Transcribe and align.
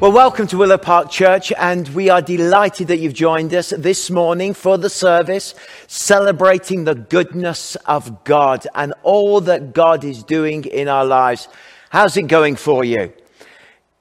Well, 0.00 0.12
welcome 0.12 0.46
to 0.46 0.56
Willow 0.56 0.78
Park 0.78 1.10
Church, 1.10 1.52
and 1.58 1.86
we 1.88 2.08
are 2.08 2.22
delighted 2.22 2.88
that 2.88 3.00
you've 3.00 3.12
joined 3.12 3.52
us 3.52 3.68
this 3.76 4.08
morning 4.08 4.54
for 4.54 4.78
the 4.78 4.88
service, 4.88 5.54
celebrating 5.88 6.84
the 6.84 6.94
goodness 6.94 7.76
of 7.84 8.24
God 8.24 8.66
and 8.74 8.94
all 9.02 9.42
that 9.42 9.74
God 9.74 10.02
is 10.02 10.22
doing 10.22 10.64
in 10.64 10.88
our 10.88 11.04
lives. 11.04 11.48
How's 11.90 12.16
it 12.16 12.28
going 12.28 12.56
for 12.56 12.82
you? 12.82 13.12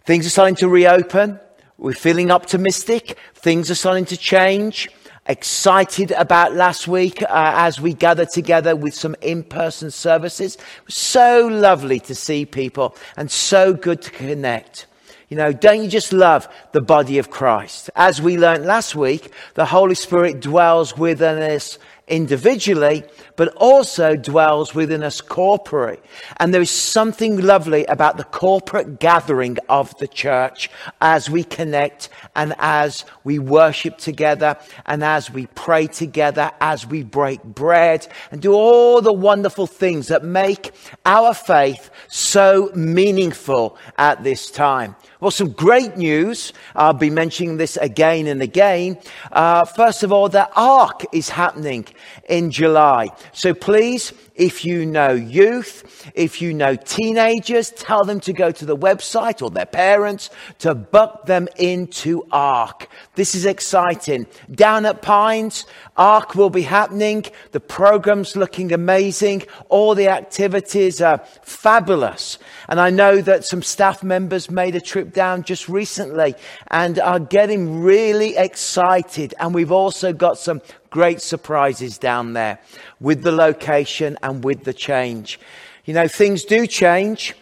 Things 0.05 0.25
are 0.25 0.29
starting 0.29 0.55
to 0.55 0.69
reopen. 0.69 1.37
We're 1.77 1.91
feeling 1.91 2.31
optimistic. 2.31 3.17
Things 3.33 3.69
are 3.69 3.75
starting 3.75 4.05
to 4.05 4.15
change. 4.15 4.87
Excited 5.25 6.11
about 6.11 6.55
last 6.55 6.87
week 6.87 7.21
uh, 7.23 7.27
as 7.29 7.81
we 7.81 7.93
gathered 7.93 8.29
together 8.29 8.73
with 8.73 8.93
some 8.93 9.17
in 9.19 9.43
person 9.43 9.91
services. 9.91 10.57
So 10.87 11.45
lovely 11.47 11.99
to 11.99 12.15
see 12.15 12.45
people 12.45 12.95
and 13.17 13.29
so 13.29 13.73
good 13.73 14.01
to 14.03 14.11
connect. 14.11 14.85
You 15.29 15.37
know, 15.37 15.53
don't 15.53 15.83
you 15.83 15.89
just 15.89 16.11
love 16.11 16.47
the 16.71 16.81
body 16.81 17.19
of 17.19 17.29
Christ? 17.29 17.91
As 17.95 18.19
we 18.19 18.35
learned 18.35 18.65
last 18.65 18.95
week, 18.95 19.31
the 19.53 19.65
Holy 19.65 19.93
Spirit 19.93 20.39
dwells 20.39 20.97
within 20.97 21.37
us 21.37 21.77
individually, 22.07 23.03
but 23.35 23.49
also 23.55 24.15
dwells 24.15 24.73
within 24.73 25.03
us 25.03 25.21
corporately. 25.21 25.99
And 26.37 26.51
there 26.51 26.61
is 26.63 26.71
something 26.71 27.39
lovely 27.39 27.85
about 27.85 28.17
the 28.17 28.23
corporate 28.23 28.99
gathering 28.99 29.59
of 29.69 29.95
the 29.99 30.07
church 30.07 30.71
as 30.99 31.29
we 31.29 31.43
connect 31.43 32.09
and 32.35 32.55
as 32.57 33.05
we 33.23 33.37
worship 33.37 33.99
together 33.99 34.57
and 34.87 35.03
as 35.03 35.29
we 35.29 35.45
pray 35.45 35.85
together, 35.85 36.51
as 36.59 36.87
we 36.87 37.03
break 37.03 37.43
bread 37.43 38.07
and 38.31 38.41
do 38.41 38.53
all 38.53 39.01
the 39.01 39.13
wonderful 39.13 39.67
things 39.67 40.07
that 40.07 40.23
make 40.23 40.71
our 41.05 41.35
faith 41.35 41.91
so 42.07 42.71
meaningful 42.73 43.77
at 43.99 44.23
this 44.23 44.49
time. 44.49 44.95
Well, 45.19 45.31
some 45.31 45.51
great 45.51 45.97
news. 45.97 46.53
I'll 46.75 46.93
be 46.93 47.09
mentioning 47.09 47.57
this 47.57 47.75
again 47.75 48.25
and 48.25 48.41
again. 48.41 48.97
Uh, 49.33 49.65
first 49.65 50.01
of 50.03 50.13
all, 50.13 50.29
the 50.29 50.49
ARC 50.55 51.13
is 51.13 51.27
happening 51.27 51.85
in 52.29 52.51
July. 52.51 53.09
So 53.33 53.53
please, 53.53 54.13
if 54.39 54.63
you 54.63 54.85
know 54.85 55.11
youth, 55.11 56.09
if 56.15 56.41
you 56.41 56.53
know 56.53 56.73
teenagers, 56.73 57.71
tell 57.71 58.05
them 58.05 58.21
to 58.21 58.31
go 58.31 58.51
to 58.51 58.65
the 58.65 58.75
website 58.75 59.41
or 59.41 59.49
their 59.49 59.65
parents 59.65 60.29
to 60.59 60.73
book 60.73 61.25
them 61.25 61.49
into 61.57 62.25
Ark. 62.31 62.87
This 63.15 63.35
is 63.35 63.45
exciting. 63.45 64.27
Down 64.49 64.85
at 64.85 65.01
Pines, 65.01 65.65
Ark 65.97 66.35
will 66.35 66.49
be 66.49 66.61
happening. 66.61 67.25
The 67.51 67.59
program's 67.59 68.37
looking 68.37 68.71
amazing. 68.71 69.43
All 69.67 69.93
the 69.93 70.07
activities 70.07 71.01
are 71.01 71.21
fabulous. 71.43 72.39
And 72.69 72.79
I 72.79 72.91
know 72.91 73.21
that 73.21 73.43
some 73.43 73.61
staff 73.61 74.03
members 74.03 74.49
made 74.49 74.73
a 74.75 74.81
trip 74.81 75.11
down 75.11 75.43
just 75.43 75.67
recently 75.67 76.33
and 76.67 76.97
are 76.97 77.19
getting 77.19 77.81
really 77.81 78.37
excited. 78.37 79.33
And 79.37 79.53
we've 79.53 79.73
also 79.73 80.13
got 80.13 80.37
some 80.37 80.61
great 80.89 81.21
surprises 81.21 81.97
down 81.97 82.33
there 82.33 82.59
with 82.99 83.23
the 83.23 83.31
location 83.31 84.17
and 84.21 84.43
with 84.43 84.63
the 84.63 84.73
change. 84.73 85.39
You 85.85 85.93
know, 85.93 86.07
things 86.07 86.43
do 86.43 86.67
change 86.67 87.35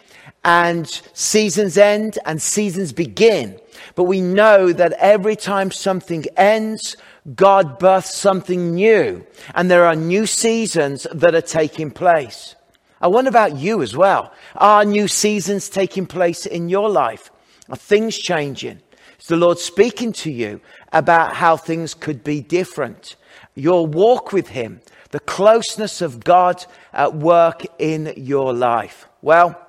and 0.44 0.88
seasons 1.12 1.76
end 1.76 2.18
and 2.24 2.40
seasons 2.40 2.92
begin. 2.92 3.58
But 3.94 4.04
we 4.04 4.20
know 4.20 4.72
that 4.72 4.92
every 4.94 5.36
time 5.36 5.70
something 5.70 6.24
ends, 6.36 6.96
God 7.34 7.78
births 7.78 8.14
something 8.14 8.74
new. 8.74 9.26
And 9.54 9.70
there 9.70 9.84
are 9.84 9.96
new 9.96 10.26
seasons 10.26 11.06
that 11.12 11.34
are 11.34 11.40
taking 11.40 11.90
place. 11.90 12.54
I 13.00 13.08
wonder 13.08 13.28
about 13.28 13.56
you 13.56 13.82
as 13.82 13.96
well. 13.96 14.32
Are 14.56 14.84
new 14.84 15.08
seasons 15.08 15.68
taking 15.68 16.06
place 16.06 16.46
in 16.46 16.68
your 16.68 16.88
life? 16.88 17.30
Are 17.68 17.76
things 17.76 18.16
changing? 18.16 18.80
Is 19.20 19.26
the 19.26 19.36
Lord 19.36 19.58
speaking 19.58 20.12
to 20.14 20.30
you 20.30 20.60
about 20.92 21.34
how 21.34 21.56
things 21.56 21.94
could 21.94 22.24
be 22.24 22.40
different? 22.40 23.16
Your 23.54 23.86
walk 23.86 24.32
with 24.32 24.48
Him, 24.48 24.80
the 25.10 25.20
closeness 25.20 26.00
of 26.00 26.24
God 26.24 26.64
at 26.92 27.14
work 27.14 27.64
in 27.78 28.12
your 28.16 28.52
life. 28.52 29.06
Well, 29.22 29.60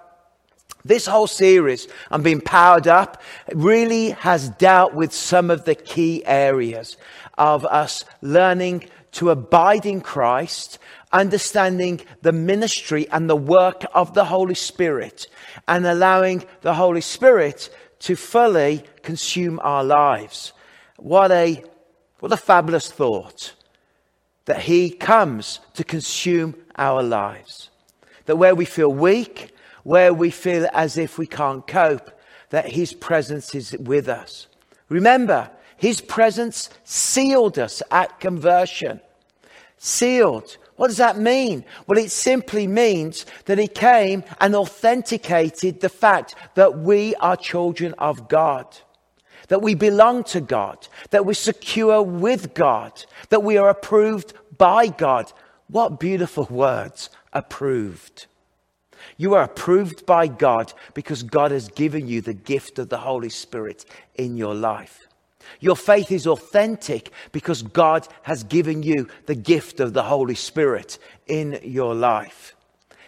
this 0.86 1.06
whole 1.06 1.28
series, 1.28 1.88
I'm 2.10 2.24
being 2.24 2.42
powered 2.42 2.88
up, 2.88 3.22
really 3.54 4.12
has 4.12 4.50
dealt 4.50 4.94
with 4.94 5.14
some 5.14 5.50
of 5.50 5.66
the 5.66 5.76
key 5.76 6.26
areas 6.26 6.98
of 7.38 7.66
us 7.66 8.06
learning 8.22 8.86
to 9.12 9.30
abide 9.30 9.86
in 9.86 10.02
Christ, 10.02 10.80
understanding 11.12 12.02
the 12.22 12.32
ministry 12.32 13.10
and 13.10 13.30
the 13.30 13.36
work 13.36 13.84
of 13.94 14.14
the 14.14 14.26
Holy 14.26 14.56
Spirit, 14.56 15.28
and 15.68 15.86
allowing 15.86 16.46
the 16.62 16.76
Holy 16.76 17.02
Spirit 17.02 17.70
to 18.00 18.16
fully 18.16 18.84
consume 19.02 19.60
our 19.62 19.84
lives. 19.84 20.54
What 21.02 21.32
a, 21.32 21.64
what 22.20 22.34
a 22.34 22.38
fabulous 22.38 22.92
thought 22.92 23.54
that 24.46 24.62
He 24.62 24.90
comes 24.90 25.60
to 25.76 25.84
consume 25.84 26.56
our 26.76 27.02
lives. 27.04 27.70
That 28.26 28.36
where 28.38 28.56
we 28.56 28.66
feel 28.66 28.92
weak, 28.92 29.52
where 29.84 30.14
we 30.14 30.30
feel 30.30 30.68
as 30.74 30.98
if 30.98 31.18
we 31.18 31.28
can't 31.28 31.66
cope, 31.66 32.12
that 32.50 32.72
His 32.72 32.94
presence 32.94 33.56
is 33.56 33.78
with 33.78 34.10
us. 34.10 34.48
Remember, 34.90 35.50
His 35.78 36.02
presence 36.02 36.70
sealed 36.84 37.58
us 37.58 37.82
at 37.92 38.20
conversion. 38.20 39.00
Sealed. 39.78 40.58
What 40.76 40.88
does 40.88 40.98
that 40.98 41.18
mean? 41.18 41.64
Well, 41.88 41.98
it 41.98 42.12
simply 42.12 42.68
means 42.68 43.26
that 43.46 43.58
He 43.58 43.68
came 43.68 44.24
and 44.42 44.56
authenticated 44.56 45.80
the 45.80 45.90
fact 45.90 46.36
that 46.56 46.80
we 46.80 47.16
are 47.16 47.38
children 47.38 47.94
of 47.98 48.28
God, 48.28 48.66
that 49.50 49.62
we 49.62 49.76
belong 49.76 50.24
to 50.24 50.42
God, 50.42 50.88
that 51.12 51.26
we're 51.26 51.34
secure 51.34 52.02
with 52.02 52.54
God, 52.54 53.06
that 53.30 53.44
we 53.44 53.58
are 53.58 53.70
approved 53.70 54.34
by 54.58 54.88
God. 54.88 55.32
What 55.68 56.00
beautiful 56.00 56.48
words, 56.50 57.10
approved. 57.34 58.26
You 59.18 59.34
are 59.34 59.44
approved 59.44 60.06
by 60.06 60.28
God 60.28 60.74
because 60.94 61.24
God 61.24 61.52
has 61.52 61.68
given 61.68 62.08
you 62.08 62.22
the 62.22 62.34
gift 62.34 62.80
of 62.80 62.90
the 62.90 62.98
Holy 62.98 63.30
Spirit 63.30 63.86
in 64.16 64.38
your 64.38 64.56
life. 64.56 65.08
Your 65.60 65.76
faith 65.76 66.12
is 66.12 66.28
authentic 66.28 67.12
because 67.32 67.62
God 67.62 68.08
has 68.24 68.44
given 68.44 68.84
you 68.84 69.08
the 69.26 69.36
gift 69.36 69.80
of 69.80 69.94
the 69.94 70.04
Holy 70.04 70.36
Spirit 70.36 71.00
in 71.28 71.60
your 71.64 71.96
life. 71.96 72.56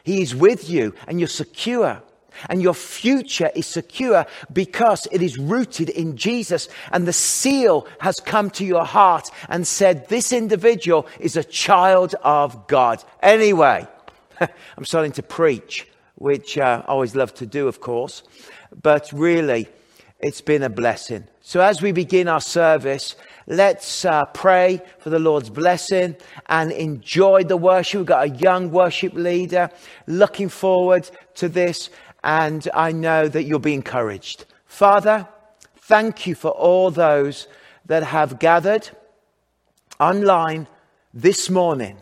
He 0.03 0.21
is 0.21 0.35
with 0.35 0.69
you 0.69 0.93
and 1.07 1.19
you're 1.19 1.27
secure. 1.27 2.01
And 2.49 2.61
your 2.61 2.73
future 2.73 3.51
is 3.55 3.67
secure 3.67 4.25
because 4.51 5.07
it 5.11 5.21
is 5.21 5.37
rooted 5.37 5.89
in 5.89 6.17
Jesus. 6.17 6.69
And 6.91 7.07
the 7.07 7.13
seal 7.13 7.87
has 7.99 8.19
come 8.19 8.49
to 8.51 8.65
your 8.65 8.85
heart 8.85 9.29
and 9.49 9.67
said, 9.67 10.07
This 10.09 10.31
individual 10.31 11.07
is 11.19 11.37
a 11.37 11.43
child 11.43 12.15
of 12.23 12.67
God. 12.67 13.03
Anyway, 13.21 13.87
I'm 14.39 14.85
starting 14.85 15.11
to 15.13 15.23
preach, 15.23 15.87
which 16.15 16.57
uh, 16.57 16.83
I 16.85 16.91
always 16.91 17.15
love 17.15 17.33
to 17.35 17.45
do, 17.45 17.67
of 17.67 17.81
course. 17.81 18.23
But 18.81 19.09
really, 19.11 19.67
it's 20.19 20.41
been 20.41 20.63
a 20.63 20.69
blessing. 20.69 21.25
So 21.41 21.59
as 21.59 21.81
we 21.81 21.91
begin 21.91 22.27
our 22.27 22.39
service, 22.39 23.15
let's 23.47 24.05
uh, 24.05 24.25
pray 24.25 24.81
for 24.99 25.09
the 25.09 25.19
Lord's 25.19 25.49
blessing 25.49 26.15
and 26.45 26.71
enjoy 26.71 27.43
the 27.43 27.57
worship. 27.57 27.97
We've 27.97 28.05
got 28.05 28.25
a 28.25 28.29
young 28.29 28.71
worship 28.71 29.13
leader 29.13 29.71
looking 30.05 30.49
forward 30.49 31.09
to 31.35 31.49
this, 31.49 31.89
and 32.23 32.67
I 32.73 32.91
know 32.91 33.27
that 33.27 33.43
you'll 33.43 33.59
be 33.59 33.73
encouraged. 33.73 34.45
Father, 34.65 35.27
thank 35.77 36.27
you 36.27 36.35
for 36.35 36.51
all 36.51 36.91
those 36.91 37.47
that 37.85 38.03
have 38.03 38.39
gathered 38.39 38.89
online 39.99 40.67
this 41.13 41.49
morning. 41.49 41.97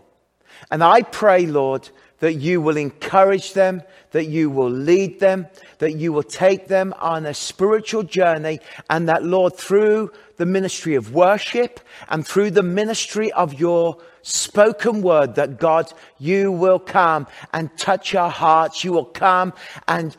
And 0.71 0.83
I 0.83 1.01
pray, 1.01 1.45
Lord, 1.45 1.89
that 2.19 2.33
you 2.33 2.61
will 2.61 2.77
encourage 2.77 3.53
them, 3.53 3.81
that 4.11 4.25
you 4.25 4.49
will 4.49 4.69
lead 4.69 5.19
them, 5.19 5.47
that 5.77 5.95
you 5.95 6.11
will 6.11 6.23
take 6.23 6.67
them 6.67 6.93
on 6.99 7.25
a 7.25 7.33
spiritual 7.33 8.03
journey, 8.03 8.59
and 8.89 9.07
that, 9.07 9.23
Lord, 9.23 9.55
through 9.55 10.11
the 10.39 10.45
ministry 10.45 10.95
of 10.95 11.13
worship 11.13 11.79
and 12.07 12.25
through 12.25 12.49
the 12.49 12.63
ministry 12.63 13.31
of 13.33 13.59
your 13.59 13.97
spoken 14.21 15.01
word, 15.01 15.35
that 15.35 15.59
God, 15.59 15.91
you 16.17 16.51
will 16.51 16.79
come 16.79 17.27
and 17.53 17.69
touch 17.77 18.15
our 18.15 18.29
hearts. 18.31 18.83
You 18.83 18.93
will 18.93 19.05
come 19.05 19.53
and 19.87 20.15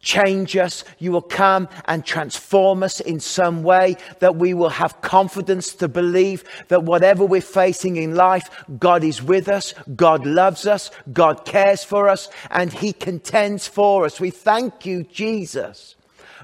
change 0.00 0.56
us. 0.56 0.84
You 0.98 1.12
will 1.12 1.20
come 1.20 1.68
and 1.84 2.02
transform 2.02 2.82
us 2.82 3.00
in 3.00 3.20
some 3.20 3.62
way 3.62 3.96
that 4.20 4.36
we 4.36 4.54
will 4.54 4.70
have 4.70 5.02
confidence 5.02 5.74
to 5.74 5.88
believe 5.88 6.44
that 6.68 6.84
whatever 6.84 7.26
we're 7.26 7.42
facing 7.42 7.96
in 7.96 8.14
life, 8.14 8.48
God 8.78 9.04
is 9.04 9.22
with 9.22 9.48
us. 9.48 9.74
God 9.94 10.24
loves 10.24 10.66
us. 10.66 10.90
God 11.12 11.44
cares 11.44 11.84
for 11.84 12.08
us 12.08 12.30
and 12.50 12.72
he 12.72 12.94
contends 12.94 13.66
for 13.66 14.06
us. 14.06 14.18
We 14.18 14.30
thank 14.30 14.86
you, 14.86 15.02
Jesus, 15.02 15.94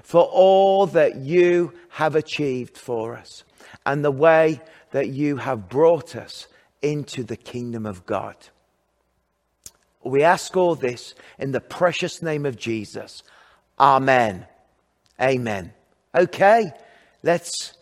for 0.03 0.23
all 0.23 0.87
that 0.87 1.17
you 1.17 1.73
have 1.89 2.15
achieved 2.15 2.77
for 2.77 3.15
us 3.15 3.43
and 3.85 4.03
the 4.03 4.11
way 4.11 4.61
that 4.91 5.09
you 5.09 5.37
have 5.37 5.69
brought 5.69 6.15
us 6.15 6.47
into 6.81 7.23
the 7.23 7.35
kingdom 7.35 7.85
of 7.85 8.05
God. 8.05 8.35
We 10.03 10.23
ask 10.23 10.55
all 10.55 10.75
this 10.75 11.15
in 11.39 11.51
the 11.51 11.59
precious 11.59 12.21
name 12.21 12.45
of 12.45 12.57
Jesus. 12.57 13.23
Amen. 13.79 14.45
Amen. 15.19 15.73
Okay, 16.13 16.71
let's 17.23 17.73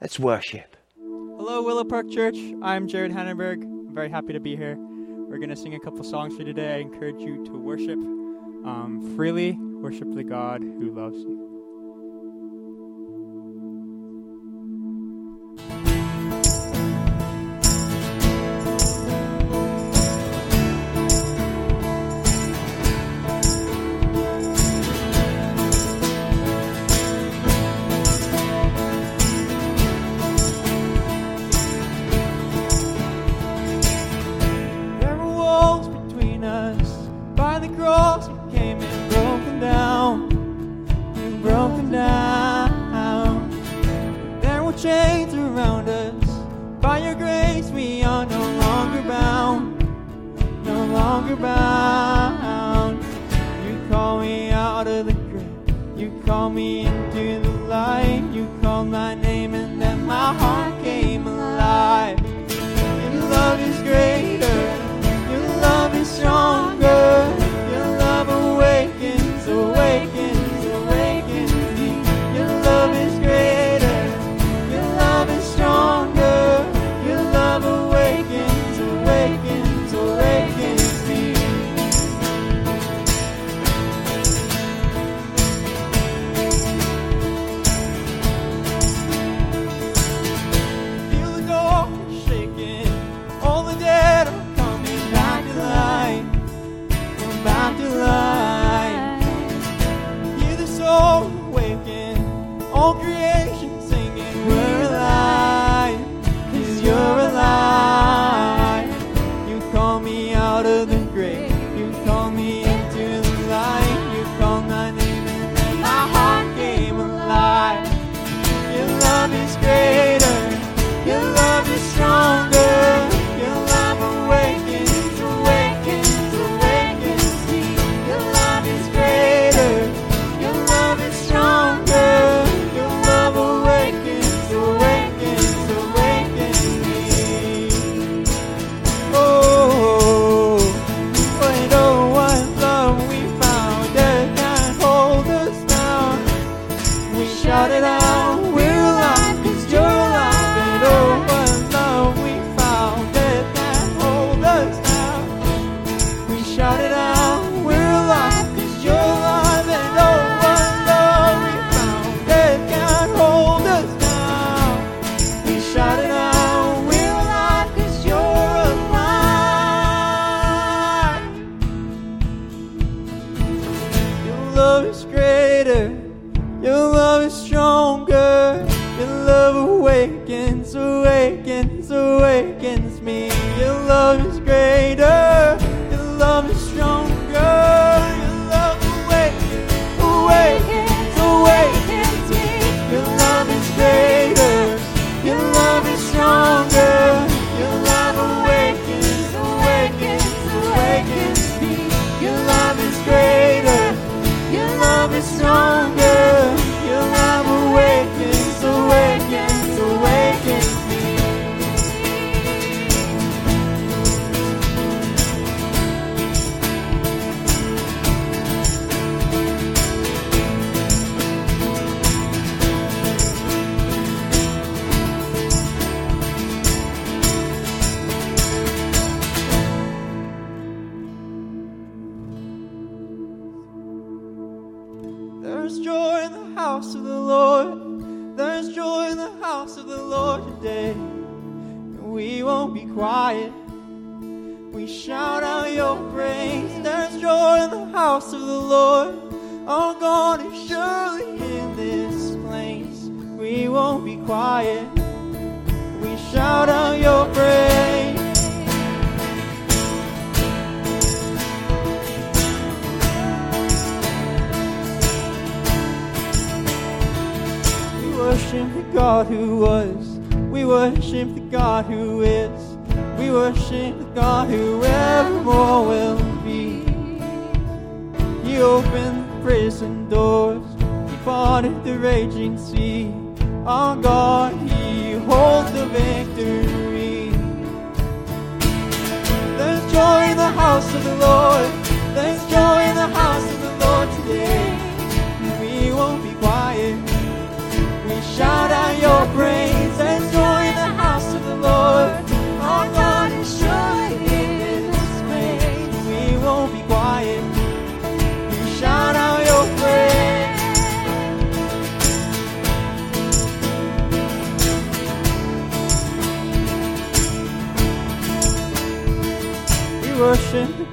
let's 0.00 0.18
worship. 0.18 0.76
Hello, 0.96 1.62
Willow 1.62 1.84
Park 1.84 2.10
Church. 2.10 2.36
I'm 2.62 2.86
Jared 2.88 3.12
Hannenberg. 3.12 3.62
I'm 3.62 3.94
very 3.94 4.08
happy 4.08 4.32
to 4.32 4.40
be 4.40 4.56
here. 4.56 4.76
We're 4.78 5.38
going 5.38 5.50
to 5.50 5.56
sing 5.56 5.74
a 5.74 5.80
couple 5.80 6.02
songs 6.04 6.34
for 6.34 6.40
you 6.40 6.46
today. 6.46 6.76
I 6.76 6.78
encourage 6.78 7.20
you 7.20 7.44
to 7.46 7.52
worship 7.52 7.98
um, 7.98 9.14
freely, 9.16 9.58
worship 9.80 10.12
the 10.14 10.24
God 10.24 10.62
who 10.62 10.90
loves 10.90 11.18
you. 11.18 11.57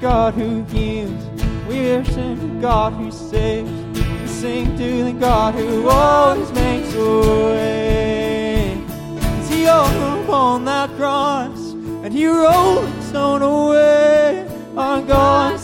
God 0.06 0.34
who 0.34 0.62
heals. 0.66 1.24
We 1.66 1.80
worship 1.88 2.38
the 2.38 2.58
God 2.60 2.92
who 2.92 3.10
saves. 3.10 3.68
We 3.92 4.28
sing 4.28 4.78
to 4.78 5.02
the 5.02 5.12
God 5.12 5.56
who 5.56 5.88
always 5.88 6.52
makes 6.52 6.94
a 6.94 7.20
way. 7.50 8.80
He 9.48 9.64
hung 9.64 10.22
upon 10.22 10.64
that 10.66 10.90
cross 10.90 11.72
and 12.04 12.12
he 12.12 12.24
rolled 12.24 12.86
the 12.86 13.02
stone 13.02 13.42
away. 13.42 14.48
Our 14.76 15.02
God 15.02 15.55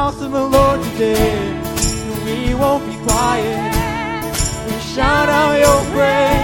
house 0.00 0.22
of 0.22 0.32
the 0.32 0.46
Lord 0.56 0.82
today. 0.82 1.36
We 2.24 2.54
won't 2.54 2.86
be 2.86 2.96
quiet. 3.06 4.32
We 4.66 4.74
shout 4.94 5.28
out 5.28 5.58
your 5.58 5.80
praise. 5.92 6.39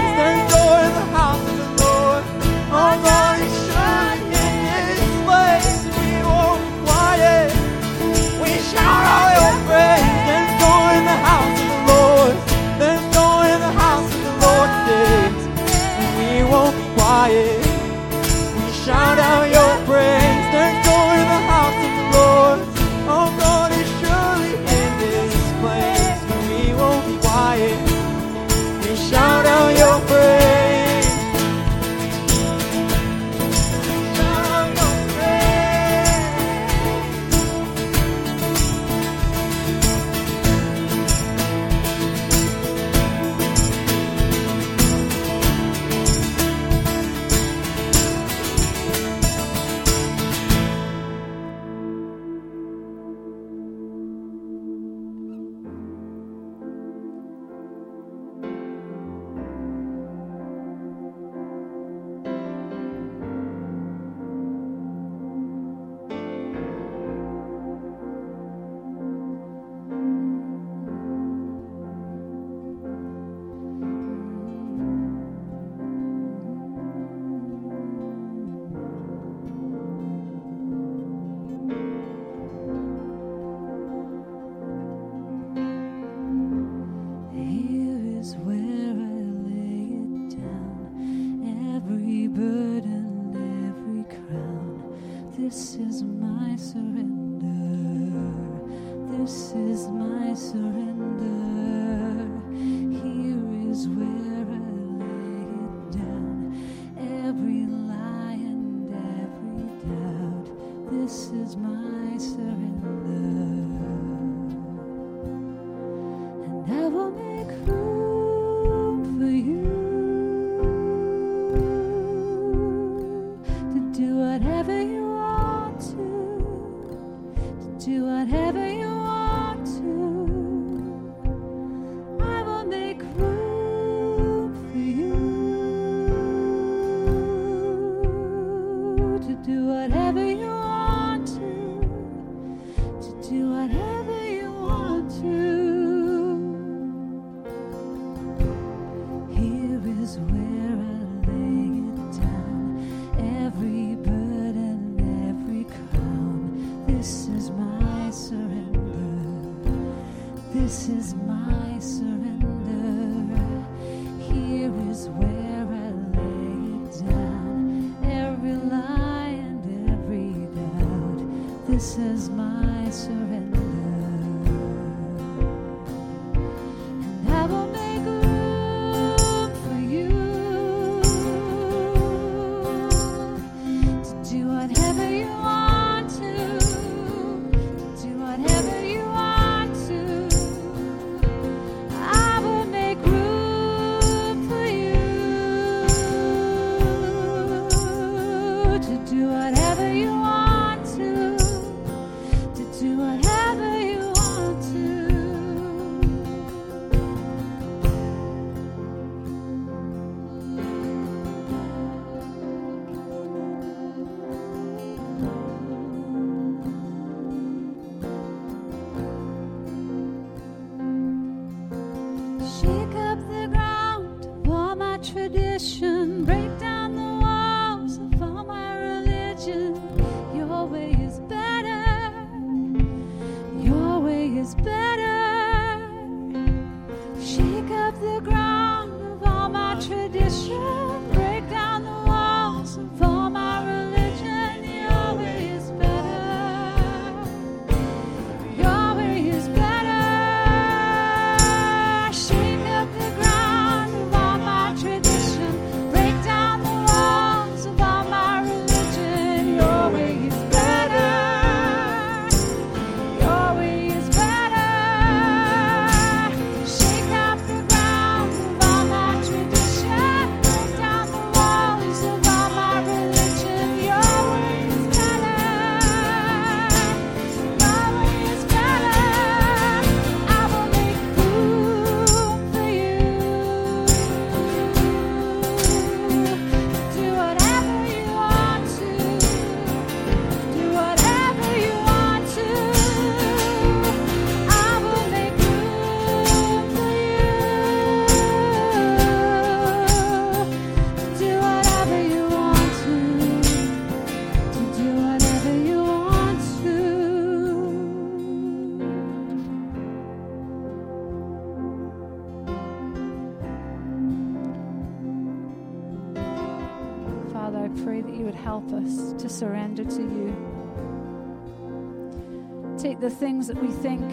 Things 323.47 323.59
that 323.59 323.63
we 323.63 323.71
think 323.81 324.11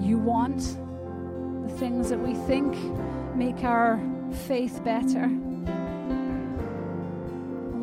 you 0.00 0.16
want, 0.16 0.60
the 1.66 1.74
things 1.78 2.08
that 2.08 2.20
we 2.20 2.34
think 2.46 2.72
make 3.34 3.64
our 3.64 4.00
faith 4.46 4.84
better. 4.84 5.24
And 5.24 5.66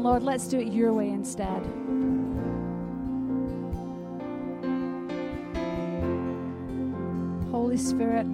Lord, 0.01 0.23
let's 0.23 0.47
do 0.47 0.57
it 0.59 0.67
your 0.67 0.93
way 0.93 1.09
instead. 1.09 1.61
Holy 7.51 7.77
Spirit, 7.77 8.25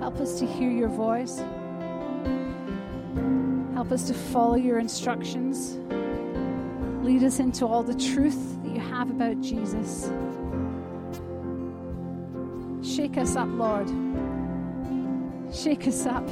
help 0.00 0.18
us 0.18 0.40
to 0.40 0.46
hear 0.46 0.70
your 0.70 0.88
voice. 0.88 1.38
Help 3.74 3.92
us 3.92 4.08
to 4.08 4.14
follow 4.14 4.56
your 4.56 4.80
instructions. 4.80 5.78
Lead 7.04 7.22
us 7.22 7.38
into 7.38 7.64
all 7.66 7.84
the 7.84 7.94
truth 7.94 8.57
that 8.68 8.74
you 8.74 8.80
have 8.80 9.10
about 9.10 9.40
Jesus. 9.40 10.10
Shake 12.82 13.16
us 13.16 13.36
up, 13.36 13.48
Lord. 13.50 13.88
Shake 15.52 15.86
us 15.86 16.06
up. 16.06 16.28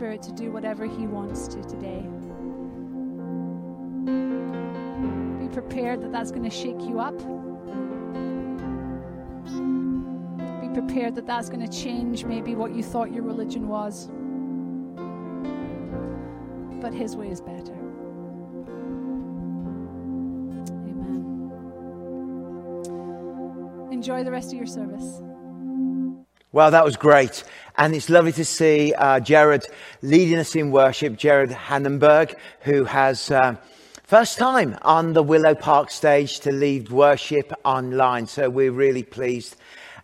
Spirit 0.00 0.22
to 0.22 0.32
do 0.32 0.50
whatever 0.50 0.86
He 0.86 1.06
wants 1.06 1.46
to 1.46 1.62
today. 1.64 2.00
Be 5.38 5.48
prepared 5.52 6.00
that 6.00 6.10
that's 6.10 6.30
going 6.30 6.44
to 6.44 6.48
shake 6.48 6.80
you 6.80 7.00
up. 7.00 7.18
Be 10.62 10.68
prepared 10.72 11.14
that 11.16 11.26
that's 11.26 11.50
going 11.50 11.60
to 11.60 11.68
change 11.68 12.24
maybe 12.24 12.54
what 12.54 12.74
you 12.74 12.82
thought 12.82 13.12
your 13.12 13.24
religion 13.24 13.68
was. 13.68 14.08
But 16.80 16.94
His 16.94 17.14
way 17.14 17.28
is 17.28 17.42
better. 17.42 17.74
Amen. 20.88 21.50
Enjoy 23.92 24.24
the 24.24 24.30
rest 24.30 24.50
of 24.50 24.56
your 24.56 24.66
service. 24.66 25.20
Well, 26.52 26.72
that 26.72 26.84
was 26.84 26.96
great. 26.96 27.44
And 27.76 27.94
it's 27.94 28.10
lovely 28.10 28.32
to 28.32 28.44
see 28.44 28.92
uh, 28.92 29.20
Jared 29.20 29.68
leading 30.02 30.36
us 30.36 30.56
in 30.56 30.72
worship. 30.72 31.16
Jared 31.16 31.50
Hannenberg, 31.50 32.34
who 32.62 32.82
has 32.86 33.30
uh, 33.30 33.54
first 34.02 34.36
time 34.36 34.76
on 34.82 35.12
the 35.12 35.22
Willow 35.22 35.54
Park 35.54 35.92
stage 35.92 36.40
to 36.40 36.50
lead 36.50 36.90
worship 36.90 37.52
online. 37.64 38.26
So 38.26 38.50
we're 38.50 38.72
really 38.72 39.04
pleased 39.04 39.54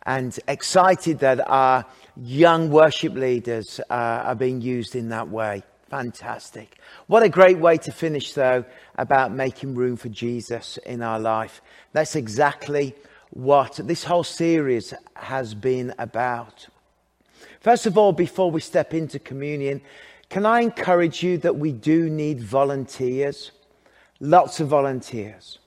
and 0.05 0.39
excited 0.47 1.19
that 1.19 1.41
our 1.51 1.85
young 2.17 2.71
worship 2.71 3.15
leaders 3.15 3.81
uh, 3.91 3.95
are 3.95 4.37
being 4.37 4.61
used 4.61 4.95
in 4.95 5.09
that 5.09 5.29
way. 5.29 5.65
Fantastic. 5.91 6.79
What 7.09 7.25
a 7.25 7.29
great 7.29 7.59
way 7.59 7.77
to 7.79 7.91
finish, 7.91 8.35
though, 8.35 8.65
about 8.97 9.33
making 9.33 9.75
room 9.75 9.97
for 9.97 10.11
Jesus 10.11 10.77
in 10.87 11.03
our 11.03 11.19
life. 11.19 11.61
That's 11.93 12.15
exactly 12.15 12.95
what 13.37 13.79
this 13.85 14.03
whole 14.03 14.25
series 14.25 14.95
has 15.15 15.53
been 15.53 15.93
about. 15.99 16.67
First 17.61 17.85
of 17.85 17.99
all, 17.99 18.13
before 18.13 18.51
we 18.51 18.63
step 18.63 18.95
into 18.95 19.19
communion, 19.19 19.83
can 20.31 20.47
I 20.47 20.61
encourage 20.61 21.23
you 21.23 21.37
that 21.39 21.57
we 21.57 21.71
do 21.71 22.09
need 22.09 22.41
volunteers? 22.41 23.51
Lots 24.21 24.61
of 24.61 24.69
volunteers. 24.69 25.59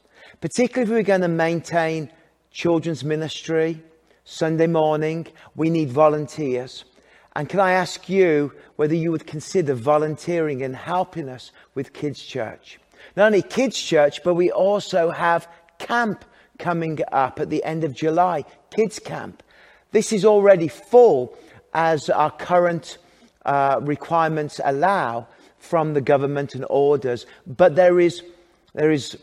Particularly 0.41 0.89
if 0.89 0.95
we're 0.95 1.03
going 1.03 1.21
to 1.21 1.27
maintain 1.27 2.11
children's 2.49 3.03
ministry, 3.03 3.83
Sunday 4.23 4.67
morning, 4.67 5.27
we 5.55 5.69
need 5.69 5.91
volunteers. 5.91 6.85
And 7.35 7.47
can 7.47 7.59
I 7.59 7.73
ask 7.73 8.09
you 8.09 8.51
whether 8.77 8.95
you 8.95 9.11
would 9.11 9.27
consider 9.27 9.75
volunteering 9.75 10.63
and 10.63 10.75
helping 10.75 11.29
us 11.29 11.51
with 11.75 11.93
Kids 11.93 12.19
Church? 12.19 12.79
Not 13.15 13.27
only 13.27 13.43
Kids 13.43 13.79
Church, 13.79 14.23
but 14.23 14.33
we 14.33 14.49
also 14.49 15.11
have 15.11 15.47
camp 15.77 16.25
coming 16.59 16.99
up 17.11 17.39
at 17.39 17.49
the 17.49 17.63
end 17.63 17.83
of 17.83 17.93
July, 17.93 18.45
Kids 18.69 18.99
Camp. 18.99 19.41
This 19.91 20.13
is 20.13 20.23
already 20.23 20.67
full 20.67 21.35
as 21.73 22.09
our 22.09 22.31
current 22.31 22.99
uh, 23.45 23.79
requirements 23.81 24.59
allow 24.63 25.27
from 25.57 25.93
the 25.93 26.01
government 26.01 26.55
and 26.55 26.65
orders, 26.69 27.25
but 27.47 27.75
there 27.75 27.99
is, 27.99 28.21
there 28.73 28.91
is 28.91 29.17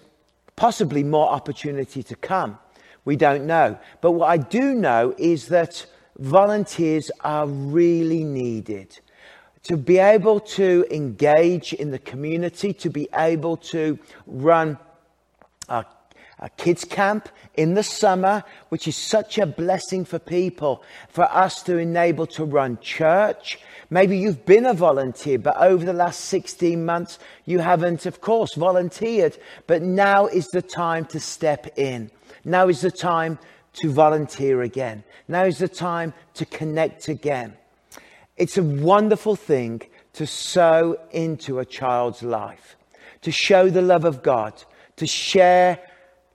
possibly 0.56 1.04
more 1.04 1.28
opportunity 1.28 2.02
to 2.02 2.16
come. 2.16 2.58
We 3.04 3.16
don't 3.16 3.46
know. 3.46 3.78
But 4.00 4.12
what 4.12 4.28
I 4.28 4.36
do 4.36 4.74
know 4.74 5.14
is 5.16 5.48
that 5.48 5.86
volunteers 6.18 7.10
are 7.20 7.46
really 7.46 8.24
needed 8.24 8.98
to 9.62 9.76
be 9.76 9.98
able 9.98 10.40
to 10.40 10.86
engage 10.90 11.72
in 11.72 11.90
the 11.90 11.98
community, 11.98 12.72
to 12.72 12.88
be 12.88 13.08
able 13.14 13.56
to 13.56 13.98
run 14.26 14.78
a, 15.68 15.84
a, 16.38 16.48
kids 16.50 16.84
camp 16.84 17.28
in 17.54 17.74
the 17.74 17.82
summer, 17.82 18.44
which 18.68 18.86
is 18.86 18.96
such 18.96 19.38
a 19.38 19.46
blessing 19.46 20.04
for 20.04 20.18
people, 20.18 20.82
for 21.08 21.24
us 21.24 21.62
to 21.62 21.78
enable 21.78 22.26
to 22.26 22.44
run 22.44 22.78
church. 22.80 23.58
Maybe 23.88 24.18
you've 24.18 24.44
been 24.44 24.66
a 24.66 24.74
volunteer, 24.74 25.38
but 25.38 25.56
over 25.56 25.84
the 25.84 25.92
last 25.92 26.22
16 26.22 26.84
months, 26.84 27.18
you 27.44 27.60
haven't, 27.60 28.04
of 28.04 28.20
course, 28.20 28.54
volunteered. 28.54 29.38
But 29.66 29.82
now 29.82 30.26
is 30.26 30.48
the 30.48 30.62
time 30.62 31.04
to 31.06 31.20
step 31.20 31.78
in. 31.78 32.10
Now 32.44 32.68
is 32.68 32.80
the 32.80 32.90
time 32.90 33.38
to 33.74 33.90
volunteer 33.90 34.62
again. 34.62 35.04
Now 35.28 35.44
is 35.44 35.58
the 35.58 35.68
time 35.68 36.14
to 36.34 36.44
connect 36.46 37.08
again. 37.08 37.56
It's 38.36 38.58
a 38.58 38.62
wonderful 38.62 39.36
thing 39.36 39.82
to 40.14 40.26
sow 40.26 40.98
into 41.10 41.58
a 41.58 41.64
child's 41.64 42.22
life, 42.22 42.76
to 43.22 43.30
show 43.30 43.68
the 43.70 43.82
love 43.82 44.04
of 44.04 44.22
God, 44.22 44.52
to 44.96 45.06
share 45.06 45.78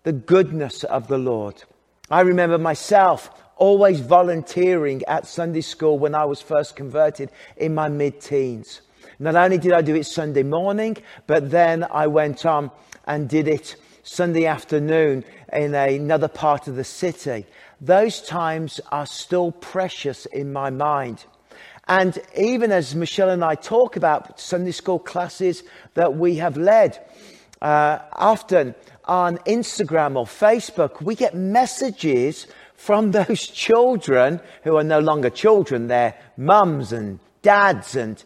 the 0.03 0.13
goodness 0.13 0.83
of 0.83 1.07
the 1.07 1.17
Lord. 1.17 1.63
I 2.09 2.21
remember 2.21 2.57
myself 2.57 3.29
always 3.55 3.99
volunteering 3.99 5.03
at 5.07 5.27
Sunday 5.27 5.61
school 5.61 5.99
when 5.99 6.15
I 6.15 6.25
was 6.25 6.41
first 6.41 6.75
converted 6.75 7.31
in 7.57 7.75
my 7.75 7.89
mid 7.89 8.19
teens. 8.19 8.81
Not 9.19 9.35
only 9.35 9.59
did 9.59 9.71
I 9.71 9.81
do 9.81 9.95
it 9.95 10.05
Sunday 10.05 10.43
morning, 10.43 10.97
but 11.27 11.51
then 11.51 11.85
I 11.91 12.07
went 12.07 12.45
on 12.45 12.71
and 13.05 13.29
did 13.29 13.47
it 13.47 13.75
Sunday 14.03 14.47
afternoon 14.47 15.23
in 15.53 15.75
another 15.75 16.27
part 16.27 16.67
of 16.67 16.75
the 16.75 16.83
city. 16.83 17.45
Those 17.79 18.21
times 18.21 18.81
are 18.91 19.05
still 19.05 19.51
precious 19.51 20.25
in 20.25 20.51
my 20.51 20.71
mind. 20.71 21.23
And 21.87 22.17
even 22.35 22.71
as 22.71 22.95
Michelle 22.95 23.29
and 23.29 23.43
I 23.43 23.55
talk 23.55 23.95
about 23.95 24.39
Sunday 24.39 24.71
school 24.71 24.97
classes 24.97 25.63
that 25.93 26.15
we 26.15 26.35
have 26.35 26.57
led, 26.57 26.97
uh, 27.61 27.99
often 28.13 28.73
on 29.05 29.37
Instagram 29.39 30.15
or 30.15 30.25
Facebook, 30.25 31.01
we 31.01 31.15
get 31.15 31.35
messages 31.35 32.47
from 32.75 33.11
those 33.11 33.47
children 33.47 34.39
who 34.63 34.77
are 34.77 34.83
no 34.83 34.99
longer 34.99 35.29
children, 35.29 35.87
they're 35.87 36.15
mums 36.37 36.91
and 36.91 37.19
dads 37.41 37.95
and 37.95 38.23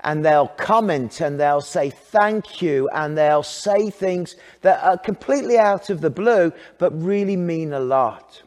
and 0.00 0.24
they'll 0.24 0.48
comment 0.48 1.20
and 1.20 1.40
they'll 1.40 1.60
say 1.60 1.90
thank 1.90 2.62
you 2.62 2.88
and 2.94 3.18
they'll 3.18 3.42
say 3.42 3.90
things 3.90 4.36
that 4.62 4.82
are 4.84 4.96
completely 4.96 5.58
out 5.58 5.90
of 5.90 6.00
the 6.00 6.10
blue 6.10 6.52
but 6.78 6.90
really 7.02 7.36
mean 7.36 7.72
a 7.72 7.80
lot. 7.80 8.42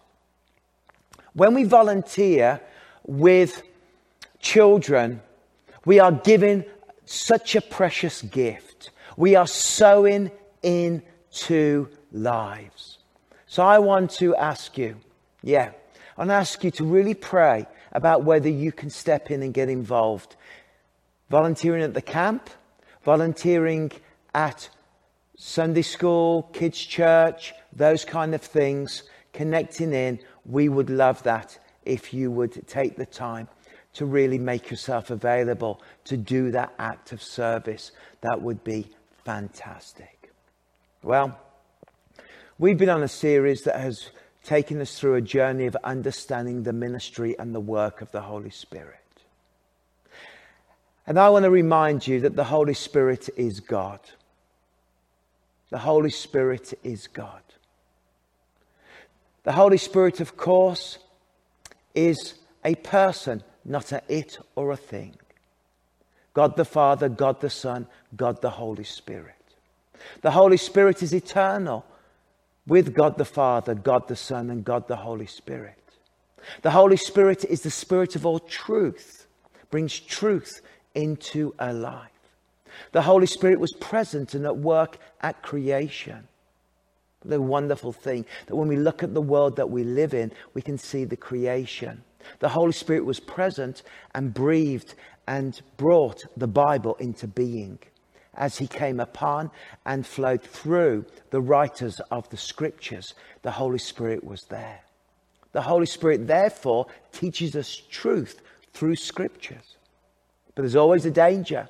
When 1.33 1.53
we 1.53 1.63
volunteer 1.63 2.61
with 3.05 3.63
children, 4.39 5.21
we 5.85 5.99
are 5.99 6.11
given 6.11 6.65
such 7.05 7.55
a 7.55 7.61
precious 7.61 8.21
gift. 8.21 8.91
We 9.17 9.35
are 9.35 9.47
sowing 9.47 10.31
into 11.31 11.87
lives. 12.11 12.99
So 13.47 13.63
I 13.63 13.79
want 13.79 14.11
to 14.11 14.35
ask 14.35 14.77
you, 14.77 14.97
yeah, 15.41 15.71
I 16.17 16.21
want 16.21 16.29
to 16.29 16.35
ask 16.35 16.63
you 16.63 16.71
to 16.71 16.83
really 16.83 17.13
pray 17.13 17.65
about 17.91 18.23
whether 18.23 18.49
you 18.49 18.71
can 18.71 18.89
step 18.89 19.31
in 19.31 19.41
and 19.41 19.53
get 19.53 19.69
involved 19.69 20.35
volunteering 21.29 21.81
at 21.81 21.93
the 21.93 22.01
camp, 22.01 22.49
volunteering 23.03 23.89
at 24.35 24.69
Sunday 25.37 25.81
school, 25.81 26.43
kids' 26.51 26.83
church, 26.83 27.53
those 27.71 28.03
kind 28.03 28.35
of 28.35 28.41
things, 28.41 29.03
connecting 29.31 29.93
in. 29.93 30.19
We 30.45 30.67
would 30.67 30.89
love 30.89 31.23
that 31.23 31.57
if 31.85 32.13
you 32.13 32.31
would 32.31 32.67
take 32.67 32.97
the 32.97 33.05
time 33.05 33.47
to 33.93 34.05
really 34.05 34.37
make 34.37 34.69
yourself 34.69 35.09
available 35.09 35.81
to 36.03 36.17
do 36.17 36.51
that 36.51 36.73
act 36.77 37.13
of 37.13 37.23
service. 37.23 37.91
That 38.19 38.41
would 38.41 38.61
be 38.65 38.89
fantastic. 39.23 40.20
Well, 41.03 41.35
we've 42.59 42.77
been 42.77 42.89
on 42.89 43.01
a 43.01 43.07
series 43.07 43.63
that 43.63 43.79
has 43.79 44.11
taken 44.43 44.79
us 44.81 44.99
through 44.99 45.15
a 45.15 45.21
journey 45.21 45.65
of 45.65 45.75
understanding 45.83 46.61
the 46.61 46.73
ministry 46.73 47.35
and 47.39 47.55
the 47.55 47.59
work 47.59 48.01
of 48.01 48.11
the 48.11 48.21
Holy 48.21 48.51
Spirit. 48.51 48.99
And 51.07 51.19
I 51.19 51.29
want 51.29 51.45
to 51.45 51.49
remind 51.49 52.05
you 52.05 52.19
that 52.19 52.35
the 52.35 52.43
Holy 52.43 52.75
Spirit 52.75 53.29
is 53.35 53.59
God. 53.61 53.99
The 55.71 55.79
Holy 55.79 56.11
Spirit 56.11 56.71
is 56.83 57.07
God. 57.07 57.41
The 59.41 59.53
Holy 59.53 59.77
Spirit, 59.77 60.19
of 60.19 60.37
course, 60.37 60.99
is 61.95 62.35
a 62.63 62.75
person, 62.75 63.41
not 63.65 63.91
a 63.91 64.03
it 64.07 64.37
or 64.55 64.71
a 64.71 64.77
thing. 64.77 65.15
God 66.35 66.55
the 66.57 66.65
Father, 66.65 67.09
God 67.09 67.41
the 67.41 67.49
Son, 67.49 67.87
God 68.15 68.39
the 68.41 68.51
Holy 68.51 68.83
Spirit. 68.83 69.40
The 70.21 70.31
Holy 70.31 70.57
Spirit 70.57 71.03
is 71.03 71.13
eternal 71.13 71.85
with 72.67 72.93
God 72.93 73.17
the 73.17 73.25
Father, 73.25 73.73
God 73.73 74.07
the 74.07 74.15
Son, 74.15 74.49
and 74.49 74.63
God 74.63 74.87
the 74.87 74.95
Holy 74.95 75.25
Spirit. 75.25 75.77
The 76.61 76.71
Holy 76.71 76.97
Spirit 76.97 77.43
is 77.45 77.61
the 77.61 77.71
Spirit 77.71 78.15
of 78.15 78.25
all 78.25 78.39
truth, 78.39 79.27
brings 79.69 79.99
truth 79.99 80.61
into 80.95 81.53
our 81.59 81.73
life. 81.73 82.09
The 82.91 83.01
Holy 83.01 83.27
Spirit 83.27 83.59
was 83.59 83.73
present 83.73 84.33
and 84.33 84.45
at 84.45 84.57
work 84.57 84.97
at 85.21 85.41
creation. 85.41 86.27
The 87.23 87.41
wonderful 87.41 87.93
thing 87.93 88.25
that 88.47 88.55
when 88.55 88.67
we 88.67 88.77
look 88.77 89.03
at 89.03 89.13
the 89.13 89.21
world 89.21 89.55
that 89.57 89.69
we 89.69 89.83
live 89.83 90.13
in, 90.13 90.31
we 90.53 90.61
can 90.61 90.77
see 90.77 91.05
the 91.05 91.17
creation. 91.17 92.03
The 92.39 92.49
Holy 92.49 92.71
Spirit 92.71 93.05
was 93.05 93.19
present 93.19 93.83
and 94.15 94.33
breathed 94.33 94.95
and 95.27 95.59
brought 95.77 96.23
the 96.35 96.47
Bible 96.47 96.95
into 96.95 97.27
being 97.27 97.79
as 98.33 98.57
he 98.57 98.67
came 98.67 98.99
upon 98.99 99.51
and 99.85 100.05
flowed 100.05 100.41
through 100.41 101.05
the 101.31 101.41
writers 101.41 101.99
of 102.11 102.29
the 102.29 102.37
scriptures. 102.37 103.13
The 103.41 103.51
Holy 103.51 103.79
Spirit 103.79 104.23
was 104.23 104.45
there. 104.45 104.81
The 105.51 105.61
Holy 105.61 105.85
Spirit, 105.85 106.27
therefore, 106.27 106.87
teaches 107.11 107.55
us 107.55 107.81
truth 107.89 108.41
through 108.73 108.95
scriptures. 108.95 109.75
But 110.55 110.63
there's 110.63 110.75
always 110.75 111.05
a 111.05 111.11
danger. 111.11 111.67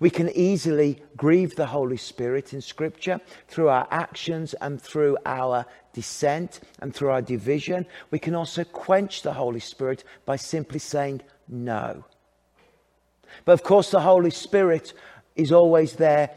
We 0.00 0.10
can 0.10 0.30
easily 0.30 1.02
grieve 1.16 1.56
the 1.56 1.66
Holy 1.66 1.96
Spirit 1.96 2.52
in 2.52 2.60
Scripture 2.60 3.20
through 3.48 3.68
our 3.68 3.86
actions 3.90 4.54
and 4.54 4.80
through 4.80 5.18
our 5.26 5.66
dissent 5.92 6.60
and 6.80 6.94
through 6.94 7.10
our 7.10 7.22
division. 7.22 7.86
We 8.10 8.18
can 8.18 8.34
also 8.34 8.64
quench 8.64 9.22
the 9.22 9.34
Holy 9.34 9.60
Spirit 9.60 10.04
by 10.24 10.36
simply 10.36 10.78
saying 10.78 11.22
no. 11.48 12.04
But 13.44 13.52
of 13.52 13.62
course, 13.62 13.90
the 13.90 14.00
Holy 14.00 14.30
Spirit 14.30 14.92
is 15.36 15.52
always 15.52 15.94
there 15.94 16.30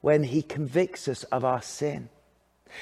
when 0.00 0.22
He 0.22 0.42
convicts 0.42 1.08
us 1.08 1.24
of 1.24 1.44
our 1.44 1.62
sin. 1.62 2.08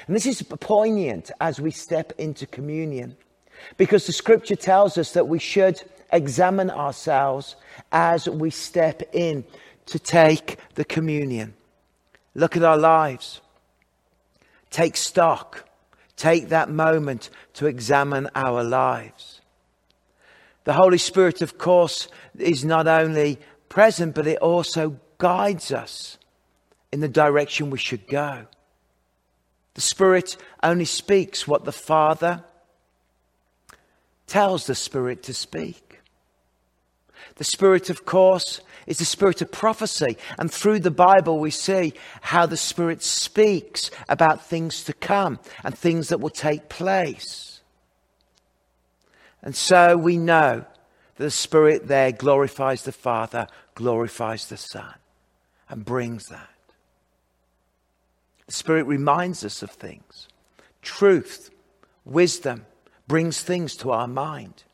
And 0.07 0.17
this 0.17 0.27
is 0.27 0.43
poignant 0.43 1.31
as 1.41 1.61
we 1.61 1.71
step 1.71 2.13
into 2.19 2.47
communion 2.47 3.17
because 3.77 4.07
the 4.07 4.13
Scripture 4.13 4.57
tells 4.57 4.99
us 4.99 5.13
that 5.13 5.29
we 5.29 5.39
should 5.39 5.83
examine 6.13 6.71
ourselves 6.71 7.57
as 7.91 8.29
we 8.29 8.51
step 8.51 9.03
in 9.13 9.45
to 9.87 9.99
take 9.99 10.59
the 10.75 10.85
communion. 10.85 11.55
Look 12.35 12.57
at 12.57 12.63
our 12.63 12.79
lives. 12.79 13.41
Take 14.71 14.97
stock. 14.97 15.69
Take 16.17 16.49
that 16.49 16.71
moment 16.71 17.31
to 17.55 17.67
examine 17.67 18.29
our 18.35 18.63
lives. 18.63 19.41
The 20.65 20.73
Holy 20.73 20.99
Spirit, 20.99 21.43
of 21.43 21.59
course, 21.59 22.09
is 22.39 22.65
not 22.65 22.87
only 22.87 23.39
present, 23.69 24.15
but 24.15 24.27
it 24.27 24.39
also 24.39 25.01
guides 25.23 25.71
us 25.71 26.19
in 26.91 26.99
the 26.99 27.09
direction 27.09 27.71
we 27.71 27.79
should 27.79 28.09
go. 28.09 28.45
The 29.75 29.81
Spirit 29.81 30.37
only 30.65 30.85
speaks 30.85 31.47
what 31.47 31.65
the 31.65 31.71
Father 31.71 32.43
tells 34.27 34.67
the 34.67 34.75
Spirit 34.75 35.23
to 35.23 35.33
speak. 35.33 36.01
The 37.37 37.45
Spirit, 37.45 37.89
of 37.89 38.05
course, 38.05 38.63
is 38.89 38.99
the 38.99 39.05
Spirit 39.05 39.41
of 39.43 39.53
prophecy. 39.53 40.19
And 40.41 40.51
through 40.51 40.81
the 40.81 40.91
Bible, 40.91 41.39
we 41.39 41.53
see 41.53 41.95
how 42.21 42.47
the 42.47 42.57
Spirit 42.57 43.01
speaks 43.01 43.93
about 44.09 44.45
things 44.45 44.83
to 44.85 44.93
come 44.93 45.39
and 45.63 45.79
things 45.79 46.09
that 46.09 46.19
will 46.19 46.31
take 46.31 46.69
place. 46.69 47.61
And 49.41 49.55
so 49.55 49.97
we 49.97 50.19
know 50.19 50.65
that 51.17 51.25
the 51.25 51.31
Spirit 51.31 51.87
there 51.87 52.11
glorifies 52.11 52.83
the 52.83 52.91
Father, 52.91 53.47
glorifies 53.77 54.49
the 54.49 54.57
Son, 54.57 54.95
and 55.73 55.87
brings 55.87 56.27
that. 56.29 56.49
The 58.47 58.53
Spirit 58.53 58.85
reminds 58.85 59.43
us 59.43 59.63
of 59.63 59.71
things. 59.71 60.29
Truth, 60.83 61.51
wisdom 62.05 62.67
brings 63.09 63.41
things 63.41 63.75
to 63.77 63.91
our 63.91 64.07
mind. 64.07 64.65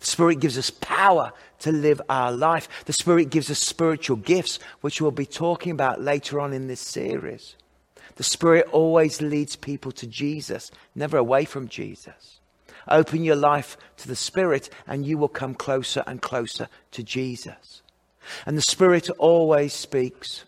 The 0.00 0.06
Spirit 0.06 0.40
gives 0.40 0.58
us 0.58 0.70
power 0.70 1.32
to 1.60 1.70
live 1.70 2.02
our 2.08 2.32
life. 2.32 2.68
The 2.86 2.92
Spirit 2.92 3.30
gives 3.30 3.50
us 3.52 3.60
spiritual 3.60 4.16
gifts, 4.16 4.58
which 4.80 5.00
we'll 5.00 5.12
be 5.12 5.26
talking 5.26 5.70
about 5.70 6.02
later 6.02 6.40
on 6.40 6.52
in 6.52 6.66
this 6.66 6.80
series. 6.80 7.54
The 8.16 8.24
Spirit 8.24 8.66
always 8.72 9.22
leads 9.22 9.54
people 9.54 9.92
to 9.92 10.08
Jesus, 10.08 10.72
never 10.96 11.16
away 11.16 11.44
from 11.44 11.68
Jesus. 11.68 12.40
Open 12.88 13.22
your 13.22 13.36
life 13.36 13.76
to 13.98 14.08
the 14.08 14.16
Spirit, 14.16 14.70
and 14.88 15.06
you 15.06 15.18
will 15.18 15.28
come 15.28 15.54
closer 15.54 16.02
and 16.04 16.20
closer 16.20 16.68
to 16.90 17.04
Jesus. 17.04 17.81
And 18.46 18.56
the 18.56 18.62
Spirit 18.62 19.10
always 19.10 19.72
speaks 19.72 20.44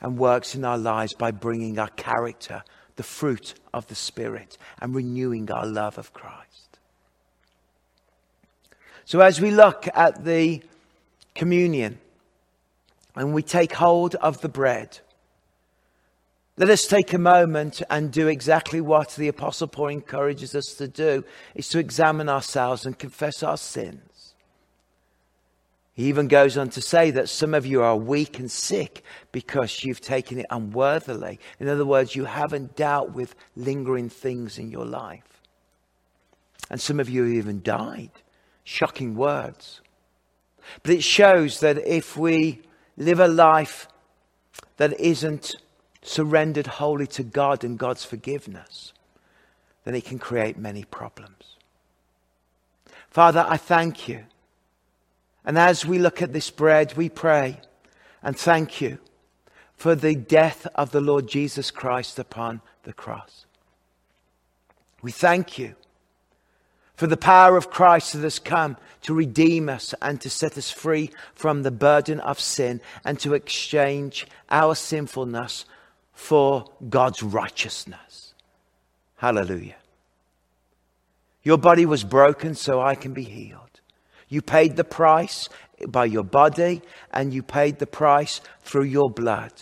and 0.00 0.18
works 0.18 0.54
in 0.54 0.64
our 0.64 0.78
lives 0.78 1.12
by 1.14 1.30
bringing 1.30 1.78
our 1.78 1.88
character, 1.88 2.62
the 2.96 3.02
fruit 3.02 3.54
of 3.74 3.86
the 3.88 3.94
Spirit, 3.94 4.56
and 4.80 4.94
renewing 4.94 5.50
our 5.50 5.66
love 5.66 5.98
of 5.98 6.12
Christ. 6.12 6.78
So, 9.04 9.20
as 9.20 9.40
we 9.40 9.50
look 9.50 9.88
at 9.94 10.24
the 10.24 10.62
communion 11.34 11.98
and 13.16 13.34
we 13.34 13.42
take 13.42 13.72
hold 13.72 14.14
of 14.16 14.40
the 14.40 14.48
bread, 14.48 15.00
let 16.56 16.68
us 16.68 16.86
take 16.86 17.12
a 17.12 17.18
moment 17.18 17.82
and 17.88 18.12
do 18.12 18.28
exactly 18.28 18.80
what 18.80 19.14
the 19.16 19.28
Apostle 19.28 19.66
Paul 19.66 19.88
encourages 19.88 20.54
us 20.54 20.74
to 20.74 20.86
do 20.86 21.24
is 21.54 21.68
to 21.70 21.78
examine 21.78 22.28
ourselves 22.28 22.84
and 22.84 22.98
confess 22.98 23.42
our 23.42 23.56
sins. 23.56 24.09
He 26.00 26.08
even 26.08 26.28
goes 26.28 26.56
on 26.56 26.70
to 26.70 26.80
say 26.80 27.10
that 27.10 27.28
some 27.28 27.52
of 27.52 27.66
you 27.66 27.82
are 27.82 27.94
weak 27.94 28.38
and 28.38 28.50
sick 28.50 29.04
because 29.32 29.84
you've 29.84 30.00
taken 30.00 30.38
it 30.38 30.46
unworthily. 30.48 31.38
In 31.58 31.68
other 31.68 31.84
words, 31.84 32.16
you 32.16 32.24
haven't 32.24 32.74
dealt 32.74 33.10
with 33.10 33.34
lingering 33.54 34.08
things 34.08 34.58
in 34.58 34.70
your 34.70 34.86
life. 34.86 35.42
And 36.70 36.80
some 36.80 37.00
of 37.00 37.10
you 37.10 37.26
even 37.26 37.60
died 37.60 38.12
shocking 38.64 39.14
words. 39.14 39.82
But 40.82 40.92
it 40.92 41.04
shows 41.04 41.60
that 41.60 41.76
if 41.86 42.16
we 42.16 42.62
live 42.96 43.20
a 43.20 43.28
life 43.28 43.86
that 44.78 44.98
isn't 44.98 45.54
surrendered 46.00 46.66
wholly 46.66 47.08
to 47.08 47.22
God 47.22 47.62
and 47.62 47.78
God's 47.78 48.06
forgiveness, 48.06 48.94
then 49.84 49.94
it 49.94 50.06
can 50.06 50.18
create 50.18 50.56
many 50.56 50.84
problems. 50.84 51.56
Father, 53.10 53.44
I 53.46 53.58
thank 53.58 54.08
you. 54.08 54.24
And 55.44 55.58
as 55.58 55.86
we 55.86 55.98
look 55.98 56.22
at 56.22 56.32
this 56.32 56.50
bread, 56.50 56.96
we 56.96 57.08
pray 57.08 57.60
and 58.22 58.36
thank 58.36 58.80
you 58.80 58.98
for 59.74 59.94
the 59.94 60.14
death 60.14 60.66
of 60.74 60.90
the 60.90 61.00
Lord 61.00 61.26
Jesus 61.26 61.70
Christ 61.70 62.18
upon 62.18 62.60
the 62.82 62.92
cross. 62.92 63.46
We 65.02 65.12
thank 65.12 65.58
you 65.58 65.74
for 66.94 67.06
the 67.06 67.16
power 67.16 67.56
of 67.56 67.70
Christ 67.70 68.12
that 68.12 68.20
has 68.20 68.38
come 68.38 68.76
to 69.02 69.14
redeem 69.14 69.70
us 69.70 69.94
and 70.02 70.20
to 70.20 70.28
set 70.28 70.58
us 70.58 70.70
free 70.70 71.10
from 71.34 71.62
the 71.62 71.70
burden 71.70 72.20
of 72.20 72.38
sin 72.38 72.82
and 73.06 73.18
to 73.20 73.32
exchange 73.32 74.26
our 74.50 74.74
sinfulness 74.74 75.64
for 76.12 76.66
God's 76.90 77.22
righteousness. 77.22 78.34
Hallelujah. 79.16 79.76
Your 81.42 81.56
body 81.56 81.86
was 81.86 82.04
broken 82.04 82.54
so 82.54 82.82
I 82.82 82.94
can 82.94 83.14
be 83.14 83.24
healed. 83.24 83.69
You 84.30 84.40
paid 84.40 84.76
the 84.76 84.84
price 84.84 85.48
by 85.86 86.06
your 86.06 86.22
body 86.22 86.80
and 87.12 87.34
you 87.34 87.42
paid 87.42 87.78
the 87.78 87.86
price 87.86 88.40
through 88.62 88.84
your 88.84 89.10
blood 89.10 89.52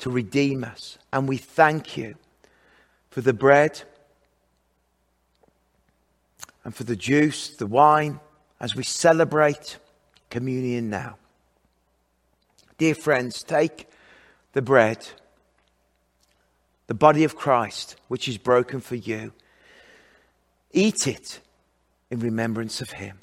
to 0.00 0.10
redeem 0.10 0.64
us. 0.64 0.98
And 1.12 1.28
we 1.28 1.38
thank 1.38 1.96
you 1.96 2.16
for 3.08 3.20
the 3.20 3.32
bread 3.32 3.82
and 6.64 6.74
for 6.74 6.84
the 6.84 6.96
juice, 6.96 7.48
the 7.48 7.66
wine, 7.66 8.18
as 8.58 8.74
we 8.74 8.82
celebrate 8.82 9.78
communion 10.30 10.90
now. 10.90 11.16
Dear 12.76 12.96
friends, 12.96 13.42
take 13.44 13.88
the 14.52 14.62
bread, 14.62 15.06
the 16.88 16.94
body 16.94 17.22
of 17.22 17.36
Christ, 17.36 17.94
which 18.08 18.26
is 18.26 18.36
broken 18.36 18.80
for 18.80 18.96
you. 18.96 19.32
Eat 20.72 21.06
it 21.06 21.40
in 22.10 22.18
remembrance 22.18 22.80
of 22.80 22.90
him. 22.90 23.20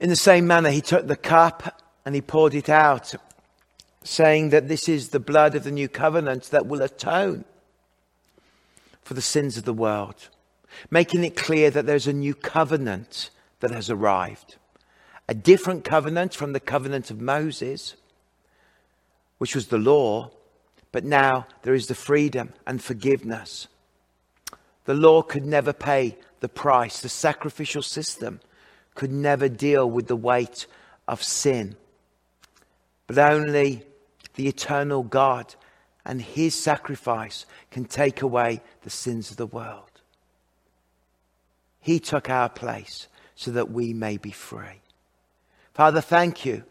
In 0.00 0.08
the 0.08 0.16
same 0.16 0.46
manner, 0.46 0.70
he 0.70 0.80
took 0.80 1.06
the 1.06 1.16
cup 1.16 1.82
and 2.06 2.14
he 2.14 2.22
poured 2.22 2.54
it 2.54 2.70
out, 2.70 3.14
saying 4.02 4.48
that 4.48 4.66
this 4.66 4.88
is 4.88 5.10
the 5.10 5.20
blood 5.20 5.54
of 5.54 5.62
the 5.62 5.70
new 5.70 5.88
covenant 5.88 6.44
that 6.44 6.66
will 6.66 6.80
atone 6.80 7.44
for 9.02 9.12
the 9.12 9.20
sins 9.20 9.58
of 9.58 9.64
the 9.64 9.74
world, 9.74 10.30
making 10.90 11.22
it 11.22 11.36
clear 11.36 11.70
that 11.70 11.84
there's 11.84 12.06
a 12.06 12.14
new 12.14 12.34
covenant 12.34 13.28
that 13.60 13.70
has 13.70 13.90
arrived. 13.90 14.56
A 15.28 15.34
different 15.34 15.84
covenant 15.84 16.34
from 16.34 16.54
the 16.54 16.60
covenant 16.60 17.10
of 17.10 17.20
Moses, 17.20 17.94
which 19.36 19.54
was 19.54 19.66
the 19.66 19.78
law, 19.78 20.30
but 20.92 21.04
now 21.04 21.46
there 21.62 21.74
is 21.74 21.88
the 21.88 21.94
freedom 21.94 22.54
and 22.66 22.82
forgiveness. 22.82 23.68
The 24.86 24.94
law 24.94 25.20
could 25.20 25.44
never 25.44 25.74
pay 25.74 26.16
the 26.40 26.48
price, 26.48 27.00
the 27.00 27.10
sacrificial 27.10 27.82
system 27.82 28.40
could 29.00 29.10
never 29.10 29.48
deal 29.48 29.90
with 29.90 30.08
the 30.08 30.14
weight 30.14 30.66
of 31.08 31.22
sin. 31.22 31.74
But 33.06 33.16
only 33.16 33.82
the 34.34 34.46
eternal 34.46 35.04
God 35.04 35.54
and 36.04 36.20
his 36.20 36.54
sacrifice 36.54 37.46
can 37.70 37.86
take 37.86 38.20
away 38.20 38.60
the 38.82 38.90
sins 38.90 39.30
of 39.30 39.38
the 39.38 39.46
world. 39.46 40.02
He 41.80 41.98
took 41.98 42.28
our 42.28 42.50
place 42.50 43.08
so 43.34 43.50
that 43.52 43.70
we 43.70 43.94
may 43.94 44.18
be 44.18 44.32
free. 44.32 44.82
Father, 45.72 46.02
thank 46.02 46.44
you 46.44 46.64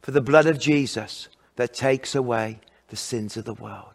for 0.00 0.10
the 0.10 0.22
blood 0.22 0.46
of 0.46 0.58
Jesus 0.58 1.28
that 1.56 1.74
takes 1.74 2.14
away 2.14 2.60
the 2.88 2.96
sins 2.96 3.36
of 3.36 3.44
the 3.44 3.52
world. 3.52 3.93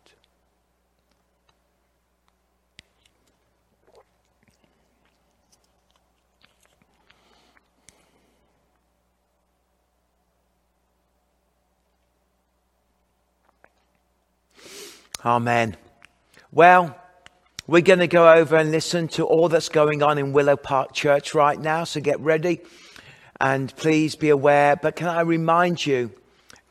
Amen. 15.25 15.75
Well, 16.51 16.95
we're 17.67 17.81
going 17.81 17.99
to 17.99 18.07
go 18.07 18.31
over 18.31 18.55
and 18.55 18.71
listen 18.71 19.07
to 19.09 19.25
all 19.25 19.49
that's 19.49 19.69
going 19.69 20.01
on 20.01 20.17
in 20.17 20.33
Willow 20.33 20.55
Park 20.55 20.93
Church 20.93 21.35
right 21.35 21.59
now. 21.59 21.83
So 21.83 22.01
get 22.01 22.19
ready 22.19 22.61
and 23.39 23.75
please 23.75 24.15
be 24.15 24.29
aware. 24.29 24.75
But 24.75 24.95
can 24.95 25.07
I 25.07 25.21
remind 25.21 25.85
you 25.85 26.11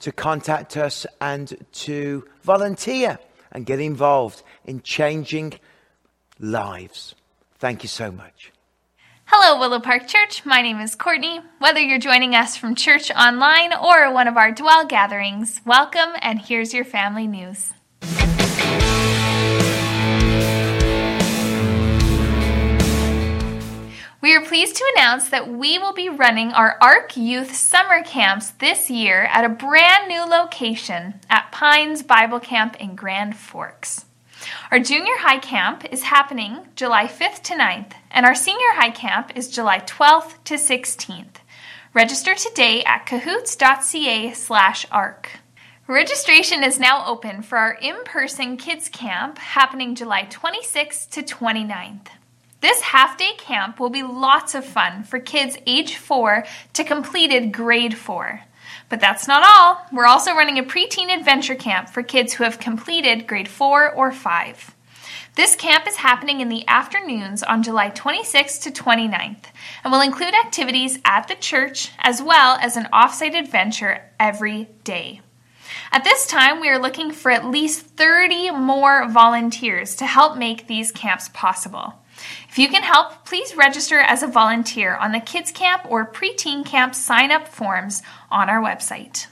to 0.00 0.12
contact 0.12 0.76
us 0.76 1.06
and 1.20 1.56
to 1.72 2.24
volunteer 2.42 3.18
and 3.52 3.66
get 3.66 3.80
involved 3.80 4.42
in 4.64 4.82
changing 4.82 5.54
lives? 6.40 7.14
Thank 7.58 7.82
you 7.82 7.88
so 7.88 8.10
much. 8.10 8.52
Hello, 9.26 9.60
Willow 9.60 9.78
Park 9.78 10.08
Church. 10.08 10.46
My 10.46 10.62
name 10.62 10.80
is 10.80 10.94
Courtney. 10.94 11.40
Whether 11.58 11.80
you're 11.80 11.98
joining 11.98 12.34
us 12.34 12.56
from 12.56 12.74
church 12.74 13.10
online 13.10 13.74
or 13.74 14.10
one 14.10 14.26
of 14.26 14.38
our 14.38 14.52
dwell 14.52 14.86
gatherings, 14.86 15.60
welcome 15.66 16.10
and 16.22 16.40
here's 16.40 16.72
your 16.72 16.84
family 16.84 17.26
news. 17.26 17.72
We 24.28 24.36
are 24.36 24.44
pleased 24.44 24.76
to 24.76 24.92
announce 24.94 25.30
that 25.30 25.48
we 25.48 25.78
will 25.78 25.94
be 25.94 26.10
running 26.10 26.52
our 26.52 26.76
ARC 26.82 27.16
Youth 27.16 27.54
Summer 27.54 28.02
Camps 28.02 28.50
this 28.50 28.90
year 28.90 29.22
at 29.22 29.46
a 29.46 29.48
brand 29.48 30.06
new 30.06 30.22
location 30.22 31.14
at 31.30 31.50
Pines 31.50 32.02
Bible 32.02 32.38
Camp 32.38 32.76
in 32.78 32.94
Grand 32.94 33.38
Forks. 33.38 34.04
Our 34.70 34.80
junior 34.80 35.16
high 35.16 35.38
camp 35.38 35.86
is 35.90 36.02
happening 36.02 36.68
July 36.76 37.06
5th 37.06 37.42
to 37.44 37.54
9th, 37.54 37.92
and 38.10 38.26
our 38.26 38.34
senior 38.34 38.74
high 38.74 38.90
camp 38.90 39.32
is 39.34 39.48
July 39.48 39.78
12th 39.78 40.34
to 40.44 40.56
16th. 40.56 41.36
Register 41.94 42.34
today 42.34 42.84
at 42.84 43.06
cahoots.ca 43.06 44.34
slash 44.34 44.84
arc. 44.92 45.30
Registration 45.86 46.62
is 46.62 46.78
now 46.78 47.06
open 47.06 47.40
for 47.40 47.56
our 47.56 47.72
in 47.80 48.04
person 48.04 48.58
kids 48.58 48.90
camp 48.90 49.38
happening 49.38 49.94
July 49.94 50.24
26th 50.24 51.08
to 51.12 51.22
29th. 51.22 52.08
This 52.60 52.80
half 52.80 53.16
day 53.16 53.32
camp 53.38 53.78
will 53.78 53.90
be 53.90 54.02
lots 54.02 54.56
of 54.56 54.64
fun 54.64 55.04
for 55.04 55.20
kids 55.20 55.56
age 55.64 55.94
4 55.94 56.44
to 56.72 56.84
completed 56.84 57.52
grade 57.52 57.96
4. 57.96 58.40
But 58.88 58.98
that's 58.98 59.28
not 59.28 59.44
all. 59.46 59.86
We're 59.92 60.06
also 60.06 60.34
running 60.34 60.58
a 60.58 60.64
preteen 60.64 61.16
adventure 61.16 61.54
camp 61.54 61.88
for 61.88 62.02
kids 62.02 62.32
who 62.32 62.42
have 62.42 62.58
completed 62.58 63.28
grade 63.28 63.48
4 63.48 63.92
or 63.92 64.10
5. 64.10 64.74
This 65.36 65.54
camp 65.54 65.86
is 65.86 65.96
happening 65.96 66.40
in 66.40 66.48
the 66.48 66.66
afternoons 66.66 67.44
on 67.44 67.62
July 67.62 67.90
26th 67.90 68.60
to 68.62 68.72
29th 68.72 69.44
and 69.84 69.92
will 69.92 70.00
include 70.00 70.34
activities 70.34 70.98
at 71.04 71.28
the 71.28 71.36
church 71.36 71.92
as 72.00 72.20
well 72.20 72.58
as 72.60 72.76
an 72.76 72.88
offsite 72.92 73.38
adventure 73.38 74.02
every 74.18 74.68
day. 74.82 75.20
At 75.92 76.02
this 76.02 76.26
time, 76.26 76.60
we 76.60 76.68
are 76.68 76.78
looking 76.78 77.12
for 77.12 77.30
at 77.30 77.44
least 77.44 77.82
30 77.82 78.50
more 78.50 79.08
volunteers 79.08 79.94
to 79.96 80.06
help 80.06 80.36
make 80.36 80.66
these 80.66 80.90
camps 80.90 81.30
possible. 81.32 81.94
If 82.48 82.58
you 82.58 82.68
can 82.68 82.82
help, 82.82 83.24
please 83.24 83.54
register 83.54 83.98
as 83.98 84.22
a 84.22 84.26
volunteer 84.26 84.96
on 84.96 85.12
the 85.12 85.20
Kids 85.20 85.50
Camp 85.50 85.82
or 85.88 86.10
Preteen 86.10 86.64
Camp 86.64 86.94
sign 86.94 87.30
up 87.30 87.48
forms 87.48 88.02
on 88.30 88.50
our 88.50 88.60
website. 88.60 89.26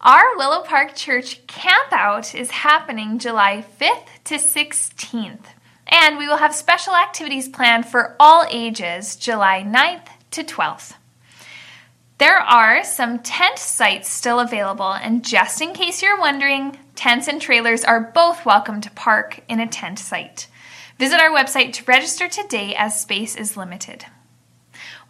Our 0.00 0.36
Willow 0.36 0.62
Park 0.64 0.96
Church 0.96 1.46
Camp 1.46 1.92
Out 1.92 2.34
is 2.34 2.50
happening 2.50 3.18
July 3.18 3.64
5th 3.80 4.24
to 4.24 4.34
16th, 4.34 5.44
and 5.86 6.18
we 6.18 6.26
will 6.26 6.38
have 6.38 6.54
special 6.54 6.96
activities 6.96 7.48
planned 7.48 7.86
for 7.86 8.16
all 8.18 8.44
ages 8.50 9.14
July 9.16 9.62
9th 9.62 10.08
to 10.32 10.42
12th. 10.42 10.94
There 12.18 12.38
are 12.38 12.84
some 12.84 13.18
tent 13.18 13.58
sites 13.58 14.08
still 14.08 14.40
available, 14.40 14.92
and 14.92 15.24
just 15.24 15.60
in 15.60 15.72
case 15.72 16.02
you're 16.02 16.20
wondering, 16.20 16.78
tents 16.94 17.26
and 17.28 17.40
trailers 17.40 17.84
are 17.84 18.00
both 18.00 18.46
welcome 18.46 18.80
to 18.80 18.90
park 18.92 19.40
in 19.48 19.60
a 19.60 19.66
tent 19.66 19.98
site. 19.98 20.46
Visit 20.98 21.20
our 21.20 21.30
website 21.30 21.72
to 21.74 21.84
register 21.84 22.28
today 22.28 22.74
as 22.76 23.00
space 23.00 23.36
is 23.36 23.56
limited. 23.56 24.06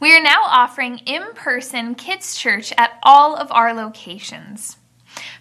We 0.01 0.17
are 0.17 0.23
now 0.23 0.43
offering 0.45 0.99
in 1.07 1.33
person 1.35 1.95
kids' 1.95 2.37
church 2.37 2.73
at 2.77 2.99
all 3.03 3.37
of 3.37 3.53
our 3.53 3.73
locations. 3.73 4.77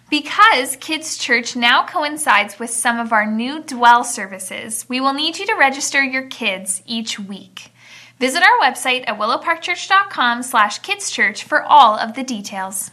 Because 0.08 0.76
Kids 0.76 1.16
Church 1.16 1.56
now 1.56 1.86
coincides 1.86 2.58
with 2.58 2.70
some 2.70 3.00
of 3.00 3.12
our 3.12 3.24
new 3.24 3.62
Dwell 3.62 4.04
services, 4.04 4.86
we 4.88 5.00
will 5.00 5.14
need 5.14 5.38
you 5.38 5.46
to 5.46 5.54
register 5.54 6.02
your 6.02 6.26
kids 6.26 6.82
each 6.86 7.18
week. 7.18 7.72
Visit 8.20 8.44
our 8.44 8.60
website 8.60 9.02
at 9.08 9.18
willowparkchurch.com 9.18 10.44
slash 10.44 10.80
kidschurch 10.80 11.42
for 11.42 11.62
all 11.62 11.98
of 11.98 12.14
the 12.14 12.22
details. 12.22 12.92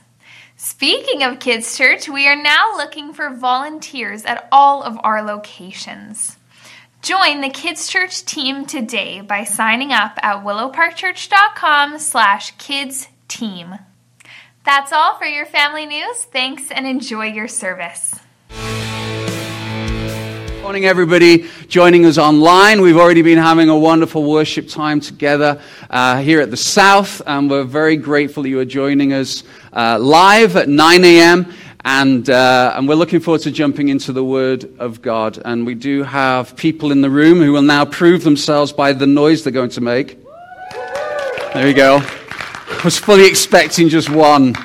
Speaking 0.55 1.21
of 1.21 1.39
Kids 1.39 1.77
Church, 1.77 2.09
we 2.09 2.27
are 2.27 2.41
now 2.41 2.75
looking 2.75 3.13
for 3.13 3.29
volunteers 3.29 4.25
at 4.25 4.47
all 4.51 4.81
of 4.81 4.97
our 5.03 5.21
locations. 5.21 6.38
Join 7.01 7.39
the 7.39 7.49
Kids 7.49 7.87
Church 7.87 8.25
team 8.25 8.65
today 8.65 9.21
by 9.21 9.45
signing 9.45 9.93
up 9.93 10.19
at 10.21 10.43
willowparkchurch.com 10.43 11.97
slash 11.97 12.51
kids 12.57 13.07
team. 13.29 13.75
That's 14.65 14.91
all 14.91 15.17
for 15.17 15.23
your 15.23 15.45
family 15.45 15.85
news. 15.85 16.25
Thanks 16.25 16.69
and 16.69 16.85
enjoy 16.85 17.27
your 17.27 17.47
service. 17.47 18.19
Morning, 20.61 20.85
everybody 20.85 21.47
joining 21.69 22.05
us 22.05 22.17
online. 22.17 22.81
We've 22.81 22.97
already 22.97 23.21
been 23.21 23.37
having 23.37 23.69
a 23.69 23.77
wonderful 23.77 24.29
worship 24.29 24.67
time 24.67 24.99
together 24.99 25.61
uh, 25.89 26.21
here 26.21 26.41
at 26.41 26.51
the 26.51 26.57
South, 26.57 27.21
and 27.25 27.49
we're 27.49 27.63
very 27.63 27.95
grateful 27.95 28.45
you 28.45 28.59
are 28.59 28.65
joining 28.65 29.13
us 29.13 29.45
uh, 29.71 29.97
live 29.97 30.57
at 30.57 30.67
9 30.67 31.05
a.m. 31.05 31.53
And, 31.85 32.29
uh, 32.29 32.73
and 32.75 32.87
we're 32.89 32.95
looking 32.95 33.21
forward 33.21 33.41
to 33.41 33.51
jumping 33.51 33.87
into 33.87 34.11
the 34.11 34.23
Word 34.23 34.69
of 34.79 35.01
God. 35.01 35.41
And 35.45 35.65
we 35.65 35.75
do 35.75 36.03
have 36.03 36.55
people 36.55 36.91
in 36.91 37.01
the 37.01 37.09
room 37.09 37.39
who 37.39 37.53
will 37.53 37.61
now 37.61 37.85
prove 37.85 38.23
themselves 38.23 38.73
by 38.73 38.91
the 38.91 39.07
noise 39.07 39.43
they're 39.43 39.53
going 39.53 39.69
to 39.71 39.81
make. 39.81 40.17
There 41.53 41.67
you 41.67 41.73
go. 41.73 42.01
I 42.03 42.81
was 42.83 42.97
fully 42.97 43.27
expecting 43.27 43.89
just 43.89 44.09
one 44.09 44.55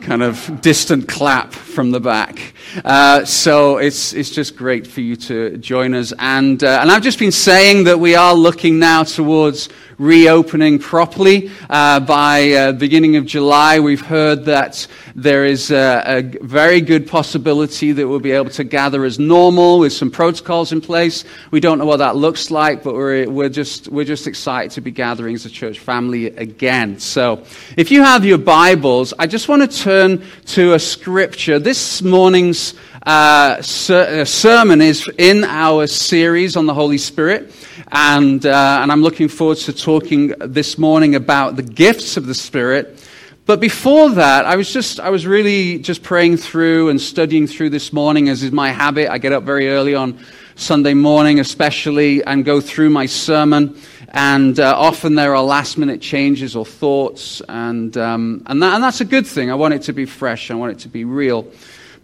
kind 0.00 0.22
of 0.22 0.60
distant 0.60 1.06
clap 1.06 1.52
from 1.52 1.92
the 1.92 2.00
back. 2.00 2.54
Uh, 2.84 3.24
so 3.24 3.78
it's, 3.78 4.12
it's 4.12 4.30
just 4.30 4.56
great 4.56 4.86
for 4.86 5.00
you 5.00 5.14
to 5.14 5.56
join 5.58 5.94
us. 5.94 6.12
And, 6.18 6.62
uh, 6.62 6.80
and 6.82 6.90
I've 6.90 7.02
just 7.02 7.18
been 7.18 7.32
saying 7.32 7.84
that 7.84 8.00
we 8.00 8.14
are 8.16 8.34
looking 8.34 8.78
now 8.78 9.04
towards 9.04 9.68
reopening 10.02 10.80
properly. 10.80 11.48
Uh, 11.70 12.00
by 12.00 12.50
uh, 12.50 12.72
beginning 12.72 13.14
of 13.14 13.24
July, 13.24 13.78
we've 13.78 14.04
heard 14.04 14.46
that 14.46 14.84
there 15.14 15.44
is 15.44 15.70
a, 15.70 16.02
a, 16.04 16.22
very 16.44 16.80
good 16.80 17.06
possibility 17.06 17.92
that 17.92 18.08
we'll 18.08 18.18
be 18.18 18.32
able 18.32 18.50
to 18.50 18.64
gather 18.64 19.04
as 19.04 19.20
normal 19.20 19.78
with 19.78 19.92
some 19.92 20.10
protocols 20.10 20.72
in 20.72 20.80
place. 20.80 21.24
We 21.52 21.60
don't 21.60 21.78
know 21.78 21.86
what 21.86 21.98
that 21.98 22.16
looks 22.16 22.50
like, 22.50 22.82
but 22.82 22.94
we're, 22.94 23.30
we're, 23.30 23.48
just, 23.48 23.86
we're 23.88 24.04
just 24.04 24.26
excited 24.26 24.72
to 24.72 24.80
be 24.80 24.90
gathering 24.90 25.36
as 25.36 25.46
a 25.46 25.50
church 25.50 25.78
family 25.78 26.26
again. 26.26 26.98
So 26.98 27.44
if 27.76 27.92
you 27.92 28.02
have 28.02 28.24
your 28.24 28.38
Bibles, 28.38 29.14
I 29.20 29.28
just 29.28 29.48
want 29.48 29.70
to 29.70 29.78
turn 29.78 30.24
to 30.46 30.74
a 30.74 30.80
scripture. 30.80 31.60
This 31.60 32.02
morning's 32.02 32.74
uh, 33.06 33.62
ser- 33.62 34.22
uh, 34.22 34.24
sermon 34.24 34.80
is 34.80 35.08
in 35.16 35.44
our 35.44 35.86
series 35.86 36.56
on 36.56 36.66
the 36.66 36.74
Holy 36.74 36.98
Spirit. 36.98 37.52
And, 37.90 38.44
uh, 38.44 38.80
and 38.82 38.92
I'm 38.92 39.02
looking 39.02 39.28
forward 39.28 39.58
to 39.58 39.72
talking 39.72 40.28
this 40.38 40.78
morning 40.78 41.14
about 41.14 41.56
the 41.56 41.62
gifts 41.62 42.16
of 42.16 42.26
the 42.26 42.34
Spirit. 42.34 43.06
But 43.44 43.58
before 43.58 44.10
that, 44.10 44.44
I 44.44 44.56
was 44.56 44.72
just, 44.72 45.00
I 45.00 45.10
was 45.10 45.26
really 45.26 45.78
just 45.78 46.02
praying 46.02 46.36
through 46.36 46.90
and 46.90 47.00
studying 47.00 47.46
through 47.46 47.70
this 47.70 47.92
morning, 47.92 48.28
as 48.28 48.42
is 48.42 48.52
my 48.52 48.70
habit. 48.70 49.10
I 49.10 49.18
get 49.18 49.32
up 49.32 49.42
very 49.42 49.68
early 49.68 49.94
on 49.94 50.18
Sunday 50.54 50.94
morning, 50.94 51.40
especially, 51.40 52.22
and 52.22 52.44
go 52.44 52.60
through 52.60 52.90
my 52.90 53.06
sermon. 53.06 53.76
And 54.14 54.60
uh, 54.60 54.74
often 54.76 55.14
there 55.14 55.34
are 55.34 55.42
last 55.42 55.78
minute 55.78 56.00
changes 56.00 56.54
or 56.54 56.66
thoughts, 56.66 57.40
and, 57.48 57.96
um, 57.96 58.42
and, 58.46 58.62
that, 58.62 58.74
and 58.74 58.84
that's 58.84 59.00
a 59.00 59.06
good 59.06 59.26
thing. 59.26 59.50
I 59.50 59.54
want 59.54 59.72
it 59.74 59.82
to 59.82 59.92
be 59.92 60.04
fresh, 60.04 60.50
I 60.50 60.54
want 60.54 60.72
it 60.72 60.78
to 60.80 60.88
be 60.88 61.04
real. 61.04 61.46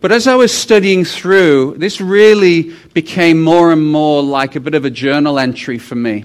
But 0.00 0.12
as 0.12 0.26
I 0.26 0.34
was 0.36 0.52
studying 0.52 1.04
through, 1.04 1.74
this 1.78 2.00
really 2.00 2.74
became 2.94 3.42
more 3.42 3.72
and 3.72 3.84
more 3.84 4.22
like 4.22 4.54
a 4.54 4.60
bit 4.60 4.74
of 4.74 4.84
a 4.84 4.90
journal 4.90 5.38
entry 5.38 5.78
for 5.78 5.96
me. 5.96 6.24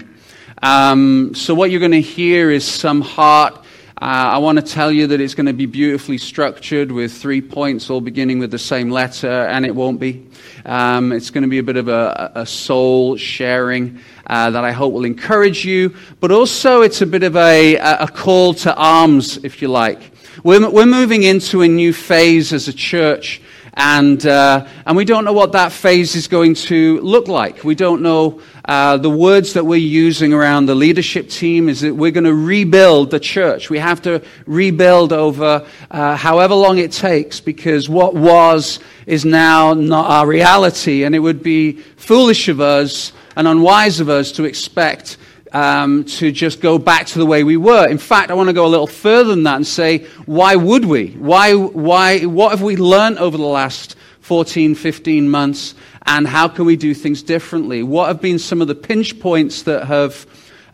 Um, 0.62 1.34
so, 1.34 1.54
what 1.54 1.70
you're 1.70 1.80
going 1.80 1.92
to 1.92 2.00
hear 2.00 2.50
is 2.50 2.64
some 2.64 3.00
heart 3.00 3.64
uh, 4.04 4.34
I 4.34 4.38
want 4.38 4.58
to 4.58 4.64
tell 4.64 4.90
you 4.90 5.06
that 5.06 5.20
it's 5.20 5.34
going 5.34 5.46
to 5.46 5.52
be 5.52 5.66
beautifully 5.66 6.18
structured 6.18 6.90
with 6.90 7.12
three 7.12 7.40
points, 7.40 7.88
all 7.88 8.00
beginning 8.00 8.40
with 8.40 8.50
the 8.50 8.58
same 8.58 8.90
letter, 8.90 9.30
and 9.30 9.64
it 9.64 9.74
won't 9.74 10.00
be. 10.00 10.26
Um, 10.66 11.12
it's 11.12 11.30
going 11.30 11.42
to 11.42 11.48
be 11.48 11.58
a 11.58 11.62
bit 11.62 11.76
of 11.76 11.86
a, 11.86 12.32
a 12.34 12.44
soul 12.44 13.16
sharing 13.16 14.00
uh, 14.26 14.50
that 14.50 14.64
I 14.64 14.72
hope 14.72 14.92
will 14.92 15.04
encourage 15.04 15.64
you, 15.64 15.94
but 16.18 16.32
also 16.32 16.82
it's 16.82 17.02
a 17.02 17.06
bit 17.06 17.22
of 17.22 17.36
a, 17.36 17.76
a 17.76 18.08
call 18.08 18.52
to 18.54 18.74
arms, 18.74 19.38
if 19.44 19.62
you 19.62 19.68
like. 19.68 20.10
We're, 20.42 20.68
we're 20.68 20.86
moving 20.86 21.22
into 21.22 21.62
a 21.62 21.68
new 21.68 21.92
phase 21.92 22.52
as 22.52 22.66
a 22.66 22.72
church 22.72 23.40
and, 23.76 24.24
uh, 24.24 24.66
and 24.86 24.96
we 24.96 25.04
don't 25.04 25.24
know 25.24 25.32
what 25.32 25.52
that 25.52 25.72
phase 25.72 26.14
is 26.14 26.28
going 26.28 26.54
to 26.54 27.00
look 27.00 27.26
like. 27.26 27.64
We 27.64 27.74
don't 27.74 28.02
know 28.02 28.40
uh, 28.64 28.96
the 28.98 29.10
words 29.10 29.52
that 29.54 29.64
we're 29.64 29.76
using 29.76 30.32
around 30.32 30.66
the 30.66 30.76
leadership 30.76 31.28
team 31.28 31.68
is 31.68 31.80
that 31.80 31.92
we're 31.92 32.12
going 32.12 32.24
to 32.24 32.34
rebuild 32.34 33.10
the 33.10 33.18
church. 33.18 33.70
We 33.70 33.78
have 33.78 34.00
to 34.02 34.22
rebuild 34.46 35.12
over 35.12 35.66
uh, 35.90 36.16
however 36.16 36.54
long 36.54 36.78
it 36.78 36.92
takes 36.92 37.40
because 37.40 37.88
what 37.88 38.14
was 38.14 38.78
is 39.06 39.24
now 39.24 39.74
not 39.74 40.08
our 40.08 40.26
reality. 40.26 41.02
And 41.02 41.14
it 41.14 41.18
would 41.18 41.42
be 41.42 41.72
foolish 41.96 42.48
of 42.48 42.60
us 42.60 43.12
and 43.36 43.48
unwise 43.48 43.98
of 43.98 44.08
us 44.08 44.30
to 44.32 44.44
expect 44.44 45.18
um, 45.54 46.02
to 46.04 46.32
just 46.32 46.60
go 46.60 46.78
back 46.78 47.06
to 47.06 47.18
the 47.18 47.24
way 47.24 47.44
we 47.44 47.56
were. 47.56 47.88
In 47.88 47.96
fact, 47.96 48.30
I 48.30 48.34
want 48.34 48.48
to 48.48 48.52
go 48.52 48.66
a 48.66 48.68
little 48.68 48.88
further 48.88 49.30
than 49.30 49.44
that 49.44 49.56
and 49.56 49.66
say, 49.66 49.98
why 50.26 50.56
would 50.56 50.84
we? 50.84 51.12
Why, 51.12 51.54
why, 51.54 52.26
what 52.26 52.50
have 52.50 52.60
we 52.60 52.76
learned 52.76 53.18
over 53.18 53.36
the 53.36 53.44
last 53.44 53.94
14, 54.20 54.74
15 54.74 55.30
months? 55.30 55.76
And 56.06 56.26
how 56.26 56.48
can 56.48 56.64
we 56.64 56.76
do 56.76 56.92
things 56.92 57.22
differently? 57.22 57.84
What 57.84 58.08
have 58.08 58.20
been 58.20 58.40
some 58.40 58.60
of 58.60 58.68
the 58.68 58.74
pinch 58.74 59.20
points 59.20 59.62
that 59.62 59.86
have 59.86 60.26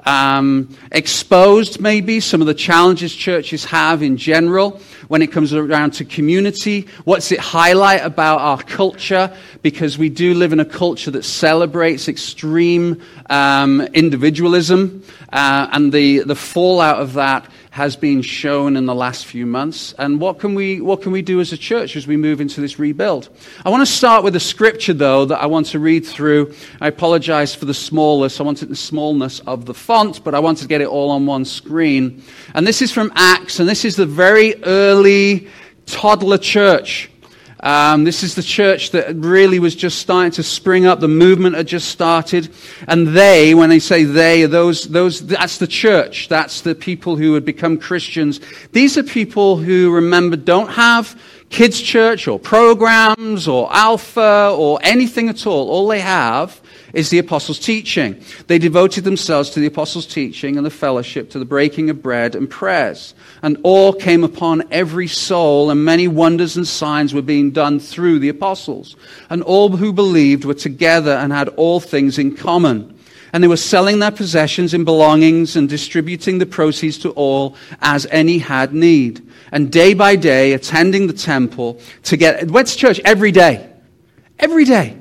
um, 0.07 0.77
exposed 0.93 1.81
maybe 1.81 2.21
some 2.21 2.41
of 2.41 2.47
the 2.47 2.55
challenges 2.55 3.15
churches 3.15 3.65
have 3.67 4.03
in 4.03 4.17
general 4.17 4.81
when 5.09 5.23
it 5.23 5.33
comes 5.33 5.53
around 5.53 5.93
to 5.95 6.05
community? 6.05 6.87
What's 7.05 7.33
it 7.33 7.41
highlight 7.41 8.05
about 8.05 8.41
our 8.41 8.63
culture? 8.63 9.37
Because 9.63 9.99
we 9.99 10.09
do 10.09 10.35
live 10.35 10.53
in 10.53 10.61
a 10.61 10.65
culture 10.65 11.11
that 11.11 11.25
celebrates 11.25 12.09
extreme 12.09 13.03
um, 13.29 13.81
individualism, 13.81 15.03
uh, 15.33 15.69
and 15.73 15.93
the, 15.93 16.21
the 16.21 16.37
fallout 16.37 17.01
of 17.01 17.15
that 17.15 17.51
has 17.71 17.97
been 17.97 18.21
shown 18.21 18.77
in 18.77 18.87
the 18.87 18.95
last 18.95 19.27
few 19.27 19.47
months. 19.47 19.95
And 19.97 20.21
what 20.21 20.41
can 20.41 20.55
we, 20.55 20.81
what 20.81 21.03
can 21.03 21.12
we 21.12 21.23
do 21.23 21.41
as 21.41 21.53
a 21.53 21.57
church 21.57 21.95
as 21.95 22.05
we 22.07 22.16
move 22.16 22.41
into 22.41 22.61
this 22.61 22.81
rebuild? 22.81 23.29
I 23.64 23.71
want 23.71 23.87
to 23.87 23.93
start 23.93 24.25
with 24.25 24.35
a 24.35 24.41
scripture, 24.41 24.93
though, 24.93 25.25
that 25.27 25.41
I 25.41 25.47
want 25.47 25.66
to 25.66 25.79
read 25.79 26.05
through. 26.05 26.53
I 26.81 26.89
apologize 26.89 27.55
for 27.55 27.66
the 27.66 27.75
smallness. 27.75 28.41
I 28.41 28.43
wanted 28.43 28.71
the 28.71 28.77
smallness 28.77 29.39
of 29.41 29.66
the 29.66 29.75
font, 29.75 30.25
but 30.25 30.35
I 30.35 30.41
wanted 30.41 30.62
to 30.62 30.68
get 30.68 30.81
it 30.81 30.89
all 30.89 31.11
on 31.11 31.27
one 31.27 31.45
screen. 31.45 32.25
And 32.55 32.66
this 32.66 32.83
is 32.83 32.91
from 32.91 33.12
Acts, 33.14 33.61
and 33.61 33.68
this 33.68 33.85
is 33.85 33.95
the 33.95 34.07
very 34.07 34.62
early 34.64 35.47
toddler 35.87 36.39
church. 36.39 37.09
Um, 37.63 38.05
this 38.05 38.23
is 38.23 38.35
the 38.35 38.43
church 38.43 38.91
that 38.93 39.15
really 39.17 39.59
was 39.59 39.75
just 39.75 39.99
starting 39.99 40.33
to 40.33 40.43
spring 40.43 40.87
up. 40.87 41.01
The 41.01 41.09
movement 41.09 41.57
had 41.57 41.67
just 41.67 41.89
started. 41.89 42.49
And 42.89 43.09
they, 43.09 43.55
when 43.55 43.69
they 43.69 43.79
say 43.79 44.05
they, 44.05 44.47
those, 44.47 44.85
those, 44.85 45.27
that's 45.27 45.59
the 45.59 45.67
church. 45.67 46.29
That's 46.29 46.63
the 46.63 46.75
people 46.75 47.17
who 47.17 47.35
had 47.35 47.45
become 47.45 47.79
Christians. 47.79 48.41
These 48.73 48.97
are 48.97 49.03
people 49.03 49.57
who, 49.57 49.93
remember, 49.93 50.37
don't 50.37 50.71
have 50.71 51.21
kids' 51.51 51.81
church 51.81 52.29
or 52.29 52.39
programs 52.39 53.47
or 53.47 53.69
alpha 53.75 54.55
or 54.57 54.79
anything 54.83 55.29
at 55.29 55.47
all. 55.47 55.69
All 55.71 55.89
they 55.89 56.01
have 56.01 56.60
is 56.93 57.11
the 57.11 57.18
apostles' 57.18 57.59
teaching. 57.59 58.22
They 58.47 58.59
devoted 58.59 59.05
themselves 59.05 59.51
to 59.51 59.61
the 59.61 59.66
apostles' 59.66 60.07
teaching 60.07 60.57
and 60.57 60.66
the 60.66 60.70
fellowship, 60.70 61.30
to 61.30 61.38
the 61.38 61.45
breaking 61.45 61.91
of 61.91 62.03
bread 62.03 62.34
and 62.34 62.49
prayers. 62.49 63.14
And 63.43 63.59
awe 63.62 63.93
came 63.93 64.24
upon 64.24 64.64
every 64.70 65.09
soul, 65.09 65.70
and 65.70 65.84
many 65.84 66.09
wonders 66.09 66.57
and 66.57 66.66
signs 66.66 67.14
were 67.14 67.22
being 67.22 67.51
done 67.51 67.80
through 67.80 68.18
the 68.18 68.28
apostles. 68.28 68.97
And 69.28 69.43
all 69.43 69.68
who 69.76 69.93
believed 69.93 70.45
were 70.45 70.55
together 70.55 71.12
and 71.12 71.32
had 71.32 71.49
all 71.51 71.80
things 71.80 72.18
in 72.18 72.36
common. 72.36 72.97
And 73.32 73.43
they 73.45 73.49
were 73.49 73.57
selling 73.57 74.01
their 74.01 74.11
possessions 74.11 74.74
and 74.74 74.84
belongings 74.84 75.55
and 75.55 75.68
distributing 75.68 76.38
the 76.38 76.47
proceeds 76.47 76.99
to 76.99 77.11
all 77.11 77.55
as 77.80 78.07
any 78.11 78.38
had 78.38 78.74
need. 78.74 79.26
And 79.53 79.70
day 79.70 79.95
by 79.95 80.16
day, 80.16 80.53
attending 80.53 81.07
the 81.07 81.12
temple 81.12 81.80
to 82.05 82.16
get, 82.16 82.51
went 82.51 82.68
to 82.68 82.76
church 82.76 83.01
every 83.05 83.30
day. 83.30 83.68
Every 84.38 84.64
day. 84.64 85.00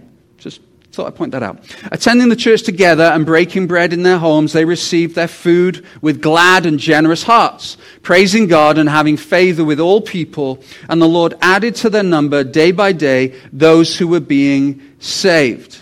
Thought 1.00 1.08
I'd 1.08 1.16
point 1.16 1.32
that 1.32 1.44
out. 1.44 1.60
Attending 1.94 2.28
the 2.28 2.36
church 2.36 2.64
together 2.64 3.06
and 3.06 3.26
breaking 3.26 3.68
bread 3.68 3.94
in 3.94 4.04
their 4.04 4.18
homes, 4.18 4.52
they 4.52 4.66
received 4.66 5.16
their 5.16 5.30
food 5.30 5.86
with 6.02 6.22
glad 6.22 6.66
and 6.66 6.78
generous 6.78 7.24
hearts, 7.24 7.78
praising 8.02 8.48
God 8.48 8.78
and 8.78 8.90
having 8.90 9.16
favor 9.16 9.64
with 9.64 9.80
all 9.80 10.02
people. 10.02 10.62
And 10.90 11.02
the 11.02 11.08
Lord 11.08 11.36
added 11.42 11.76
to 11.76 11.90
their 11.90 12.04
number 12.04 12.44
day 12.44 12.74
by 12.74 12.92
day 12.92 13.34
those 13.54 13.98
who 13.98 14.10
were 14.10 14.20
being 14.20 14.82
saved. 15.00 15.82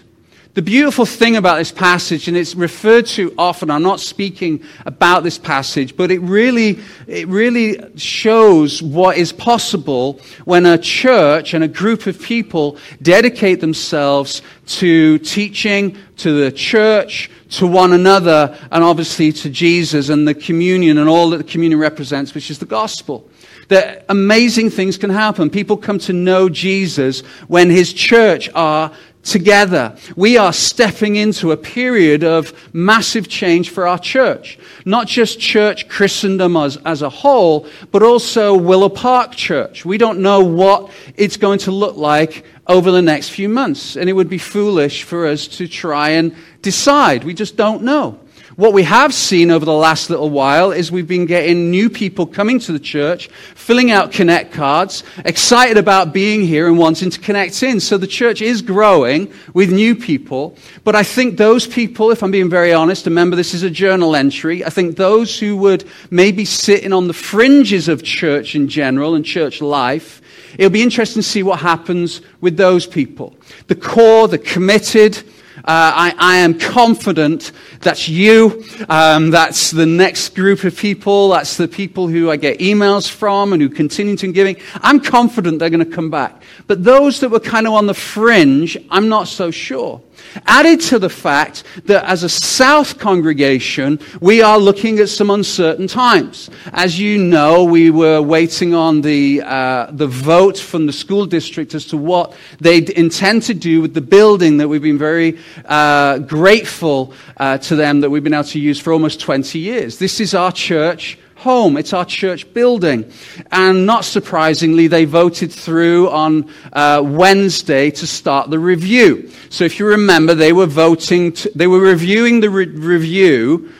The 0.57 0.63
beautiful 0.63 1.05
thing 1.05 1.35
about 1.35 1.59
this 1.59 1.71
passage, 1.71 2.27
and 2.27 2.35
it's 2.35 2.55
referred 2.55 3.05
to 3.09 3.31
often, 3.37 3.69
I'm 3.69 3.83
not 3.83 3.99
speaking 3.99 4.63
about 4.87 5.21
this 5.21 5.37
passage, 5.37 5.95
but 5.95 6.09
it 6.09 6.17
really, 6.17 6.79
it 7.05 7.27
really 7.27 7.77
shows 7.95 8.81
what 8.81 9.17
is 9.17 9.31
possible 9.31 10.19
when 10.45 10.65
a 10.65 10.79
church 10.79 11.53
and 11.53 11.63
a 11.63 11.67
group 11.67 12.07
of 12.07 12.19
people 12.19 12.79
dedicate 13.03 13.61
themselves 13.61 14.41
to 14.79 15.19
teaching, 15.19 15.95
to 16.15 16.43
the 16.43 16.51
church, 16.51 17.29
to 17.51 17.67
one 17.67 17.93
another, 17.93 18.57
and 18.71 18.83
obviously 18.83 19.31
to 19.33 19.51
Jesus 19.51 20.09
and 20.09 20.27
the 20.27 20.33
communion 20.33 20.97
and 20.97 21.07
all 21.07 21.29
that 21.29 21.37
the 21.37 21.43
communion 21.43 21.79
represents, 21.79 22.33
which 22.33 22.49
is 22.49 22.57
the 22.57 22.65
gospel 22.65 23.29
that 23.67 24.05
amazing 24.07 24.69
things 24.69 24.97
can 24.97 25.09
happen. 25.09 25.49
People 25.49 25.75
come 25.75 25.99
to 25.99 26.13
know 26.13 26.47
Jesus 26.47 27.19
when 27.49 27.69
his 27.69 27.91
church 27.93 28.49
are 28.55 28.93
together. 29.27 29.95
We 30.15 30.37
are 30.37 30.53
stepping 30.53 31.17
into 31.17 31.51
a 31.51 31.57
period 31.57 32.23
of 32.23 32.53
massive 32.73 33.27
change 33.27 33.69
for 33.69 33.87
our 33.87 33.99
church. 33.99 34.57
Not 34.85 35.07
just 35.07 35.39
church 35.39 35.89
Christendom 35.89 36.55
as, 36.55 36.77
as 36.85 37.01
a 37.01 37.09
whole, 37.09 37.67
but 37.91 38.03
also 38.03 38.55
Willow 38.55 38.89
Park 38.89 39.35
Church. 39.35 39.85
We 39.85 39.97
don't 39.97 40.19
know 40.19 40.39
what 40.39 40.91
it's 41.15 41.37
going 41.37 41.59
to 41.59 41.71
look 41.71 41.97
like 41.97 42.45
over 42.67 42.91
the 42.91 43.01
next 43.01 43.29
few 43.29 43.49
months, 43.49 43.97
and 43.97 44.09
it 44.09 44.13
would 44.13 44.29
be 44.29 44.37
foolish 44.37 45.03
for 45.03 45.27
us 45.27 45.47
to 45.47 45.67
try 45.67 46.09
and 46.11 46.35
decide. 46.61 47.23
We 47.23 47.33
just 47.33 47.55
don't 47.55 47.83
know. 47.83 48.19
What 48.57 48.73
we 48.73 48.81
have 48.81 49.13
seen 49.13 49.51
over 49.51 49.65
the 49.65 49.71
last 49.71 50.09
little 50.09 50.31
while 50.31 50.71
is 50.71 50.91
we've 50.91 51.07
been 51.07 51.27
getting 51.27 51.69
new 51.69 51.91
people 51.91 52.25
coming 52.25 52.57
to 52.61 52.71
the 52.71 52.79
church, 52.79 53.27
filling 53.53 53.91
out 53.91 54.11
connect 54.11 54.51
cards, 54.51 55.03
excited 55.25 55.77
about 55.77 56.11
being 56.11 56.41
here 56.41 56.67
and 56.67 56.75
wanting 56.75 57.11
to 57.11 57.19
connect 57.19 57.61
in. 57.61 57.79
So 57.79 57.99
the 57.99 58.07
church 58.07 58.41
is 58.41 58.63
growing 58.63 59.31
with 59.53 59.71
new 59.71 59.93
people. 59.95 60.57
But 60.83 60.95
I 60.95 61.03
think 61.03 61.37
those 61.37 61.67
people, 61.67 62.09
if 62.09 62.23
I'm 62.23 62.31
being 62.31 62.49
very 62.49 62.73
honest, 62.73 63.05
remember 63.05 63.35
this 63.35 63.53
is 63.53 63.61
a 63.61 63.69
journal 63.69 64.15
entry, 64.15 64.65
I 64.65 64.71
think 64.71 64.95
those 64.97 65.37
who 65.37 65.55
would 65.57 65.87
maybe 66.09 66.43
sitting 66.43 66.93
on 66.93 67.05
the 67.05 67.13
fringes 67.13 67.87
of 67.87 68.01
church 68.01 68.55
in 68.55 68.69
general 68.69 69.13
and 69.13 69.23
church 69.23 69.61
life, 69.61 70.19
it'll 70.57 70.71
be 70.71 70.81
interesting 70.81 71.21
to 71.21 71.29
see 71.29 71.43
what 71.43 71.59
happens 71.59 72.21
with 72.41 72.57
those 72.57 72.87
people. 72.87 73.35
The 73.67 73.75
core, 73.75 74.27
the 74.27 74.39
committed, 74.39 75.23
I, 75.67 76.13
I, 76.17 76.37
am 76.37 76.57
confident 76.57 77.51
that's 77.81 78.07
you. 78.07 78.63
Um, 78.87 79.31
that's 79.31 79.71
the 79.71 79.85
next 79.85 80.33
group 80.33 80.63
of 80.63 80.77
people. 80.77 81.29
That's 81.29 81.57
the 81.57 81.67
people 81.67 82.07
who 82.07 82.31
I 82.31 82.37
get 82.37 82.59
emails 82.59 83.09
from 83.09 83.51
and 83.51 83.61
who 83.61 83.69
continue 83.69 84.15
to 84.17 84.31
giving. 84.31 84.57
I'm 84.75 84.99
confident 84.99 85.59
they're 85.59 85.69
going 85.69 85.85
to 85.85 85.95
come 85.95 86.09
back. 86.09 86.41
But 86.67 86.83
those 86.83 87.19
that 87.19 87.29
were 87.29 87.39
kind 87.39 87.67
of 87.67 87.73
on 87.73 87.85
the 87.85 87.93
fringe, 87.93 88.77
I'm 88.89 89.09
not 89.09 89.27
so 89.27 89.51
sure. 89.51 90.01
Added 90.45 90.81
to 90.81 90.99
the 90.99 91.09
fact 91.09 91.63
that 91.85 92.03
as 92.05 92.23
a 92.23 92.29
South 92.29 92.97
congregation, 92.97 93.99
we 94.19 94.41
are 94.41 94.57
looking 94.57 94.99
at 94.99 95.09
some 95.09 95.29
uncertain 95.29 95.87
times. 95.87 96.49
As 96.73 96.99
you 96.99 97.17
know, 97.17 97.63
we 97.63 97.89
were 97.89 98.21
waiting 98.21 98.73
on 98.73 99.01
the, 99.01 99.41
uh, 99.41 99.87
the 99.91 100.07
vote 100.07 100.57
from 100.57 100.85
the 100.85 100.93
school 100.93 101.25
district 101.25 101.75
as 101.75 101.85
to 101.85 101.97
what 101.97 102.35
they 102.59 102.85
intend 102.95 103.43
to 103.43 103.53
do 103.53 103.81
with 103.81 103.93
the 103.93 104.01
building 104.01 104.57
that 104.57 104.67
we've 104.67 104.81
been 104.81 104.97
very 104.97 105.37
uh, 105.65 106.19
grateful 106.19 107.13
uh, 107.37 107.57
to 107.59 107.75
them 107.75 108.01
that 108.01 108.09
we've 108.09 108.23
been 108.23 108.33
able 108.33 108.43
to 108.45 108.59
use 108.59 108.79
for 108.79 108.93
almost 108.93 109.19
20 109.19 109.59
years. 109.59 109.97
This 109.97 110.19
is 110.19 110.33
our 110.33 110.51
church 110.51 111.17
home. 111.37 111.77
It's 111.77 111.93
our 111.93 112.05
church 112.05 112.51
building. 112.53 113.11
And 113.51 113.85
not 113.85 114.05
surprisingly, 114.05 114.87
they 114.87 115.05
voted 115.05 115.51
through 115.51 116.09
on 116.09 116.51
uh, 116.73 117.01
Wednesday 117.05 117.91
to 117.91 118.07
start 118.07 118.49
the 118.49 118.59
review. 118.59 119.31
So 119.49 119.63
if 119.63 119.79
you 119.79 119.87
remember, 119.87 120.33
they 120.33 120.53
were 120.53 120.65
voting, 120.65 121.35
they 121.55 121.67
were 121.67 121.79
reviewing 121.79 122.39
the 122.39 122.49
re- 122.49 122.65
review 122.65 123.71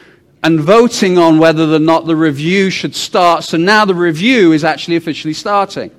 and 0.43 0.59
voting 0.59 1.17
on 1.17 1.39
whether 1.39 1.63
or 1.63 1.79
not 1.79 2.05
the 2.05 2.15
review 2.15 2.69
should 2.69 2.95
start. 2.95 3.43
So 3.43 3.57
now 3.57 3.85
the 3.85 3.95
review 3.95 4.53
is 4.53 4.63
actually 4.63 4.95
officially 4.95 5.33
starting 5.33 5.91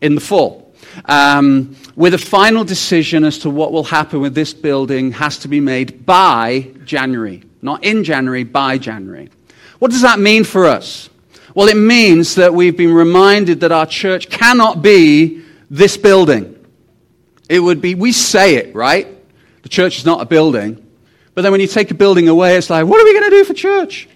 in 0.00 0.14
the 0.14 0.20
fall. 0.20 0.61
Um, 1.04 1.76
with 1.96 2.14
a 2.14 2.18
final 2.18 2.64
decision 2.64 3.24
as 3.24 3.38
to 3.38 3.50
what 3.50 3.72
will 3.72 3.84
happen 3.84 4.20
with 4.20 4.34
this 4.34 4.54
building 4.54 5.12
has 5.12 5.38
to 5.38 5.48
be 5.48 5.60
made 5.60 6.04
by 6.06 6.70
January. 6.84 7.42
Not 7.60 7.84
in 7.84 8.04
January, 8.04 8.44
by 8.44 8.78
January. 8.78 9.30
What 9.78 9.90
does 9.90 10.02
that 10.02 10.18
mean 10.18 10.44
for 10.44 10.66
us? 10.66 11.08
Well, 11.54 11.68
it 11.68 11.76
means 11.76 12.36
that 12.36 12.54
we've 12.54 12.76
been 12.76 12.94
reminded 12.94 13.60
that 13.60 13.72
our 13.72 13.86
church 13.86 14.30
cannot 14.30 14.82
be 14.82 15.42
this 15.70 15.96
building. 15.96 16.58
It 17.48 17.60
would 17.60 17.80
be, 17.80 17.94
we 17.94 18.12
say 18.12 18.54
it, 18.56 18.74
right? 18.74 19.06
The 19.62 19.68
church 19.68 19.98
is 19.98 20.06
not 20.06 20.22
a 20.22 20.24
building. 20.24 20.86
But 21.34 21.42
then 21.42 21.52
when 21.52 21.60
you 21.60 21.66
take 21.66 21.90
a 21.90 21.94
building 21.94 22.28
away, 22.28 22.56
it's 22.56 22.70
like, 22.70 22.86
what 22.86 23.00
are 23.00 23.04
we 23.04 23.12
going 23.12 23.30
to 23.30 23.36
do 23.36 23.44
for 23.44 23.54
church? 23.54 24.08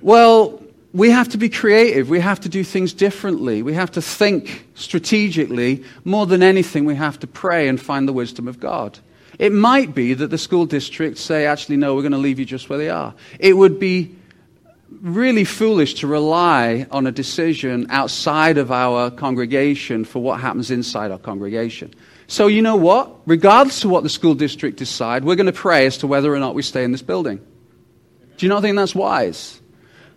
Well, 0.00 0.62
we 0.92 1.10
have 1.10 1.28
to 1.30 1.38
be 1.38 1.48
creative. 1.48 2.08
We 2.08 2.20
have 2.20 2.40
to 2.40 2.48
do 2.48 2.64
things 2.64 2.92
differently. 2.92 3.62
We 3.62 3.74
have 3.74 3.92
to 3.92 4.02
think 4.02 4.66
strategically. 4.74 5.84
More 6.04 6.26
than 6.26 6.42
anything, 6.42 6.84
we 6.84 6.96
have 6.96 7.18
to 7.20 7.26
pray 7.26 7.68
and 7.68 7.80
find 7.80 8.08
the 8.08 8.12
wisdom 8.12 8.48
of 8.48 8.58
God. 8.58 8.98
It 9.38 9.52
might 9.52 9.94
be 9.94 10.14
that 10.14 10.28
the 10.28 10.38
school 10.38 10.66
districts 10.66 11.20
say, 11.20 11.46
actually, 11.46 11.76
no, 11.76 11.94
we're 11.94 12.02
going 12.02 12.12
to 12.12 12.18
leave 12.18 12.38
you 12.38 12.44
just 12.44 12.68
where 12.68 12.78
they 12.78 12.90
are. 12.90 13.14
It 13.38 13.56
would 13.56 13.78
be 13.78 14.16
really 15.00 15.44
foolish 15.44 15.94
to 15.94 16.06
rely 16.06 16.86
on 16.90 17.06
a 17.06 17.12
decision 17.12 17.86
outside 17.90 18.58
of 18.58 18.72
our 18.72 19.10
congregation 19.10 20.04
for 20.04 20.20
what 20.20 20.40
happens 20.40 20.70
inside 20.70 21.10
our 21.12 21.18
congregation. 21.18 21.94
So, 22.26 22.48
you 22.48 22.62
know 22.62 22.76
what? 22.76 23.12
Regardless 23.26 23.84
of 23.84 23.90
what 23.90 24.02
the 24.02 24.08
school 24.08 24.34
district 24.34 24.76
decide, 24.76 25.24
we're 25.24 25.36
going 25.36 25.46
to 25.46 25.52
pray 25.52 25.86
as 25.86 25.98
to 25.98 26.06
whether 26.06 26.34
or 26.34 26.38
not 26.38 26.54
we 26.54 26.62
stay 26.62 26.84
in 26.84 26.92
this 26.92 27.02
building. 27.02 27.38
Do 28.36 28.46
you 28.46 28.48
not 28.50 28.62
think 28.62 28.76
that's 28.76 28.94
wise? 28.94 29.59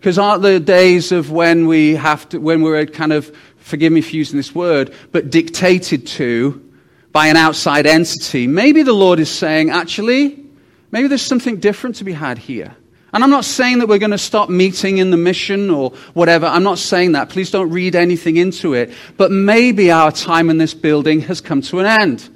Because 0.04 0.18
aren't 0.18 0.42
the 0.42 0.60
days 0.60 1.12
of 1.12 1.30
when 1.30 1.66
we 1.66 1.94
have 1.94 2.28
to, 2.28 2.38
when 2.38 2.60
we're 2.60 2.84
kind 2.84 3.10
of, 3.10 3.34
forgive 3.56 3.90
me 3.90 4.02
for 4.02 4.14
using 4.14 4.36
this 4.36 4.54
word, 4.54 4.92
but 5.12 5.30
dictated 5.30 6.06
to 6.08 6.62
by 7.10 7.28
an 7.28 7.38
outside 7.38 7.86
entity? 7.86 8.46
Maybe 8.46 8.82
the 8.82 8.92
Lord 8.92 9.18
is 9.18 9.30
saying, 9.30 9.70
actually, 9.70 10.44
maybe 10.90 11.08
there's 11.08 11.22
something 11.22 11.56
different 11.56 11.96
to 11.96 12.04
be 12.04 12.12
had 12.12 12.36
here. 12.36 12.76
And 13.14 13.24
I'm 13.24 13.30
not 13.30 13.46
saying 13.46 13.78
that 13.78 13.88
we're 13.88 13.96
going 13.96 14.10
to 14.10 14.18
stop 14.18 14.50
meeting 14.50 14.98
in 14.98 15.10
the 15.10 15.16
mission 15.16 15.70
or 15.70 15.92
whatever. 16.12 16.44
I'm 16.44 16.64
not 16.64 16.78
saying 16.78 17.12
that. 17.12 17.30
Please 17.30 17.50
don't 17.50 17.70
read 17.70 17.96
anything 17.96 18.36
into 18.36 18.74
it. 18.74 18.92
But 19.16 19.30
maybe 19.30 19.90
our 19.90 20.12
time 20.12 20.50
in 20.50 20.58
this 20.58 20.74
building 20.74 21.22
has 21.22 21.40
come 21.40 21.62
to 21.62 21.78
an 21.80 21.86
end. 21.86 22.28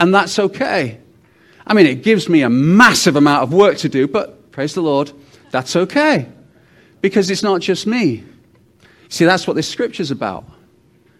And 0.00 0.14
that's 0.14 0.38
okay. 0.38 0.98
I 1.66 1.74
mean, 1.74 1.84
it 1.84 2.02
gives 2.02 2.30
me 2.30 2.40
a 2.40 2.48
massive 2.48 3.16
amount 3.16 3.42
of 3.42 3.52
work 3.52 3.76
to 3.78 3.90
do, 3.90 4.08
but 4.08 4.50
praise 4.50 4.72
the 4.72 4.80
Lord, 4.80 5.12
that's 5.50 5.76
okay. 5.76 6.30
Because 7.02 7.30
it's 7.30 7.42
not 7.42 7.60
just 7.60 7.86
me. 7.86 8.24
See, 9.10 9.26
that's 9.26 9.46
what 9.46 9.56
this 9.56 9.68
scripture's 9.68 10.10
about. 10.10 10.46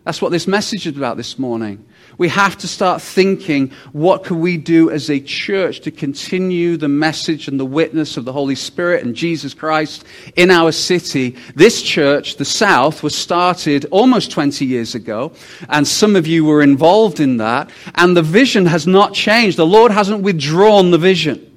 That's 0.05 0.23
what 0.23 0.33
this 0.33 0.49
message 0.49 0.87
is 0.87 0.97
about 0.97 1.17
this 1.17 1.39
morning. 1.39 1.85
We 2.19 2.29
have 2.29 2.59
to 2.59 2.69
start 2.69 3.01
thinking 3.01 3.71
what 3.93 4.25
can 4.25 4.41
we 4.41 4.57
do 4.57 4.91
as 4.91 5.11
a 5.11 5.21
church 5.21 5.81
to 5.83 5.91
continue 5.91 6.77
the 6.77 6.89
message 6.89 7.49
and 7.49 7.59
the 7.59 7.65
witness 7.65 8.17
of 8.17 8.25
the 8.25 8.33
Holy 8.33 8.55
Spirit 8.55 9.05
and 9.05 9.15
Jesus 9.15 9.55
Christ 9.55 10.05
in 10.35 10.51
our 10.51 10.73
city. 10.73 11.37
This 11.55 11.83
church, 11.83 12.37
the 12.37 12.45
South, 12.45 13.03
was 13.03 13.15
started 13.15 13.87
almost 13.91 14.31
20 14.33 14.65
years 14.65 14.95
ago, 14.95 15.33
and 15.69 15.87
some 15.87 16.17
of 16.17 16.27
you 16.27 16.45
were 16.45 16.63
involved 16.63 17.21
in 17.21 17.37
that, 17.37 17.71
and 17.95 18.17
the 18.17 18.23
vision 18.23 18.67
has 18.67 18.87
not 18.87 19.15
changed. 19.15 19.57
The 19.57 19.67
Lord 19.67 19.93
hasn't 19.93 20.23
withdrawn 20.23 20.91
the 20.91 20.99
vision. 20.99 21.52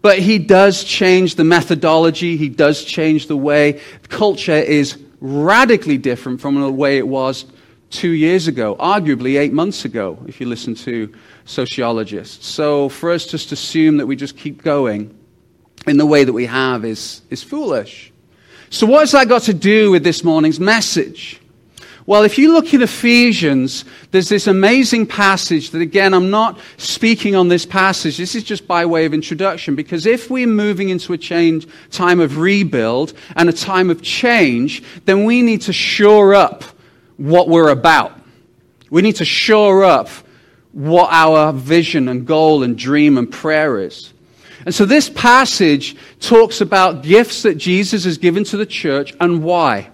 But 0.00 0.18
he 0.20 0.38
does 0.38 0.84
change 0.84 1.34
the 1.34 1.44
methodology, 1.44 2.36
he 2.36 2.48
does 2.48 2.84
change 2.84 3.26
the 3.26 3.36
way. 3.36 3.80
Culture 4.08 4.52
is 4.52 4.98
radically 5.20 5.98
different 5.98 6.40
from 6.40 6.60
the 6.60 6.70
way 6.70 6.98
it 6.98 7.08
was 7.08 7.46
two 7.90 8.10
years 8.10 8.46
ago, 8.46 8.76
arguably 8.76 9.38
eight 9.38 9.52
months 9.52 9.84
ago, 9.84 10.18
if 10.26 10.40
you 10.40 10.46
listen 10.46 10.74
to 10.74 11.12
sociologists. 11.44 12.46
So 12.46 12.88
for 12.88 13.10
us 13.10 13.26
just 13.26 13.48
to 13.48 13.54
assume 13.54 13.96
that 13.96 14.06
we 14.06 14.14
just 14.14 14.36
keep 14.36 14.62
going 14.62 15.14
in 15.86 15.96
the 15.96 16.06
way 16.06 16.24
that 16.24 16.32
we 16.32 16.46
have 16.46 16.84
is, 16.84 17.22
is 17.30 17.42
foolish. 17.42 18.12
So 18.70 18.86
what 18.86 19.00
has 19.00 19.12
that 19.12 19.28
got 19.28 19.42
to 19.42 19.54
do 19.54 19.90
with 19.90 20.04
this 20.04 20.22
morning's 20.22 20.60
message? 20.60 21.37
Well, 22.08 22.22
if 22.22 22.38
you 22.38 22.54
look 22.54 22.72
in 22.72 22.80
Ephesians, 22.80 23.84
there's 24.12 24.30
this 24.30 24.46
amazing 24.46 25.08
passage 25.08 25.72
that, 25.72 25.82
again, 25.82 26.14
I'm 26.14 26.30
not 26.30 26.58
speaking 26.78 27.36
on 27.36 27.48
this 27.48 27.66
passage. 27.66 28.16
This 28.16 28.34
is 28.34 28.44
just 28.44 28.66
by 28.66 28.86
way 28.86 29.04
of 29.04 29.12
introduction, 29.12 29.76
because 29.76 30.06
if 30.06 30.30
we're 30.30 30.46
moving 30.46 30.88
into 30.88 31.12
a 31.12 31.18
change, 31.18 31.66
time 31.90 32.18
of 32.18 32.38
rebuild 32.38 33.12
and 33.36 33.50
a 33.50 33.52
time 33.52 33.90
of 33.90 34.00
change, 34.00 34.82
then 35.04 35.26
we 35.26 35.42
need 35.42 35.60
to 35.60 35.72
shore 35.74 36.34
up 36.34 36.64
what 37.18 37.46
we're 37.46 37.68
about. 37.68 38.18
We 38.88 39.02
need 39.02 39.16
to 39.16 39.26
shore 39.26 39.84
up 39.84 40.08
what 40.72 41.12
our 41.12 41.52
vision 41.52 42.08
and 42.08 42.26
goal 42.26 42.62
and 42.62 42.78
dream 42.78 43.18
and 43.18 43.30
prayer 43.30 43.82
is. 43.82 44.14
And 44.64 44.74
so 44.74 44.86
this 44.86 45.10
passage 45.10 45.94
talks 46.20 46.62
about 46.62 47.02
gifts 47.02 47.42
that 47.42 47.58
Jesus 47.58 48.04
has 48.04 48.16
given 48.16 48.44
to 48.44 48.56
the 48.56 48.64
church 48.64 49.12
and 49.20 49.44
why. 49.44 49.90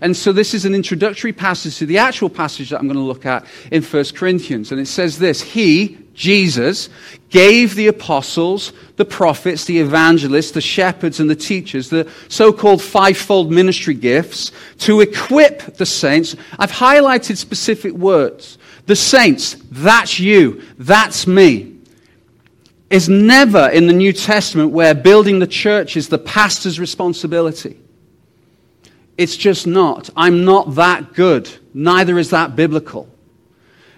And 0.00 0.16
so 0.16 0.32
this 0.32 0.54
is 0.54 0.64
an 0.64 0.74
introductory 0.74 1.32
passage 1.32 1.76
to 1.78 1.86
the 1.86 1.98
actual 1.98 2.28
passage 2.28 2.70
that 2.70 2.78
I'm 2.78 2.86
going 2.86 2.96
to 2.96 3.02
look 3.02 3.26
at 3.26 3.46
in 3.70 3.82
1 3.82 4.04
Corinthians. 4.14 4.70
And 4.70 4.80
it 4.80 4.86
says 4.86 5.18
this 5.18 5.40
He, 5.40 5.98
Jesus, 6.14 6.88
gave 7.30 7.74
the 7.74 7.88
apostles, 7.88 8.72
the 8.96 9.04
prophets, 9.04 9.64
the 9.64 9.78
evangelists, 9.78 10.52
the 10.52 10.60
shepherds, 10.60 11.20
and 11.20 11.28
the 11.28 11.36
teachers, 11.36 11.90
the 11.90 12.10
so 12.28 12.52
called 12.52 12.82
fivefold 12.82 13.50
ministry 13.50 13.94
gifts, 13.94 14.52
to 14.78 15.00
equip 15.00 15.76
the 15.76 15.86
saints. 15.86 16.36
I've 16.58 16.72
highlighted 16.72 17.36
specific 17.36 17.92
words. 17.92 18.58
The 18.86 18.96
saints, 18.96 19.56
that's 19.70 20.18
you, 20.18 20.62
that's 20.78 21.26
me 21.26 21.74
is 22.90 23.08
never 23.08 23.68
in 23.68 23.86
the 23.86 23.92
New 23.92 24.12
Testament 24.12 24.70
where 24.70 24.94
building 24.94 25.40
the 25.40 25.46
church 25.46 25.96
is 25.96 26.08
the 26.08 26.18
pastor's 26.18 26.80
responsibility. 26.80 27.78
It's 29.18 29.36
just 29.36 29.66
not. 29.66 30.08
I'm 30.16 30.44
not 30.44 30.76
that 30.76 31.12
good. 31.12 31.50
Neither 31.74 32.18
is 32.18 32.30
that 32.30 32.54
biblical. 32.54 33.08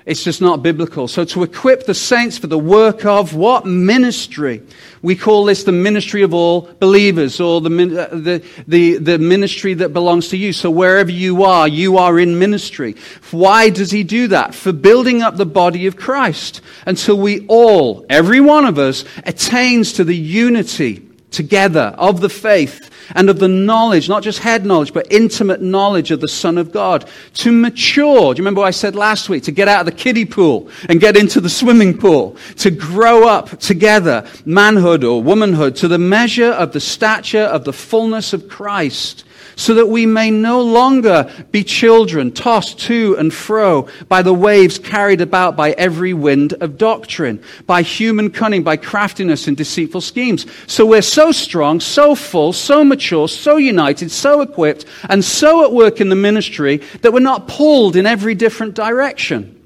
It's 0.06 0.24
just 0.24 0.40
not 0.40 0.62
biblical. 0.62 1.08
So 1.08 1.24
to 1.26 1.42
equip 1.42 1.84
the 1.84 1.94
saints 1.94 2.38
for 2.38 2.46
the 2.46 2.58
work 2.58 3.04
of 3.04 3.34
what? 3.34 3.66
Ministry. 3.66 4.62
We 5.02 5.14
call 5.14 5.44
this 5.44 5.64
the 5.64 5.72
ministry 5.72 6.22
of 6.22 6.32
all 6.32 6.62
believers 6.80 7.38
or 7.38 7.60
the, 7.60 7.68
uh, 7.68 8.16
the, 8.16 8.44
the, 8.66 8.96
the 8.96 9.18
ministry 9.18 9.74
that 9.74 9.90
belongs 9.90 10.28
to 10.28 10.38
you. 10.38 10.54
So 10.54 10.70
wherever 10.70 11.12
you 11.12 11.44
are, 11.44 11.68
you 11.68 11.98
are 11.98 12.18
in 12.18 12.38
ministry. 12.38 12.96
Why 13.30 13.68
does 13.68 13.90
he 13.90 14.02
do 14.02 14.28
that? 14.28 14.54
For 14.54 14.72
building 14.72 15.20
up 15.20 15.36
the 15.36 15.46
body 15.46 15.86
of 15.86 15.96
Christ 15.96 16.62
until 16.86 17.18
we 17.18 17.46
all, 17.46 18.06
every 18.08 18.40
one 18.40 18.64
of 18.64 18.78
us, 18.78 19.04
attains 19.24 19.92
to 19.92 20.04
the 20.04 20.16
unity 20.16 21.06
together 21.30 21.94
of 21.98 22.20
the 22.20 22.30
faith 22.30 22.90
and 23.14 23.30
of 23.30 23.38
the 23.38 23.48
knowledge, 23.48 24.08
not 24.08 24.22
just 24.22 24.38
head 24.38 24.64
knowledge, 24.64 24.92
but 24.92 25.10
intimate 25.10 25.62
knowledge 25.62 26.10
of 26.10 26.20
the 26.20 26.28
Son 26.28 26.58
of 26.58 26.72
God. 26.72 27.08
To 27.34 27.52
mature. 27.52 28.34
Do 28.34 28.38
you 28.38 28.42
remember 28.42 28.60
what 28.60 28.68
I 28.68 28.72
said 28.72 28.94
last 28.94 29.28
week? 29.28 29.44
To 29.44 29.52
get 29.52 29.68
out 29.68 29.80
of 29.80 29.86
the 29.86 29.92
kiddie 29.92 30.24
pool 30.24 30.68
and 30.88 31.00
get 31.00 31.16
into 31.16 31.40
the 31.40 31.50
swimming 31.50 31.96
pool. 31.96 32.36
To 32.58 32.70
grow 32.70 33.28
up 33.28 33.58
together, 33.58 34.26
manhood 34.44 35.04
or 35.04 35.22
womanhood, 35.22 35.76
to 35.76 35.88
the 35.88 35.98
measure 35.98 36.50
of 36.50 36.72
the 36.72 36.80
stature 36.80 37.38
of 37.38 37.64
the 37.64 37.72
fullness 37.72 38.32
of 38.32 38.48
Christ 38.48 39.24
so 39.56 39.74
that 39.74 39.86
we 39.86 40.06
may 40.06 40.30
no 40.30 40.60
longer 40.60 41.30
be 41.50 41.62
children 41.64 42.32
tossed 42.32 42.78
to 42.80 43.16
and 43.18 43.32
fro 43.32 43.88
by 44.08 44.22
the 44.22 44.34
waves 44.34 44.78
carried 44.78 45.20
about 45.20 45.56
by 45.56 45.72
every 45.72 46.12
wind 46.12 46.52
of 46.54 46.78
doctrine, 46.78 47.42
by 47.66 47.82
human 47.82 48.30
cunning, 48.30 48.62
by 48.62 48.76
craftiness 48.76 49.46
and 49.46 49.56
deceitful 49.56 50.00
schemes. 50.00 50.46
So 50.66 50.86
we're 50.86 51.02
so 51.02 51.32
strong, 51.32 51.80
so 51.80 52.14
full, 52.14 52.52
so 52.52 52.84
mature, 52.84 53.28
so 53.28 53.56
united, 53.56 54.10
so 54.10 54.40
equipped, 54.40 54.84
and 55.08 55.24
so 55.24 55.64
at 55.64 55.72
work 55.72 56.00
in 56.00 56.08
the 56.08 56.16
ministry 56.16 56.78
that 57.02 57.12
we're 57.12 57.20
not 57.20 57.48
pulled 57.48 57.96
in 57.96 58.06
every 58.06 58.34
different 58.34 58.74
direction. 58.74 59.56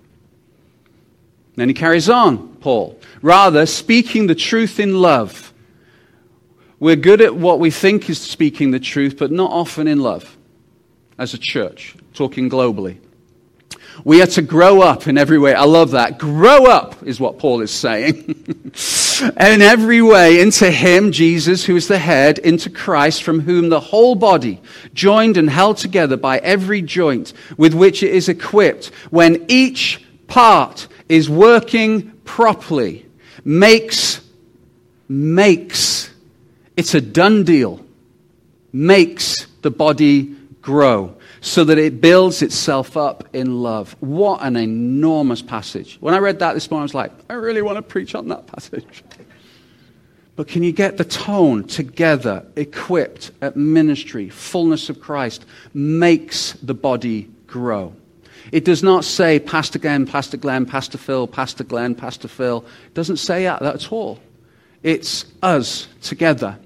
Then 1.56 1.68
he 1.68 1.74
carries 1.74 2.08
on, 2.08 2.56
Paul. 2.56 2.98
Rather, 3.22 3.64
speaking 3.64 4.26
the 4.26 4.34
truth 4.34 4.80
in 4.80 5.00
love 5.00 5.53
we're 6.84 6.96
good 6.96 7.22
at 7.22 7.34
what 7.34 7.60
we 7.60 7.70
think 7.70 8.10
is 8.10 8.20
speaking 8.20 8.70
the 8.70 8.78
truth, 8.78 9.16
but 9.16 9.32
not 9.32 9.50
often 9.50 9.88
in 9.88 10.00
love 10.00 10.36
as 11.16 11.32
a 11.32 11.38
church, 11.38 11.96
talking 12.12 12.50
globally. 12.50 12.98
We 14.04 14.20
are 14.20 14.26
to 14.26 14.42
grow 14.42 14.82
up 14.82 15.08
in 15.08 15.16
every 15.16 15.38
way. 15.38 15.54
I 15.54 15.64
love 15.64 15.92
that. 15.92 16.18
Grow 16.18 16.66
up 16.66 17.02
is 17.02 17.18
what 17.18 17.38
Paul 17.38 17.62
is 17.62 17.70
saying. 17.70 18.34
in 19.18 19.62
every 19.62 20.02
way 20.02 20.42
into 20.42 20.70
Him, 20.70 21.10
Jesus, 21.10 21.64
who 21.64 21.74
is 21.74 21.88
the 21.88 21.96
head, 21.96 22.38
into 22.40 22.68
Christ, 22.68 23.22
from 23.22 23.40
whom 23.40 23.70
the 23.70 23.80
whole 23.80 24.14
body, 24.14 24.60
joined 24.92 25.38
and 25.38 25.48
held 25.48 25.78
together 25.78 26.18
by 26.18 26.36
every 26.36 26.82
joint 26.82 27.32
with 27.56 27.72
which 27.72 28.02
it 28.02 28.12
is 28.12 28.28
equipped, 28.28 28.88
when 29.08 29.46
each 29.48 30.04
part 30.26 30.86
is 31.08 31.30
working 31.30 32.10
properly, 32.24 33.06
makes, 33.42 34.20
makes 35.08 36.03
it's 36.76 36.94
a 36.94 37.00
done 37.00 37.44
deal. 37.44 37.84
Makes 38.72 39.46
the 39.62 39.70
body 39.70 40.34
grow 40.60 41.16
so 41.40 41.62
that 41.62 41.78
it 41.78 42.00
builds 42.00 42.42
itself 42.42 42.96
up 42.96 43.28
in 43.34 43.62
love. 43.62 43.94
What 44.00 44.42
an 44.42 44.56
enormous 44.56 45.42
passage. 45.42 45.98
When 46.00 46.14
I 46.14 46.18
read 46.18 46.38
that 46.38 46.54
this 46.54 46.70
morning, 46.70 46.82
I 46.82 46.84
was 46.84 46.94
like, 46.94 47.12
I 47.28 47.34
really 47.34 47.62
want 47.62 47.76
to 47.76 47.82
preach 47.82 48.14
on 48.14 48.28
that 48.28 48.46
passage. 48.46 49.04
But 50.36 50.48
can 50.48 50.62
you 50.62 50.72
get 50.72 50.96
the 50.96 51.04
tone 51.04 51.64
together, 51.64 52.44
equipped 52.56 53.30
at 53.40 53.56
ministry, 53.56 54.30
fullness 54.30 54.88
of 54.88 55.00
Christ, 55.00 55.44
makes 55.74 56.54
the 56.54 56.74
body 56.74 57.30
grow? 57.46 57.94
It 58.50 58.64
does 58.64 58.82
not 58.82 59.04
say 59.04 59.38
Pastor 59.38 59.78
Glenn, 59.78 60.06
Pastor 60.06 60.36
Glenn, 60.36 60.66
Pastor 60.66 60.98
Phil, 60.98 61.26
Pastor 61.26 61.62
Glenn, 61.64 61.94
Pastor 61.94 62.28
Phil. 62.28 62.64
It 62.86 62.94
doesn't 62.94 63.18
say 63.18 63.44
that 63.44 63.62
at 63.62 63.92
all. 63.92 64.18
It's 64.84 65.24
us 65.42 65.88
together. 66.02 66.58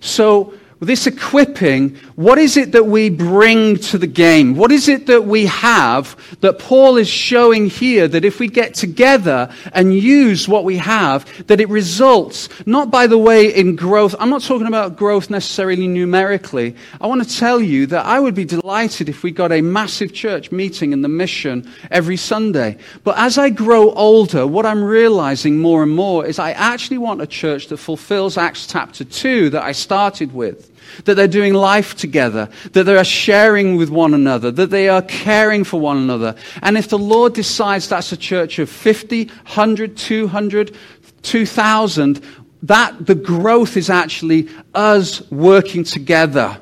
So, 0.00 0.54
this 0.80 1.06
equipping, 1.06 1.96
what 2.16 2.36
is 2.38 2.58
it 2.58 2.72
that 2.72 2.84
we 2.84 3.08
bring 3.08 3.76
to 3.76 3.96
the 3.96 4.06
game? 4.06 4.56
What 4.56 4.70
is 4.70 4.88
it 4.88 5.06
that 5.06 5.24
we 5.24 5.46
have 5.46 6.16
that 6.40 6.58
Paul 6.58 6.98
is 6.98 7.08
showing 7.08 7.66
here 7.66 8.06
that 8.06 8.26
if 8.26 8.38
we 8.38 8.48
get 8.48 8.74
together 8.74 9.50
and 9.72 9.94
use 9.94 10.46
what 10.46 10.64
we 10.64 10.76
have, 10.76 11.26
that 11.46 11.60
it 11.62 11.70
results 11.70 12.50
not 12.66 12.90
by 12.90 13.06
the 13.06 13.16
way 13.16 13.54
in 13.54 13.74
growth. 13.74 14.14
I'm 14.18 14.28
not 14.28 14.42
talking 14.42 14.66
about 14.66 14.96
growth 14.96 15.30
necessarily 15.30 15.88
numerically. 15.88 16.76
I 17.00 17.06
want 17.06 17.26
to 17.26 17.36
tell 17.36 17.60
you 17.60 17.86
that 17.86 18.04
I 18.04 18.20
would 18.20 18.34
be 18.34 18.44
delighted 18.44 19.08
if 19.08 19.22
we 19.22 19.30
got 19.30 19.52
a 19.52 19.62
massive 19.62 20.12
church 20.12 20.52
meeting 20.52 20.92
in 20.92 21.00
the 21.00 21.08
mission 21.08 21.70
every 21.90 22.18
Sunday. 22.18 22.76
But 23.02 23.16
as 23.16 23.38
I 23.38 23.48
grow 23.48 23.92
older, 23.92 24.46
what 24.46 24.66
I'm 24.66 24.84
realizing 24.84 25.58
more 25.58 25.82
and 25.82 25.92
more 25.92 26.26
is 26.26 26.38
I 26.38 26.52
actually 26.52 26.98
want 26.98 27.22
a 27.22 27.26
church 27.26 27.68
that 27.68 27.78
fulfills 27.78 28.36
Acts 28.36 28.66
chapter 28.66 29.04
2 29.04 29.50
that 29.50 29.62
I 29.62 29.72
started 29.72 30.34
with 30.34 30.65
that 31.04 31.14
they're 31.14 31.28
doing 31.28 31.54
life 31.54 31.94
together, 31.96 32.48
that 32.72 32.84
they 32.84 32.96
are 32.96 33.04
sharing 33.04 33.76
with 33.76 33.90
one 33.90 34.14
another, 34.14 34.50
that 34.50 34.70
they 34.70 34.88
are 34.88 35.02
caring 35.02 35.64
for 35.64 35.80
one 35.80 35.96
another. 35.96 36.34
And 36.62 36.76
if 36.76 36.88
the 36.88 36.98
Lord 36.98 37.34
decides 37.34 37.88
that's 37.88 38.12
a 38.12 38.16
church 38.16 38.58
of 38.58 38.68
50, 38.68 39.26
100, 39.26 39.96
200, 39.96 40.76
2,000, 41.22 42.20
that 42.62 43.06
the 43.06 43.14
growth 43.14 43.76
is 43.76 43.90
actually 43.90 44.48
us 44.74 45.28
working 45.30 45.84
together, 45.84 46.58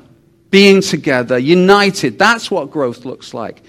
being 0.51 0.81
together, 0.81 1.37
united. 1.37 2.19
That's 2.19 2.51
what 2.51 2.71
growth 2.71 3.05
looks 3.05 3.33
like. 3.33 3.63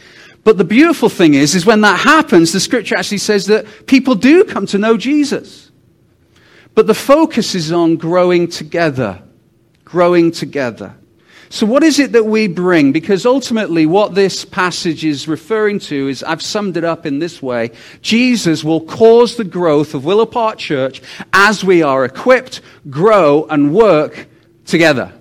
But 0.45 0.59
the 0.59 0.65
beautiful 0.65 1.09
thing 1.09 1.35
is, 1.35 1.55
is 1.55 1.67
when 1.67 1.81
that 1.81 1.99
happens, 1.99 2.53
the 2.53 2.61
scripture 2.61 2.97
actually 2.97 3.19
says 3.19 3.47
that 3.47 3.87
people 3.87 4.15
do 4.15 4.45
come 4.45 4.67
to 4.67 4.79
know 4.79 4.97
Jesus. 4.97 5.73
But 6.75 6.87
the 6.87 6.95
focus 6.95 7.55
is 7.55 7.73
on 7.73 7.97
growing 7.97 8.49
together 8.49 9.23
growing 9.87 10.33
together. 10.33 10.95
So, 11.49 11.65
what 11.65 11.85
is 11.85 12.01
it 12.01 12.13
that 12.13 12.27
we 12.27 12.49
bring? 12.49 12.91
Because 12.91 13.25
ultimately, 13.25 13.87
what 13.87 14.15
this 14.15 14.45
passage 14.45 15.05
is 15.05 15.29
referring 15.29 15.79
to 15.81 16.09
is 16.09 16.25
I've 16.25 16.43
summed 16.43 16.77
it 16.77 16.85
up 16.85 17.07
in 17.07 17.21
this 17.21 17.41
way 17.41 17.71
Jesus 18.03 18.65
will 18.65 18.81
cause 18.81 19.37
the 19.37 19.45
growth 19.45 19.95
of 19.95 20.05
Willow 20.05 20.27
Park 20.27 20.59
Church 20.59 21.01
as 21.33 21.65
we 21.65 21.83
are 21.83 22.05
equipped, 22.05 22.61
grow, 22.91 23.47
and 23.49 23.73
work 23.73 24.27
together. 24.67 25.13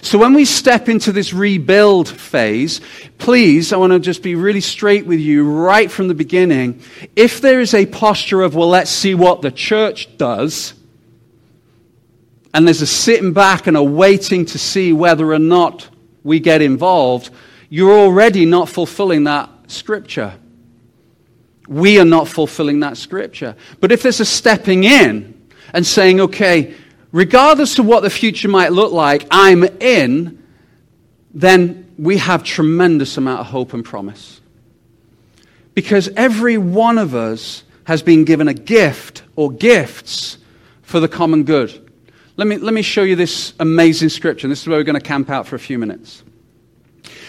So, 0.00 0.18
when 0.18 0.32
we 0.32 0.46
step 0.46 0.88
into 0.88 1.12
this 1.12 1.34
rebuild 1.34 2.08
phase, 2.08 2.80
please, 3.18 3.70
I 3.70 3.76
want 3.76 3.92
to 3.92 4.00
just 4.00 4.22
be 4.22 4.34
really 4.34 4.62
straight 4.62 5.04
with 5.04 5.20
you 5.20 5.44
right 5.44 5.90
from 5.90 6.08
the 6.08 6.14
beginning. 6.14 6.82
If 7.16 7.42
there 7.42 7.60
is 7.60 7.74
a 7.74 7.84
posture 7.84 8.40
of, 8.40 8.54
well, 8.54 8.68
let's 8.68 8.90
see 8.90 9.14
what 9.14 9.42
the 9.42 9.50
church 9.50 10.16
does, 10.16 10.72
and 12.52 12.66
there's 12.66 12.82
a 12.82 12.86
sitting 12.86 13.32
back 13.32 13.66
and 13.66 13.76
a 13.76 13.82
waiting 13.82 14.44
to 14.46 14.58
see 14.58 14.92
whether 14.92 15.32
or 15.32 15.38
not 15.38 15.88
we 16.24 16.40
get 16.40 16.62
involved, 16.62 17.30
you're 17.68 17.92
already 17.92 18.44
not 18.44 18.68
fulfilling 18.68 19.24
that 19.24 19.48
scripture. 19.68 20.34
We 21.68 22.00
are 22.00 22.04
not 22.04 22.26
fulfilling 22.26 22.80
that 22.80 22.96
scripture. 22.96 23.54
But 23.78 23.92
if 23.92 24.02
there's 24.02 24.20
a 24.20 24.24
stepping 24.24 24.84
in 24.84 25.48
and 25.72 25.86
saying, 25.86 26.20
okay, 26.20 26.74
regardless 27.12 27.78
of 27.78 27.86
what 27.86 28.02
the 28.02 28.10
future 28.10 28.48
might 28.48 28.72
look 28.72 28.92
like, 28.92 29.26
I'm 29.30 29.62
in, 29.80 30.42
then 31.32 31.92
we 31.96 32.16
have 32.16 32.42
tremendous 32.42 33.16
amount 33.16 33.40
of 33.40 33.46
hope 33.46 33.72
and 33.72 33.84
promise. 33.84 34.40
Because 35.74 36.08
every 36.16 36.58
one 36.58 36.98
of 36.98 37.14
us 37.14 37.62
has 37.84 38.02
been 38.02 38.24
given 38.24 38.48
a 38.48 38.54
gift 38.54 39.22
or 39.36 39.52
gifts 39.52 40.38
for 40.82 40.98
the 40.98 41.08
common 41.08 41.44
good. 41.44 41.89
Let 42.40 42.46
me, 42.46 42.56
let 42.56 42.72
me 42.72 42.80
show 42.80 43.02
you 43.02 43.16
this 43.16 43.52
amazing 43.60 44.08
scripture. 44.08 44.48
This 44.48 44.62
is 44.62 44.66
where 44.66 44.78
we're 44.78 44.84
going 44.84 44.98
to 44.98 45.06
camp 45.06 45.28
out 45.28 45.46
for 45.46 45.56
a 45.56 45.58
few 45.58 45.78
minutes. 45.78 46.24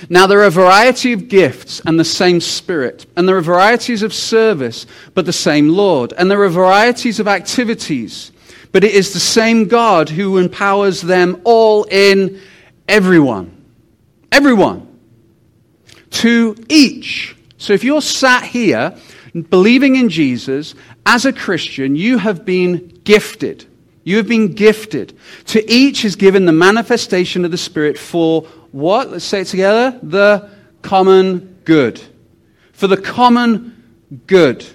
Now, 0.10 0.26
there 0.26 0.40
are 0.40 0.46
a 0.46 0.50
variety 0.50 1.12
of 1.12 1.28
gifts 1.28 1.82
and 1.86 2.00
the 2.00 2.06
same 2.06 2.40
Spirit, 2.40 3.06
and 3.18 3.28
there 3.28 3.36
are 3.36 3.42
varieties 3.42 4.04
of 4.04 4.14
service, 4.14 4.86
but 5.14 5.26
the 5.26 5.34
same 5.34 5.68
Lord, 5.68 6.14
and 6.14 6.32
there 6.32 6.42
are 6.42 6.48
varieties 6.48 7.20
of 7.20 7.28
activities, 7.28 8.32
but 8.72 8.86
it 8.86 8.94
is 8.94 9.12
the 9.12 9.20
same 9.20 9.68
God 9.68 10.08
who 10.08 10.38
empowers 10.38 11.02
them 11.02 11.42
all 11.44 11.84
in 11.92 12.40
everyone. 12.88 13.66
Everyone. 14.32 14.98
To 16.12 16.56
each. 16.70 17.36
So 17.58 17.74
if 17.74 17.84
you're 17.84 18.02
sat 18.02 18.46
here 18.46 18.96
believing 19.50 19.98
in 19.98 20.08
Jesus 20.08 20.74
as 21.06 21.26
a 21.26 21.34
Christian, 21.34 21.98
you 21.98 22.18
have 22.18 22.46
been 22.46 23.02
gifted. 23.04 23.68
You 24.04 24.18
have 24.18 24.28
been 24.28 24.54
gifted. 24.54 25.18
To 25.48 25.72
each 25.72 26.06
is 26.06 26.16
given 26.16 26.46
the 26.46 26.52
manifestation 26.52 27.46
of 27.46 27.52
the 27.52 27.58
Spirit 27.58 27.98
for 27.98 28.44
what? 28.72 29.12
Let's 29.12 29.26
say 29.26 29.42
it 29.42 29.48
together. 29.48 30.00
The 30.02 30.50
common 30.82 31.60
good. 31.66 32.02
For 32.74 32.88
the 32.88 32.98
common 32.98 33.84
good. 34.28 34.66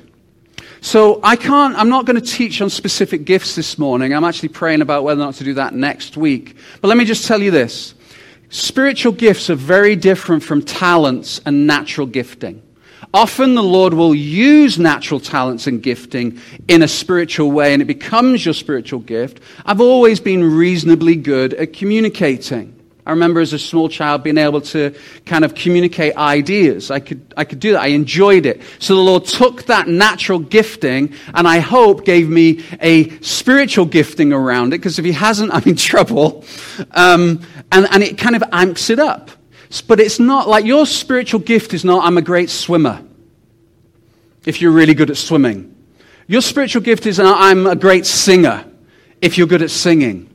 So 0.81 1.19
I 1.25 1.35
can't, 1.35 1.75
I'm 1.77 1.89
not 1.89 2.07
going 2.07 2.21
to 2.21 2.27
teach 2.27 2.61
on 2.63 2.71
specific 2.71 3.25
gifts 3.25 3.57
this 3.57 3.77
morning. 3.77 4.15
I'm 4.15 4.23
actually 4.23 4.51
praying 4.51 4.83
about 4.83 5.03
whether 5.03 5.21
or 5.21 5.25
not 5.25 5.35
to 5.35 5.45
do 5.45 5.55
that 5.55 5.75
next 5.75 6.17
week. 6.17 6.57
But 6.81 6.89
let 6.89 6.97
me 6.97 7.05
just 7.05 7.27
tell 7.27 7.43
you 7.43 7.51
this. 7.51 7.95
Spiritual 8.51 9.13
gifts 9.13 9.51
are 9.51 9.57
very 9.57 9.97
different 9.97 10.45
from 10.45 10.63
talents 10.63 11.41
and 11.45 11.67
natural 11.67 12.07
gifting. 12.07 12.63
Often 13.17 13.55
the 13.55 13.63
Lord 13.63 13.95
will 13.95 14.15
use 14.15 14.79
natural 14.79 15.21
talents 15.21 15.67
and 15.67 15.83
gifting 15.83 16.39
in 16.69 16.83
a 16.83 16.87
spiritual 16.87 17.51
way, 17.51 17.73
and 17.73 17.81
it 17.81 17.87
becomes 17.87 18.45
your 18.45 18.53
spiritual 18.53 19.01
gift. 19.01 19.41
I've 19.65 19.81
always 19.81 20.21
been 20.21 20.45
reasonably 20.45 21.17
good 21.17 21.55
at 21.55 21.73
communicating. 21.73 22.79
I 23.07 23.13
remember 23.13 23.41
as 23.41 23.55
a 23.55 23.59
small 23.59 23.89
child 23.89 24.23
being 24.23 24.37
able 24.37 24.61
to 24.61 24.95
kind 25.25 25.47
of 25.47 25.55
communicate 25.55 26.15
ideas. 26.19 26.91
I 26.91 27.01
could, 27.01 27.33
I 27.39 27.45
could 27.45 27.59
do 27.59 27.73
that. 27.73 27.81
I 27.81 27.87
enjoyed 27.87 28.45
it. 28.45 28.61
So 28.81 28.95
the 28.95 29.01
Lord 29.01 29.25
took 29.25 29.63
that 29.65 29.89
natural 29.89 30.39
gifting 30.39 31.15
and 31.33 31.49
I 31.49 31.61
hope 31.61 32.05
gave 32.05 32.29
me 32.29 32.65
a 32.83 33.09
spiritual 33.21 33.87
gifting 33.87 34.35
around 34.35 34.75
it 34.75 34.79
because 34.79 34.99
if 34.99 35.07
He 35.07 35.13
hasn't, 35.13 35.55
I'm 35.55 35.63
in 35.65 35.77
trouble. 35.77 36.45
Um, 36.91 37.41
and, 37.73 37.87
and 37.91 38.03
it 38.03 38.19
kind 38.19 38.37
of 38.37 38.45
amps 38.53 38.91
it 38.91 38.99
up. 38.99 39.31
But 39.89 40.01
it's 40.01 40.19
not 40.19 40.49
like 40.49 40.65
your 40.65 40.87
spiritual 40.87 41.41
gift 41.41 41.75
is 41.75 41.85
not, 41.85 42.05
I'm 42.05 42.19
a 42.19 42.23
great 42.23 42.51
swimmer, 42.51 43.03
if 44.47 44.63
you're 44.63 44.73
really 44.73 44.95
good 44.95 45.11
at 45.11 45.17
swimming. 45.17 45.75
Your 46.29 46.41
spiritual 46.41 46.83
gift 46.83 47.07
is, 47.07 47.21
I'm 47.21 47.67
a 47.67 47.77
great 47.77 48.07
singer, 48.07 48.65
if 49.21 49.37
you're 49.37 49.47
good 49.47 49.63
at 49.63 49.71
singing. 49.71 50.31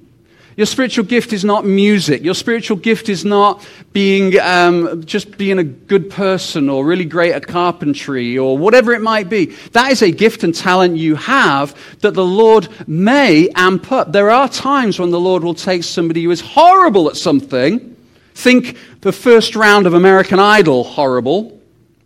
Your 0.57 0.65
spiritual 0.65 1.05
gift 1.05 1.31
is 1.31 1.45
not 1.45 1.65
music. 1.65 2.23
Your 2.23 2.35
spiritual 2.35 2.75
gift 2.75 3.07
is 3.07 3.23
not 3.23 3.65
being 3.93 4.37
um, 4.39 5.03
just 5.05 5.37
being 5.37 5.59
a 5.59 5.63
good 5.63 6.09
person 6.09 6.67
or 6.67 6.85
really 6.85 7.05
great 7.05 7.33
at 7.33 7.47
carpentry 7.47 8.37
or 8.37 8.57
whatever 8.57 8.91
it 8.91 9.01
might 9.01 9.29
be. 9.29 9.45
That 9.71 9.91
is 9.91 10.01
a 10.01 10.11
gift 10.11 10.43
and 10.43 10.53
talent 10.53 10.97
you 10.97 11.15
have 11.15 11.77
that 12.01 12.15
the 12.15 12.25
Lord 12.25 12.67
may 12.85 13.47
amp 13.55 13.91
up. 13.93 14.11
There 14.11 14.29
are 14.29 14.49
times 14.49 14.99
when 14.99 15.11
the 15.11 15.19
Lord 15.19 15.43
will 15.43 15.55
take 15.55 15.83
somebody 15.83 16.23
who 16.23 16.31
is 16.31 16.41
horrible 16.41 17.09
at 17.09 17.15
something. 17.15 17.95
Think 18.35 18.77
the 18.99 19.13
first 19.13 19.55
round 19.55 19.87
of 19.87 19.93
American 19.93 20.39
Idol 20.39 20.83
horrible, 20.83 21.60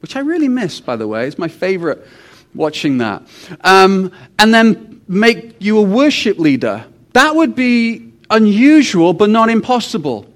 which 0.06 0.16
I 0.16 0.20
really 0.20 0.48
miss, 0.48 0.80
by 0.80 0.98
the 0.98 1.08
way. 1.08 1.28
It's 1.28 1.40
my 1.40 1.48
favorite 1.48 2.06
watching 2.54 3.00
that. 3.00 3.24
Um, 3.62 4.12
and 4.38 4.54
then 4.54 5.02
make 5.08 5.56
you 5.58 5.80
a 5.80 5.82
worship 5.82 6.38
leader. 6.38 6.86
That 7.14 7.36
would 7.36 7.56
be 7.56 8.14
unusual, 8.30 9.14
but 9.14 9.32
not 9.32 9.50
impossible. 9.50 10.32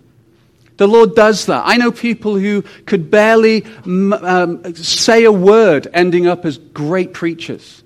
The 0.78 0.88
Lord 0.88 1.14
does 1.14 1.46
that. 1.46 1.62
I 1.68 1.78
know 1.78 1.92
people 1.92 2.36
who 2.36 2.64
could 2.88 3.12
barely 3.12 3.64
um, 3.86 4.74
say 4.74 5.26
a 5.26 5.32
word 5.32 5.88
ending 5.94 6.26
up 6.26 6.46
as 6.46 6.58
great 6.58 7.14
preachers. 7.14 7.84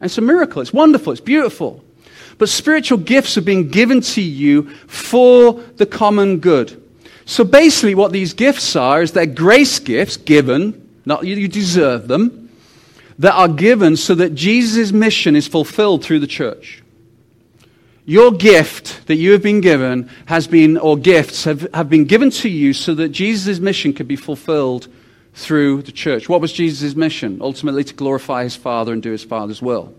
It's 0.00 0.16
a 0.16 0.22
miracle. 0.22 0.62
It's 0.62 0.72
wonderful. 0.72 1.12
It's 1.12 1.20
beautiful. 1.20 1.84
But 2.38 2.48
spiritual 2.48 2.96
gifts 2.96 3.36
are 3.36 3.42
being 3.42 3.68
given 3.68 4.00
to 4.00 4.22
you 4.22 4.70
for 4.86 5.60
the 5.76 5.84
common 5.84 6.38
good. 6.38 6.82
So 7.26 7.42
basically, 7.44 7.94
what 7.94 8.12
these 8.12 8.32
gifts 8.32 8.74
are 8.74 9.02
is 9.02 9.12
they're 9.12 9.26
grace 9.26 9.80
gifts 9.80 10.16
given, 10.16 10.85
not 11.06 11.24
you 11.24 11.48
deserve 11.48 12.08
them, 12.08 12.50
that 13.18 13.32
are 13.32 13.48
given 13.48 13.96
so 13.96 14.14
that 14.14 14.34
Jesus' 14.34 14.92
mission 14.92 15.36
is 15.36 15.48
fulfilled 15.48 16.04
through 16.04 16.18
the 16.18 16.26
church. 16.26 16.82
Your 18.04 18.30
gift 18.30 19.06
that 19.06 19.16
you 19.16 19.32
have 19.32 19.42
been 19.42 19.60
given 19.60 20.10
has 20.26 20.46
been, 20.46 20.76
or 20.76 20.96
gifts 20.96 21.44
have, 21.44 21.66
have 21.72 21.88
been 21.88 22.04
given 22.04 22.30
to 22.30 22.48
you 22.48 22.72
so 22.72 22.94
that 22.94 23.08
Jesus' 23.08 23.58
mission 23.58 23.92
could 23.92 24.06
be 24.06 24.16
fulfilled 24.16 24.88
through 25.34 25.82
the 25.82 25.92
church. 25.92 26.28
What 26.28 26.40
was 26.40 26.52
Jesus' 26.52 26.94
mission? 26.94 27.38
Ultimately, 27.40 27.84
to 27.84 27.94
glorify 27.94 28.44
his 28.44 28.54
Father 28.54 28.92
and 28.92 29.02
do 29.02 29.10
his 29.10 29.24
Father's 29.24 29.60
will. 29.60 29.94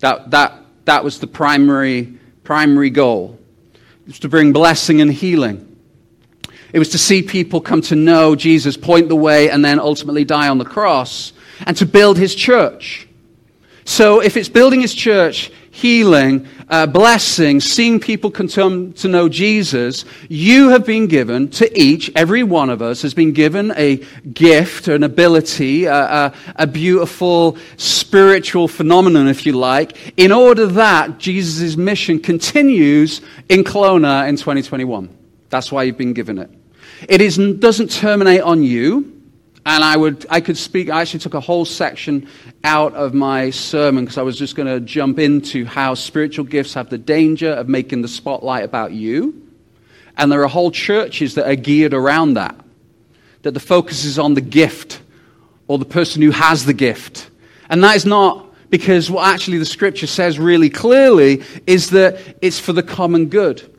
That, 0.00 0.30
that, 0.30 0.54
that 0.86 1.04
was 1.04 1.20
the 1.20 1.26
primary, 1.26 2.14
primary 2.42 2.90
goal. 2.90 3.38
It 3.74 4.08
was 4.08 4.18
to 4.20 4.28
bring 4.28 4.52
blessing 4.52 5.00
and 5.00 5.12
healing. 5.12 5.67
It 6.72 6.78
was 6.78 6.90
to 6.90 6.98
see 6.98 7.22
people 7.22 7.60
come 7.60 7.80
to 7.82 7.96
know 7.96 8.36
Jesus, 8.36 8.76
point 8.76 9.08
the 9.08 9.16
way, 9.16 9.50
and 9.50 9.64
then 9.64 9.78
ultimately 9.78 10.24
die 10.24 10.48
on 10.48 10.58
the 10.58 10.64
cross, 10.64 11.32
and 11.66 11.76
to 11.78 11.86
build 11.86 12.18
his 12.18 12.34
church. 12.34 13.08
So 13.84 14.20
if 14.20 14.36
it's 14.36 14.50
building 14.50 14.82
his 14.82 14.94
church, 14.94 15.50
healing, 15.70 16.46
uh, 16.68 16.86
blessing, 16.86 17.60
seeing 17.60 18.00
people 18.00 18.30
come 18.30 18.92
to 18.92 19.08
know 19.08 19.28
Jesus, 19.30 20.04
you 20.28 20.68
have 20.68 20.84
been 20.84 21.06
given 21.06 21.48
to 21.52 21.80
each, 21.80 22.10
every 22.14 22.42
one 22.42 22.68
of 22.68 22.82
us 22.82 23.00
has 23.00 23.14
been 23.14 23.32
given 23.32 23.72
a 23.76 23.96
gift, 24.32 24.88
an 24.88 25.04
ability, 25.04 25.86
a, 25.86 25.94
a, 25.94 26.34
a 26.56 26.66
beautiful 26.66 27.56
spiritual 27.78 28.68
phenomenon, 28.68 29.26
if 29.26 29.46
you 29.46 29.52
like, 29.52 29.96
in 30.18 30.32
order 30.32 30.66
that 30.66 31.18
Jesus' 31.18 31.76
mission 31.76 32.18
continues 32.18 33.22
in 33.48 33.64
Kelowna 33.64 34.28
in 34.28 34.36
2021. 34.36 35.08
That's 35.48 35.72
why 35.72 35.84
you've 35.84 35.96
been 35.96 36.12
given 36.12 36.38
it. 36.38 36.50
It 37.08 37.20
is, 37.20 37.36
doesn't 37.36 37.90
terminate 37.90 38.40
on 38.40 38.62
you. 38.62 39.14
And 39.66 39.84
I, 39.84 39.98
would, 39.98 40.24
I 40.30 40.40
could 40.40 40.56
speak, 40.56 40.88
I 40.88 41.02
actually 41.02 41.20
took 41.20 41.34
a 41.34 41.40
whole 41.40 41.66
section 41.66 42.28
out 42.64 42.94
of 42.94 43.12
my 43.12 43.50
sermon 43.50 44.04
because 44.04 44.16
I 44.16 44.22
was 44.22 44.38
just 44.38 44.56
going 44.56 44.66
to 44.66 44.80
jump 44.80 45.18
into 45.18 45.66
how 45.66 45.92
spiritual 45.92 46.46
gifts 46.46 46.72
have 46.72 46.88
the 46.88 46.96
danger 46.96 47.50
of 47.50 47.68
making 47.68 48.00
the 48.00 48.08
spotlight 48.08 48.64
about 48.64 48.92
you. 48.92 49.46
And 50.16 50.32
there 50.32 50.42
are 50.42 50.48
whole 50.48 50.70
churches 50.70 51.34
that 51.34 51.46
are 51.46 51.54
geared 51.54 51.92
around 51.92 52.34
that, 52.34 52.56
that 53.42 53.52
the 53.52 53.60
focus 53.60 54.04
is 54.04 54.18
on 54.18 54.32
the 54.32 54.40
gift 54.40 55.02
or 55.66 55.78
the 55.78 55.84
person 55.84 56.22
who 56.22 56.30
has 56.30 56.64
the 56.64 56.72
gift. 56.72 57.30
And 57.68 57.84
that 57.84 57.94
is 57.94 58.06
not 58.06 58.46
because 58.70 59.10
what 59.10 59.26
actually 59.26 59.58
the 59.58 59.66
scripture 59.66 60.06
says 60.06 60.38
really 60.38 60.70
clearly 60.70 61.42
is 61.66 61.90
that 61.90 62.18
it's 62.42 62.58
for 62.58 62.72
the 62.72 62.82
common 62.82 63.26
good. 63.26 63.70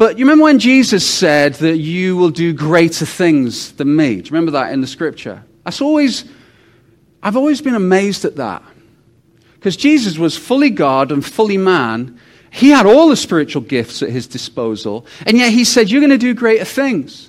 But 0.00 0.18
you 0.18 0.24
remember 0.24 0.44
when 0.44 0.58
Jesus 0.58 1.06
said 1.06 1.56
that 1.56 1.76
you 1.76 2.16
will 2.16 2.30
do 2.30 2.54
greater 2.54 3.04
things 3.04 3.72
than 3.72 3.94
me? 3.94 4.14
Do 4.14 4.28
you 4.28 4.30
remember 4.30 4.52
that 4.52 4.72
in 4.72 4.80
the 4.80 4.86
scripture? 4.86 5.44
That's 5.62 5.82
always, 5.82 6.24
I've 7.22 7.36
always 7.36 7.60
been 7.60 7.74
amazed 7.74 8.24
at 8.24 8.36
that. 8.36 8.62
Because 9.56 9.76
Jesus 9.76 10.16
was 10.16 10.38
fully 10.38 10.70
God 10.70 11.12
and 11.12 11.22
fully 11.22 11.58
man, 11.58 12.18
He 12.50 12.70
had 12.70 12.86
all 12.86 13.10
the 13.10 13.16
spiritual 13.16 13.60
gifts 13.60 14.02
at 14.02 14.08
his 14.08 14.26
disposal, 14.26 15.04
and 15.26 15.36
yet 15.36 15.52
he 15.52 15.64
said, 15.64 15.90
You're 15.90 16.00
going 16.00 16.08
to 16.08 16.16
do 16.16 16.32
greater 16.32 16.64
things. 16.64 17.28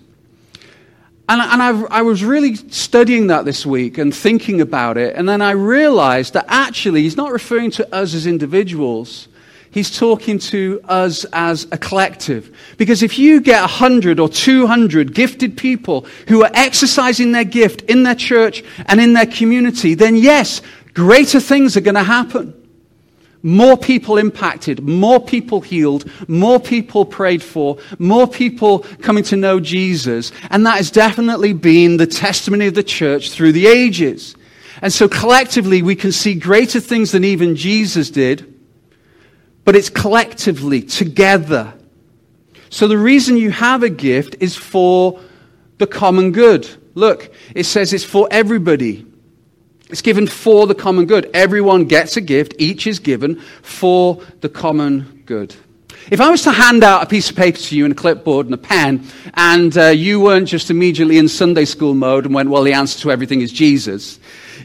And, 1.27 1.41
and 1.41 1.61
I, 1.61 1.99
I 1.99 2.01
was 2.03 2.23
really 2.23 2.55
studying 2.55 3.27
that 3.27 3.43
this 3.43 3.65
week 3.65 3.97
and 3.97 4.15
thinking 4.15 4.61
about 4.61 4.97
it, 4.97 5.17
and 5.17 5.27
then 5.27 5.41
I 5.41 5.51
realized 5.51 6.35
that 6.35 6.45
actually 6.47 7.01
he's 7.01 7.17
not 7.17 7.33
referring 7.33 7.71
to 7.71 7.93
us 7.93 8.13
as 8.13 8.25
individuals. 8.25 9.27
He's 9.71 9.97
talking 9.97 10.37
to 10.39 10.81
us 10.83 11.25
as 11.31 11.65
a 11.71 11.77
collective. 11.77 12.53
Because 12.77 13.01
if 13.03 13.17
you 13.17 13.39
get 13.39 13.61
100 13.61 14.19
or 14.19 14.27
200 14.27 15.13
gifted 15.13 15.55
people 15.55 16.05
who 16.27 16.43
are 16.43 16.51
exercising 16.53 17.31
their 17.31 17.45
gift 17.45 17.83
in 17.83 18.03
their 18.03 18.15
church 18.15 18.63
and 18.87 18.99
in 18.99 19.13
their 19.13 19.25
community, 19.25 19.93
then 19.93 20.17
yes, 20.17 20.61
greater 20.93 21.39
things 21.39 21.77
are 21.77 21.81
going 21.81 21.95
to 21.95 22.03
happen. 22.03 22.53
More 23.43 23.77
people 23.77 24.17
impacted, 24.17 24.83
more 24.83 25.19
people 25.23 25.61
healed, 25.61 26.05
more 26.27 26.59
people 26.59 27.05
prayed 27.05 27.41
for, 27.41 27.77
more 27.97 28.27
people 28.27 28.79
coming 29.01 29.23
to 29.23 29.37
know 29.37 29.61
Jesus. 29.61 30.33
And 30.51 30.65
that 30.65 30.77
has 30.77 30.91
definitely 30.91 31.53
been 31.53 31.95
the 31.95 32.05
testimony 32.05 32.67
of 32.67 32.75
the 32.75 32.83
church 32.83 33.31
through 33.31 33.53
the 33.53 33.67
ages. 33.67 34.35
And 34.81 34.91
so 34.91 35.07
collectively, 35.07 35.81
we 35.81 35.95
can 35.95 36.11
see 36.11 36.35
greater 36.35 36.81
things 36.81 37.11
than 37.11 37.23
even 37.23 37.55
Jesus 37.55 38.11
did, 38.11 38.50
but 39.63 39.75
it's 39.75 39.89
collectively, 39.89 40.81
together. 40.81 41.73
So 42.69 42.87
the 42.87 42.97
reason 42.97 43.37
you 43.37 43.51
have 43.51 43.83
a 43.83 43.89
gift 43.89 44.37
is 44.39 44.55
for 44.55 45.19
the 45.77 45.87
common 45.87 46.31
good. 46.31 46.69
Look, 46.95 47.33
it 47.55 47.65
says 47.65 47.93
it's 47.93 48.03
for 48.03 48.27
everybody. 48.31 49.05
It's 49.89 50.01
given 50.01 50.27
for 50.27 50.67
the 50.67 50.75
common 50.75 51.05
good. 51.05 51.29
Everyone 51.33 51.85
gets 51.85 52.15
a 52.15 52.21
gift, 52.21 52.55
each 52.59 52.87
is 52.87 52.99
given 52.99 53.41
for 53.61 54.23
the 54.39 54.49
common 54.49 55.23
good. 55.25 55.55
If 56.09 56.19
I 56.19 56.29
was 56.29 56.43
to 56.43 56.51
hand 56.51 56.83
out 56.83 57.03
a 57.03 57.05
piece 57.05 57.29
of 57.29 57.35
paper 57.35 57.57
to 57.57 57.75
you 57.77 57.85
and 57.85 57.91
a 57.91 57.95
clipboard 57.95 58.47
and 58.47 58.55
a 58.55 58.57
pen, 58.57 59.05
and 59.33 59.77
uh, 59.77 59.87
you 59.87 60.19
weren't 60.19 60.47
just 60.47 60.71
immediately 60.71 61.17
in 61.17 61.27
Sunday 61.27 61.65
school 61.65 61.93
mode 61.93 62.25
and 62.25 62.33
went, 62.33 62.49
well, 62.49 62.63
the 62.63 62.73
answer 62.73 62.99
to 63.01 63.11
everything 63.11 63.41
is 63.41 63.51
Jesus, 63.51 64.19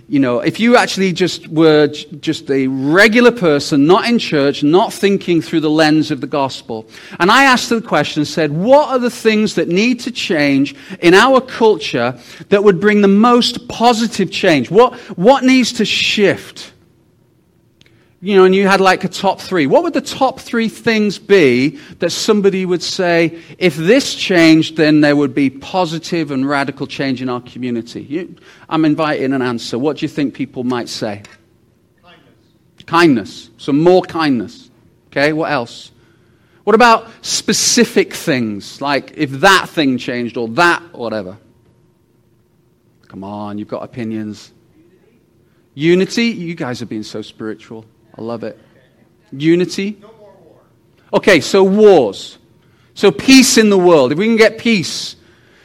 you 0.09 0.20
know, 0.20 0.38
if 0.38 0.61
you 0.61 0.76
actually 0.76 1.12
just 1.12 1.48
were 1.48 1.88
just 1.88 2.48
a 2.48 2.68
regular 2.68 3.32
person, 3.32 3.86
not 3.86 4.09
in 4.09 4.20
church, 4.20 4.62
not 4.62 4.92
thinking 4.92 5.42
through 5.42 5.61
the 5.61 5.70
lens 5.70 6.12
of 6.12 6.20
the 6.20 6.28
gospel, 6.28 6.88
and 7.18 7.28
I 7.28 7.44
asked 7.44 7.70
the 7.70 7.80
question 7.80 8.24
said, 8.24 8.52
what 8.52 8.88
are 8.90 9.00
the 9.00 9.11
things 9.11 9.57
that 9.57 9.66
need 9.66 9.98
to 10.00 10.12
change 10.12 10.76
in 11.00 11.12
our 11.12 11.40
culture 11.40 12.18
that 12.50 12.62
would 12.62 12.80
bring 12.80 13.00
the 13.00 13.09
most 13.09 13.66
positive 13.66 14.30
change? 14.30 14.70
What, 14.70 14.94
what 15.18 15.42
needs 15.42 15.72
to 15.74 15.84
shift? 15.84 16.72
You 18.27 18.35
know, 18.35 18.45
and 18.45 18.57
you 18.57 18.66
had 18.66 18.81
like 18.81 19.05
a 19.05 19.09
top 19.09 19.41
three, 19.41 19.68
what 19.68 19.85
would 19.85 19.93
the 19.93 20.01
top 20.01 20.41
three 20.41 20.68
things 20.68 21.16
be 21.16 21.79
that 22.01 22.11
somebody 22.11 22.66
would 22.66 22.83
say, 22.83 23.41
if 23.57 23.77
this 23.77 24.16
changed, 24.16 24.77
then 24.77 25.01
there 25.01 25.14
would 25.14 25.33
be 25.33 25.49
positive 25.49 26.33
and 26.33 26.49
radical 26.49 26.89
change 26.89 27.22
in 27.22 27.29
our 27.29 27.41
community? 27.41 28.03
You, 28.03 28.35
I'm 28.68 28.85
inviting 28.85 29.33
an 29.33 29.43
answer. 29.43 29.79
What 29.79 29.99
do 29.99 30.05
you 30.05 30.09
think 30.09 30.35
people 30.35 30.64
might 30.64 30.89
say? 30.89 31.22
Kindness. 32.03 32.85
Kindness. 32.85 33.51
So 33.59 33.72
more 33.72 34.03
kindness. 34.03 34.72
Okay, 35.12 35.33
what 35.33 35.53
else? 35.53 35.93
What 36.64 36.74
about 36.74 37.09
specific 37.22 38.12
things, 38.12 38.81
like 38.81 39.12
if 39.16 39.31
that 39.31 39.68
thing 39.68 39.99
changed 39.99 40.37
or 40.37 40.49
that, 40.49 40.83
whatever? 40.93 41.39
Come 43.07 43.22
on, 43.22 43.59
you've 43.59 43.68
got 43.68 43.85
opinions. 43.85 44.53
Unity? 45.74 46.24
You 46.24 46.57
guys 46.57 46.83
are 46.83 46.87
being 46.87 47.05
so 47.05 47.22
spiritual. 47.22 47.85
I 48.17 48.23
love 48.23 48.45
it. 48.45 48.59
Unity. 49.33 49.99
Okay, 51.12 51.41
so 51.41 51.62
wars. 51.62 52.39
So 52.95 53.11
peace 53.11 53.59
in 53.59 53.71
the 53.71 53.79
world. 53.79 54.12
If 54.12 54.19
we 54.19 54.27
can 54.27 54.37
get 54.37 54.59
peace. 54.59 55.17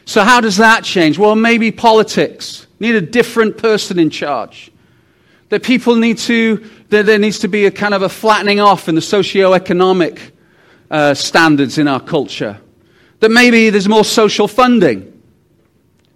So 0.05 0.23
how 0.23 0.41
does 0.41 0.57
that 0.57 0.83
change? 0.83 1.17
Well, 1.17 1.35
maybe 1.35 1.71
politics. 1.71 2.67
Need 2.79 2.95
a 2.95 3.01
different 3.01 3.57
person 3.57 3.99
in 3.99 4.09
charge. 4.09 4.71
That 5.49 5.63
people 5.63 5.95
need 5.95 6.17
to, 6.19 6.69
that 6.89 7.05
there 7.05 7.19
needs 7.19 7.39
to 7.39 7.47
be 7.47 7.65
a 7.65 7.71
kind 7.71 7.93
of 7.93 8.01
a 8.01 8.09
flattening 8.09 8.59
off 8.59 8.89
in 8.89 8.95
the 8.95 9.01
socio-economic 9.01 10.33
uh, 10.89 11.13
standards 11.13 11.77
in 11.77 11.87
our 11.87 11.99
culture. 11.99 12.59
That 13.19 13.31
maybe 13.31 13.69
there's 13.69 13.87
more 13.87 14.03
social 14.03 14.47
funding. 14.47 15.21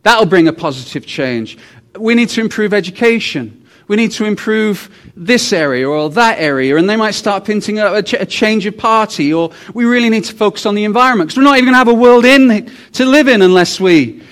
That'll 0.03 0.25
bring 0.25 0.47
a 0.47 0.53
positive 0.53 1.05
change. 1.05 1.57
We 1.97 2.15
need 2.15 2.29
to 2.29 2.41
improve 2.41 2.73
education 2.73 3.64
we 3.87 3.95
need 3.95 4.11
to 4.11 4.25
improve 4.25 4.89
this 5.15 5.53
area 5.53 5.87
or 5.87 6.09
that 6.11 6.39
area, 6.39 6.77
and 6.77 6.89
they 6.89 6.95
might 6.95 7.11
start 7.11 7.45
pinting 7.45 7.77
up 7.79 7.95
a, 7.95 8.01
ch- 8.01 8.13
a 8.13 8.25
change 8.25 8.65
of 8.65 8.77
party, 8.77 9.33
or 9.33 9.51
we 9.73 9.85
really 9.85 10.09
need 10.09 10.23
to 10.25 10.33
focus 10.33 10.65
on 10.65 10.75
the 10.75 10.83
environment 10.83 11.29
because 11.29 11.37
we're 11.37 11.43
not 11.43 11.57
even 11.57 11.65
going 11.65 11.73
to 11.73 11.77
have 11.77 11.87
a 11.87 11.93
world 11.93 12.25
in 12.25 12.71
to 12.93 13.05
live 13.05 13.27
in 13.27 13.41
unless 13.41 13.79
we, 13.79 14.23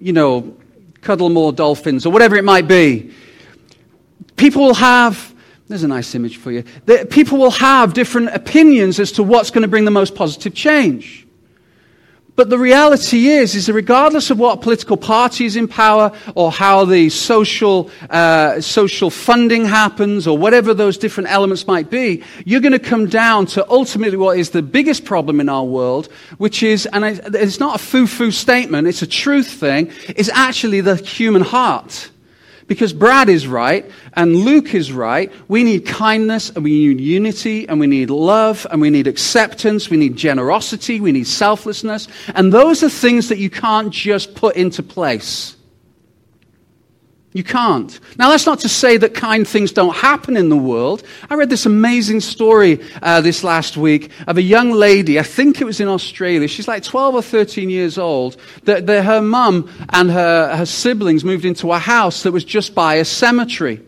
you 0.00 0.12
know, 0.12 0.56
cuddle 1.00 1.28
more 1.28 1.52
dolphins 1.52 2.06
or 2.06 2.12
whatever 2.12 2.36
it 2.36 2.44
might 2.44 2.68
be. 2.68 3.12
People 4.36 4.62
will 4.62 4.74
have, 4.74 5.34
there's 5.68 5.82
a 5.82 5.88
nice 5.88 6.14
image 6.14 6.36
for 6.36 6.52
you. 6.52 6.62
People 7.10 7.38
will 7.38 7.50
have 7.50 7.92
different 7.94 8.28
opinions 8.34 9.00
as 9.00 9.12
to 9.12 9.22
what's 9.22 9.50
going 9.50 9.62
to 9.62 9.68
bring 9.68 9.84
the 9.84 9.90
most 9.90 10.14
positive 10.14 10.54
change. 10.54 11.26
But 12.40 12.48
the 12.48 12.58
reality 12.58 13.28
is, 13.28 13.54
is 13.54 13.66
that 13.66 13.74
regardless 13.74 14.30
of 14.30 14.38
what 14.38 14.62
political 14.62 14.96
party 14.96 15.44
is 15.44 15.56
in 15.56 15.68
power 15.68 16.10
or 16.34 16.50
how 16.50 16.86
the 16.86 17.10
social, 17.10 17.90
uh, 18.08 18.62
social 18.62 19.10
funding 19.10 19.66
happens 19.66 20.26
or 20.26 20.38
whatever 20.38 20.72
those 20.72 20.96
different 20.96 21.30
elements 21.30 21.66
might 21.66 21.90
be, 21.90 22.24
you're 22.46 22.62
going 22.62 22.72
to 22.72 22.78
come 22.78 23.10
down 23.10 23.44
to 23.44 23.70
ultimately 23.70 24.16
what 24.16 24.38
is 24.38 24.50
the 24.52 24.62
biggest 24.62 25.04
problem 25.04 25.38
in 25.38 25.50
our 25.50 25.64
world, 25.64 26.10
which 26.38 26.62
is, 26.62 26.86
and 26.94 27.04
it's 27.04 27.60
not 27.60 27.74
a 27.74 27.78
foo-foo 27.78 28.30
statement, 28.30 28.88
it's 28.88 29.02
a 29.02 29.06
truth 29.06 29.50
thing, 29.50 29.92
is 30.16 30.30
actually 30.32 30.80
the 30.80 30.96
human 30.96 31.42
heart. 31.42 32.08
Because 32.70 32.92
Brad 32.92 33.28
is 33.28 33.48
right 33.48 33.90
and 34.12 34.36
Luke 34.36 34.74
is 34.76 34.92
right. 34.92 35.32
We 35.48 35.64
need 35.64 35.86
kindness 35.86 36.50
and 36.50 36.62
we 36.62 36.70
need 36.70 37.00
unity 37.00 37.68
and 37.68 37.80
we 37.80 37.88
need 37.88 38.10
love 38.10 38.64
and 38.70 38.80
we 38.80 38.90
need 38.90 39.08
acceptance. 39.08 39.90
We 39.90 39.96
need 39.96 40.14
generosity. 40.14 41.00
We 41.00 41.10
need 41.10 41.26
selflessness. 41.26 42.06
And 42.32 42.52
those 42.52 42.84
are 42.84 42.88
things 42.88 43.28
that 43.28 43.38
you 43.38 43.50
can't 43.50 43.92
just 43.92 44.36
put 44.36 44.54
into 44.54 44.84
place. 44.84 45.56
You 47.32 47.44
can't. 47.44 48.00
Now, 48.18 48.30
that's 48.30 48.46
not 48.46 48.58
to 48.60 48.68
say 48.68 48.96
that 48.96 49.14
kind 49.14 49.46
things 49.46 49.70
don't 49.70 49.94
happen 49.94 50.36
in 50.36 50.48
the 50.48 50.56
world. 50.56 51.04
I 51.28 51.36
read 51.36 51.48
this 51.48 51.64
amazing 51.64 52.20
story 52.20 52.80
uh, 53.02 53.20
this 53.20 53.44
last 53.44 53.76
week 53.76 54.10
of 54.26 54.36
a 54.36 54.42
young 54.42 54.72
lady, 54.72 55.16
I 55.16 55.22
think 55.22 55.60
it 55.60 55.64
was 55.64 55.78
in 55.78 55.86
Australia. 55.86 56.48
She's 56.48 56.66
like 56.66 56.82
12 56.82 57.14
or 57.14 57.22
13 57.22 57.70
years 57.70 57.98
old. 57.98 58.36
That 58.64 58.88
her 58.88 59.22
mum 59.22 59.70
and 59.90 60.10
her, 60.10 60.56
her 60.56 60.66
siblings 60.66 61.22
moved 61.22 61.44
into 61.44 61.70
a 61.70 61.78
house 61.78 62.24
that 62.24 62.32
was 62.32 62.44
just 62.44 62.74
by 62.74 62.96
a 62.96 63.04
cemetery. 63.04 63.80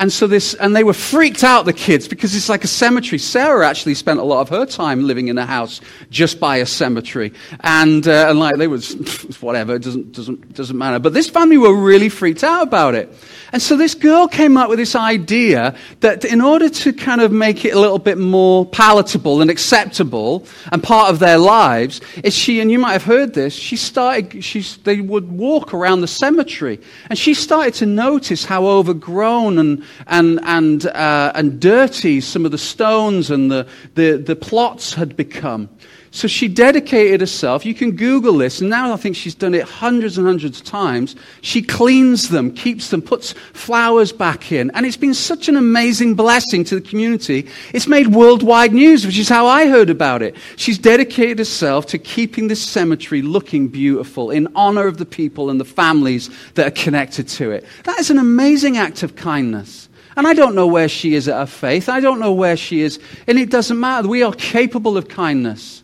And 0.00 0.10
so 0.10 0.26
this, 0.26 0.54
and 0.54 0.74
they 0.74 0.82
were 0.82 0.94
freaked 0.94 1.44
out, 1.44 1.66
the 1.66 1.74
kids, 1.74 2.08
because 2.08 2.34
it's 2.34 2.48
like 2.48 2.64
a 2.64 2.66
cemetery. 2.66 3.18
Sarah 3.18 3.68
actually 3.68 3.94
spent 3.94 4.18
a 4.18 4.22
lot 4.22 4.40
of 4.40 4.48
her 4.48 4.64
time 4.64 5.06
living 5.06 5.28
in 5.28 5.36
a 5.36 5.44
house 5.44 5.82
just 6.08 6.40
by 6.40 6.56
a 6.56 6.66
cemetery. 6.66 7.34
And, 7.60 8.08
uh, 8.08 8.30
and 8.30 8.38
like, 8.38 8.56
they 8.56 8.66
was, 8.66 8.94
whatever, 9.42 9.74
it 9.74 9.82
doesn't, 9.82 10.12
doesn't, 10.12 10.54
doesn't 10.54 10.78
matter. 10.78 11.00
But 11.00 11.12
this 11.12 11.28
family 11.28 11.58
were 11.58 11.76
really 11.76 12.08
freaked 12.08 12.42
out 12.42 12.62
about 12.62 12.94
it. 12.94 13.12
And 13.52 13.60
so 13.60 13.76
this 13.76 13.94
girl 13.94 14.28
came 14.28 14.56
up 14.56 14.68
with 14.68 14.78
this 14.78 14.94
idea 14.94 15.74
that 16.00 16.24
in 16.24 16.40
order 16.40 16.68
to 16.68 16.92
kind 16.92 17.20
of 17.20 17.32
make 17.32 17.64
it 17.64 17.74
a 17.74 17.80
little 17.80 17.98
bit 17.98 18.18
more 18.18 18.64
palatable 18.66 19.40
and 19.40 19.50
acceptable 19.50 20.46
and 20.70 20.82
part 20.82 21.10
of 21.10 21.18
their 21.18 21.38
lives, 21.38 22.00
is 22.22 22.34
she, 22.34 22.60
and 22.60 22.70
you 22.70 22.78
might 22.78 22.92
have 22.92 23.04
heard 23.04 23.34
this, 23.34 23.52
she 23.52 23.76
started, 23.76 24.44
she, 24.44 24.60
they 24.84 25.00
would 25.00 25.30
walk 25.32 25.74
around 25.74 26.00
the 26.00 26.08
cemetery. 26.08 26.80
And 27.08 27.18
she 27.18 27.34
started 27.34 27.74
to 27.74 27.86
notice 27.86 28.44
how 28.44 28.66
overgrown 28.66 29.58
and, 29.58 29.84
and, 30.06 30.38
and, 30.44 30.86
uh, 30.86 31.32
and 31.34 31.60
dirty 31.60 32.20
some 32.20 32.44
of 32.44 32.52
the 32.52 32.58
stones 32.58 33.30
and 33.30 33.50
the, 33.50 33.66
the, 33.94 34.16
the 34.16 34.36
plots 34.36 34.94
had 34.94 35.16
become. 35.16 35.68
So 36.12 36.26
she 36.26 36.48
dedicated 36.48 37.20
herself. 37.20 37.64
You 37.64 37.72
can 37.72 37.92
Google 37.92 38.38
this, 38.38 38.60
and 38.60 38.68
now 38.68 38.92
I 38.92 38.96
think 38.96 39.14
she's 39.14 39.34
done 39.34 39.54
it 39.54 39.62
hundreds 39.62 40.18
and 40.18 40.26
hundreds 40.26 40.60
of 40.60 40.66
times. 40.66 41.14
She 41.40 41.62
cleans 41.62 42.30
them, 42.30 42.52
keeps 42.52 42.90
them, 42.90 43.00
puts 43.00 43.32
flowers 43.52 44.10
back 44.10 44.50
in. 44.50 44.72
And 44.72 44.84
it's 44.84 44.96
been 44.96 45.14
such 45.14 45.48
an 45.48 45.56
amazing 45.56 46.14
blessing 46.14 46.64
to 46.64 46.74
the 46.74 46.80
community. 46.80 47.46
It's 47.72 47.86
made 47.86 48.08
worldwide 48.08 48.72
news, 48.72 49.06
which 49.06 49.18
is 49.18 49.28
how 49.28 49.46
I 49.46 49.68
heard 49.68 49.88
about 49.88 50.20
it. 50.20 50.34
She's 50.56 50.78
dedicated 50.78 51.38
herself 51.38 51.86
to 51.86 51.98
keeping 51.98 52.48
this 52.48 52.60
cemetery 52.60 53.22
looking 53.22 53.68
beautiful 53.68 54.32
in 54.32 54.48
honor 54.56 54.88
of 54.88 54.98
the 54.98 55.06
people 55.06 55.48
and 55.48 55.60
the 55.60 55.64
families 55.64 56.28
that 56.54 56.66
are 56.66 56.82
connected 56.82 57.28
to 57.28 57.52
it. 57.52 57.64
That 57.84 58.00
is 58.00 58.10
an 58.10 58.18
amazing 58.18 58.78
act 58.78 59.04
of 59.04 59.14
kindness. 59.14 59.88
And 60.16 60.26
I 60.26 60.34
don't 60.34 60.56
know 60.56 60.66
where 60.66 60.88
she 60.88 61.14
is 61.14 61.28
at 61.28 61.38
her 61.38 61.46
faith. 61.46 61.88
I 61.88 62.00
don't 62.00 62.18
know 62.18 62.32
where 62.32 62.56
she 62.56 62.80
is. 62.80 62.98
And 63.28 63.38
it 63.38 63.48
doesn't 63.48 63.78
matter. 63.78 64.08
We 64.08 64.24
are 64.24 64.32
capable 64.32 64.96
of 64.96 65.06
kindness. 65.06 65.79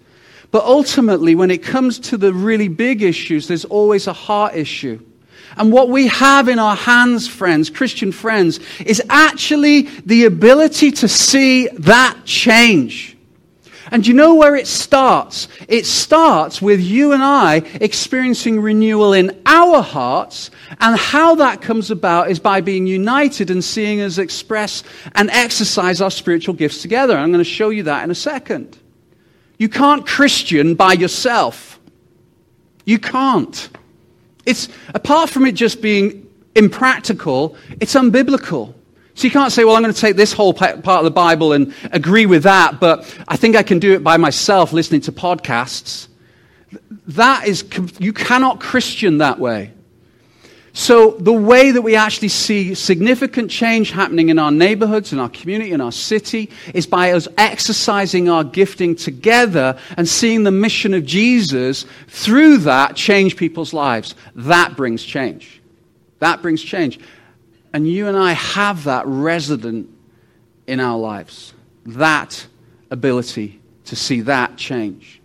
But 0.57 0.65
ultimately, 0.65 1.35
when 1.35 1.51
it 1.51 1.63
comes 1.63 1.99
to 1.99 2.17
the 2.17 2.33
really 2.33 2.69
big 2.69 3.03
issues, 3.03 3.47
there's 3.47 3.67
always 3.67 4.07
a 4.07 4.15
heart 4.15 4.55
issue. 4.55 4.99
And 5.59 5.71
what 5.71 5.91
we 5.91 6.07
have 6.07 6.49
in 6.49 6.59
our 6.59 6.75
hands, 6.75 7.29
friends, 7.29 7.69
Christian 7.69 8.11
friends, 8.11 8.59
is 8.81 9.03
actually 9.11 9.83
the 9.83 10.25
ability 10.25 10.93
to 10.93 11.09
see 11.09 11.69
that 11.69 12.21
change. 12.25 13.19
And 13.91 14.07
you 14.07 14.15
know 14.15 14.37
where 14.37 14.57
it 14.57 14.67
starts? 14.67 15.49
It 15.69 15.85
starts 15.85 16.63
with 16.63 16.81
you 16.81 17.13
and 17.13 17.23
I 17.23 17.57
experiencing 17.75 18.59
renewal 18.59 19.13
in 19.13 19.39
our 19.45 19.83
hearts. 19.83 20.51
And 20.81 20.99
how 20.99 21.35
that 21.35 21.61
comes 21.61 21.91
about 21.91 22.31
is 22.31 22.39
by 22.39 22.63
being 22.63 22.87
united 22.87 23.51
and 23.51 23.63
seeing 23.63 24.01
us 24.01 24.17
express 24.17 24.85
and 25.15 25.29
exercise 25.29 26.01
our 26.01 26.11
spiritual 26.11 26.55
gifts 26.55 26.81
together. 26.81 27.15
I'm 27.15 27.31
going 27.31 27.45
to 27.45 27.51
show 27.51 27.69
you 27.69 27.83
that 27.83 28.05
in 28.05 28.11
a 28.11 28.15
second. 28.15 28.79
You 29.59 29.69
can't 29.69 30.07
Christian 30.07 30.75
by 30.75 30.93
yourself. 30.93 31.81
You 32.85 32.99
can't. 32.99 33.69
It's, 34.45 34.69
apart 34.95 35.31
from 35.31 35.47
it 35.47 35.53
just 35.53 35.81
being 35.81 36.29
impractical, 36.55 37.57
it's 37.81 37.95
unbiblical. 37.95 38.75
So 39.15 39.27
you 39.27 39.31
can't 39.31 39.51
say, 39.51 39.65
well, 39.65 39.77
I'm 39.77 39.83
going 39.83 39.95
to 39.95 40.01
take 40.01 40.17
this 40.17 40.33
whole 40.33 40.53
part 40.53 40.87
of 40.87 41.05
the 41.05 41.11
Bible 41.11 41.53
and 41.53 41.75
agree 41.91 42.27
with 42.27 42.43
that, 42.43 42.81
but 42.81 43.19
I 43.27 43.37
think 43.37 43.57
I 43.57 43.63
can 43.63 43.79
do 43.79 43.95
it 43.95 44.05
by 44.05 44.19
myself 44.19 44.75
listening 44.75 45.01
to 45.03 45.13
podcasts. 45.13 46.09
That 47.09 47.47
is, 47.49 47.65
you 47.99 48.13
cannot 48.13 48.61
Christian 48.61 49.19
that 49.19 49.39
way. 49.39 49.73
So, 50.79 51.13
the 51.13 51.33
way 51.33 51.71
that 51.71 51.81
we 51.81 51.97
actually 51.97 52.29
see 52.29 52.75
significant 52.75 53.51
change 53.51 53.93
happening 53.93 54.29
in 54.29 54.39
our 54.39 54.51
neighborhoods, 54.51 55.11
in 55.11 55.19
our 55.19 55.31
community, 55.31 55.73
in 55.73 55.81
our 55.81 55.91
city, 55.91 56.51
is 56.75 56.87
by 56.87 57.13
us 57.13 57.27
exercising 57.39 58.29
our 58.29 58.45
gifting 58.45 58.95
together 58.95 59.79
and 59.97 60.07
seeing 60.07 60.43
the 60.43 60.51
mission 60.51 60.93
of 60.93 61.07
Jesus 61.07 61.87
through 62.09 62.59
that 62.59 62.95
change 62.95 63.37
people's 63.37 63.73
lives. 63.73 64.15
That 64.35 64.77
brings 64.77 65.03
change. 65.03 65.63
That 66.19 66.43
brings 66.43 66.63
change. 66.63 67.01
And 67.73 67.89
you 67.89 68.07
and 68.07 68.17
I 68.17 68.33
have 68.33 68.85
that 68.85 69.07
resident 69.07 69.89
in 70.67 70.79
our 70.79 70.99
lives, 70.99 71.55
that 71.87 72.47
ability 72.91 73.63
to 73.87 73.97
see 73.97 74.21
that 74.21 74.59
change. 74.59 75.23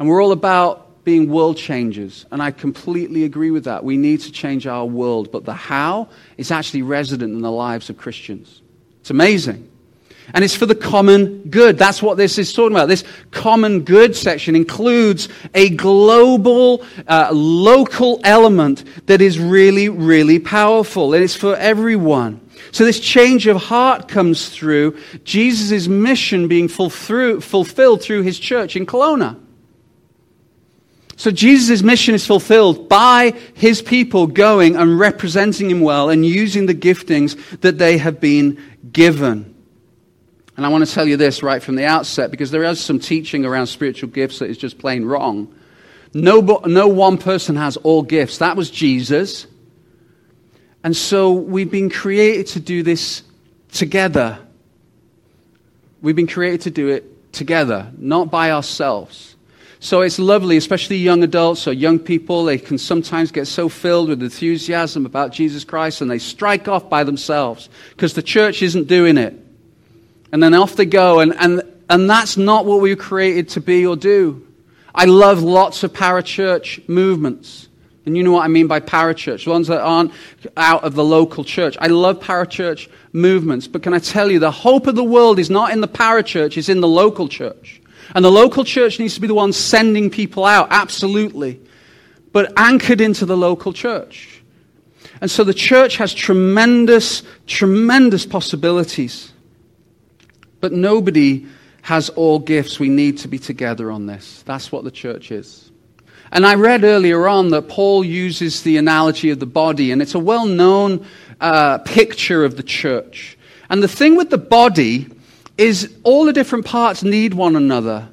And 0.00 0.08
we're 0.08 0.20
all 0.20 0.32
about 0.32 0.89
being 1.10 1.28
world 1.28 1.56
changers, 1.56 2.24
and 2.30 2.40
I 2.40 2.52
completely 2.52 3.24
agree 3.24 3.50
with 3.50 3.64
that. 3.64 3.82
We 3.82 3.96
need 3.96 4.20
to 4.20 4.30
change 4.30 4.68
our 4.68 4.86
world, 4.86 5.32
but 5.32 5.44
the 5.44 5.52
how 5.52 6.08
is 6.36 6.52
actually 6.52 6.82
resident 6.82 7.32
in 7.32 7.40
the 7.40 7.50
lives 7.50 7.90
of 7.90 7.96
Christians. 7.98 8.62
It's 9.00 9.10
amazing. 9.10 9.68
And 10.34 10.44
it's 10.44 10.54
for 10.54 10.66
the 10.66 10.76
common 10.76 11.50
good. 11.50 11.78
That's 11.78 12.00
what 12.00 12.16
this 12.16 12.38
is 12.38 12.52
talking 12.52 12.76
about. 12.76 12.86
This 12.86 13.02
common 13.32 13.80
good 13.80 14.14
section 14.14 14.54
includes 14.54 15.28
a 15.52 15.70
global, 15.70 16.84
uh, 17.08 17.30
local 17.32 18.20
element 18.22 18.84
that 19.06 19.20
is 19.20 19.36
really, 19.36 19.88
really 19.88 20.38
powerful. 20.38 21.12
And 21.12 21.24
it's 21.24 21.34
for 21.34 21.56
everyone. 21.56 22.40
So 22.70 22.84
this 22.84 23.00
change 23.00 23.48
of 23.48 23.56
heart 23.56 24.06
comes 24.06 24.48
through 24.48 24.96
Jesus' 25.24 25.88
mission 25.88 26.46
being 26.46 26.68
fulfilled 26.68 28.00
through 28.00 28.22
his 28.22 28.38
church 28.38 28.76
in 28.76 28.86
Kelowna. 28.86 29.49
So 31.20 31.30
Jesus' 31.30 31.82
mission 31.82 32.14
is 32.14 32.26
fulfilled 32.26 32.88
by 32.88 33.34
his 33.52 33.82
people 33.82 34.26
going 34.26 34.74
and 34.74 34.98
representing 34.98 35.70
him 35.70 35.82
well 35.82 36.08
and 36.08 36.24
using 36.24 36.64
the 36.64 36.74
giftings 36.74 37.36
that 37.60 37.76
they 37.76 37.98
have 37.98 38.22
been 38.22 38.58
given. 38.90 39.54
And 40.56 40.64
I 40.64 40.70
want 40.70 40.88
to 40.88 40.90
tell 40.90 41.06
you 41.06 41.18
this 41.18 41.42
right 41.42 41.62
from 41.62 41.76
the 41.76 41.84
outset 41.84 42.30
because 42.30 42.50
there 42.50 42.64
is 42.64 42.80
some 42.80 42.98
teaching 42.98 43.44
around 43.44 43.66
spiritual 43.66 44.08
gifts 44.08 44.38
that 44.38 44.48
is 44.48 44.56
just 44.56 44.78
plain 44.78 45.04
wrong. 45.04 45.54
No, 46.14 46.40
no 46.64 46.88
one 46.88 47.18
person 47.18 47.54
has 47.56 47.76
all 47.76 48.00
gifts. 48.00 48.38
That 48.38 48.56
was 48.56 48.70
Jesus. 48.70 49.46
And 50.82 50.96
so 50.96 51.32
we've 51.32 51.70
been 51.70 51.90
created 51.90 52.46
to 52.54 52.60
do 52.60 52.82
this 52.82 53.24
together. 53.72 54.38
We've 56.00 56.16
been 56.16 56.26
created 56.26 56.62
to 56.62 56.70
do 56.70 56.88
it 56.88 57.30
together, 57.34 57.92
not 57.98 58.30
by 58.30 58.52
ourselves. 58.52 59.29
So 59.82 60.02
it's 60.02 60.18
lovely, 60.18 60.58
especially 60.58 60.98
young 60.98 61.24
adults 61.24 61.66
or 61.66 61.72
young 61.72 61.98
people. 61.98 62.44
They 62.44 62.58
can 62.58 62.76
sometimes 62.76 63.32
get 63.32 63.46
so 63.46 63.70
filled 63.70 64.10
with 64.10 64.22
enthusiasm 64.22 65.06
about 65.06 65.32
Jesus 65.32 65.64
Christ 65.64 66.02
and 66.02 66.10
they 66.10 66.18
strike 66.18 66.68
off 66.68 66.90
by 66.90 67.02
themselves 67.02 67.70
because 67.90 68.12
the 68.12 68.22
church 68.22 68.62
isn't 68.62 68.88
doing 68.88 69.16
it. 69.16 69.34
And 70.32 70.42
then 70.42 70.52
off 70.52 70.76
they 70.76 70.84
go. 70.84 71.20
And, 71.20 71.34
and, 71.34 71.62
and 71.88 72.10
that's 72.10 72.36
not 72.36 72.66
what 72.66 72.82
we 72.82 72.90
were 72.90 73.00
created 73.00 73.48
to 73.50 73.62
be 73.62 73.86
or 73.86 73.96
do. 73.96 74.46
I 74.94 75.06
love 75.06 75.42
lots 75.42 75.82
of 75.82 75.94
parachurch 75.94 76.86
movements. 76.86 77.68
And 78.04 78.16
you 78.16 78.22
know 78.22 78.32
what 78.32 78.44
I 78.44 78.48
mean 78.48 78.66
by 78.66 78.80
parachurch, 78.80 79.46
ones 79.46 79.68
that 79.68 79.80
aren't 79.80 80.12
out 80.58 80.84
of 80.84 80.94
the 80.94 81.04
local 81.04 81.42
church. 81.42 81.76
I 81.80 81.86
love 81.86 82.20
parachurch 82.20 82.90
movements. 83.14 83.66
But 83.66 83.82
can 83.82 83.94
I 83.94 83.98
tell 83.98 84.30
you, 84.30 84.38
the 84.38 84.50
hope 84.50 84.86
of 84.86 84.94
the 84.94 85.04
world 85.04 85.38
is 85.38 85.48
not 85.48 85.72
in 85.72 85.80
the 85.80 85.88
parachurch, 85.88 86.58
it's 86.58 86.68
in 86.68 86.80
the 86.80 86.88
local 86.88 87.28
church. 87.28 87.79
And 88.14 88.24
the 88.24 88.30
local 88.30 88.64
church 88.64 88.98
needs 88.98 89.14
to 89.14 89.20
be 89.20 89.26
the 89.26 89.34
one 89.34 89.52
sending 89.52 90.10
people 90.10 90.44
out, 90.44 90.68
absolutely. 90.70 91.60
But 92.32 92.52
anchored 92.56 93.00
into 93.00 93.26
the 93.26 93.36
local 93.36 93.72
church. 93.72 94.42
And 95.20 95.30
so 95.30 95.44
the 95.44 95.54
church 95.54 95.96
has 95.96 96.14
tremendous, 96.14 97.22
tremendous 97.46 98.26
possibilities. 98.26 99.32
But 100.60 100.72
nobody 100.72 101.46
has 101.82 102.08
all 102.10 102.38
gifts. 102.38 102.78
We 102.78 102.88
need 102.88 103.18
to 103.18 103.28
be 103.28 103.38
together 103.38 103.90
on 103.90 104.06
this. 104.06 104.42
That's 104.44 104.70
what 104.70 104.84
the 104.84 104.90
church 104.90 105.30
is. 105.30 105.70
And 106.32 106.46
I 106.46 106.54
read 106.54 106.84
earlier 106.84 107.26
on 107.26 107.50
that 107.50 107.68
Paul 107.68 108.04
uses 108.04 108.62
the 108.62 108.76
analogy 108.76 109.30
of 109.30 109.40
the 109.40 109.46
body, 109.46 109.90
and 109.90 110.00
it's 110.00 110.14
a 110.14 110.18
well 110.18 110.46
known 110.46 111.04
uh, 111.40 111.78
picture 111.78 112.44
of 112.44 112.56
the 112.56 112.62
church. 112.62 113.36
And 113.68 113.82
the 113.82 113.88
thing 113.88 114.16
with 114.16 114.30
the 114.30 114.38
body 114.38 115.08
is 115.56 115.94
all 116.02 116.24
the 116.24 116.32
different 116.32 116.64
parts 116.64 117.02
need 117.02 117.34
one 117.34 117.56
another. 117.56 118.08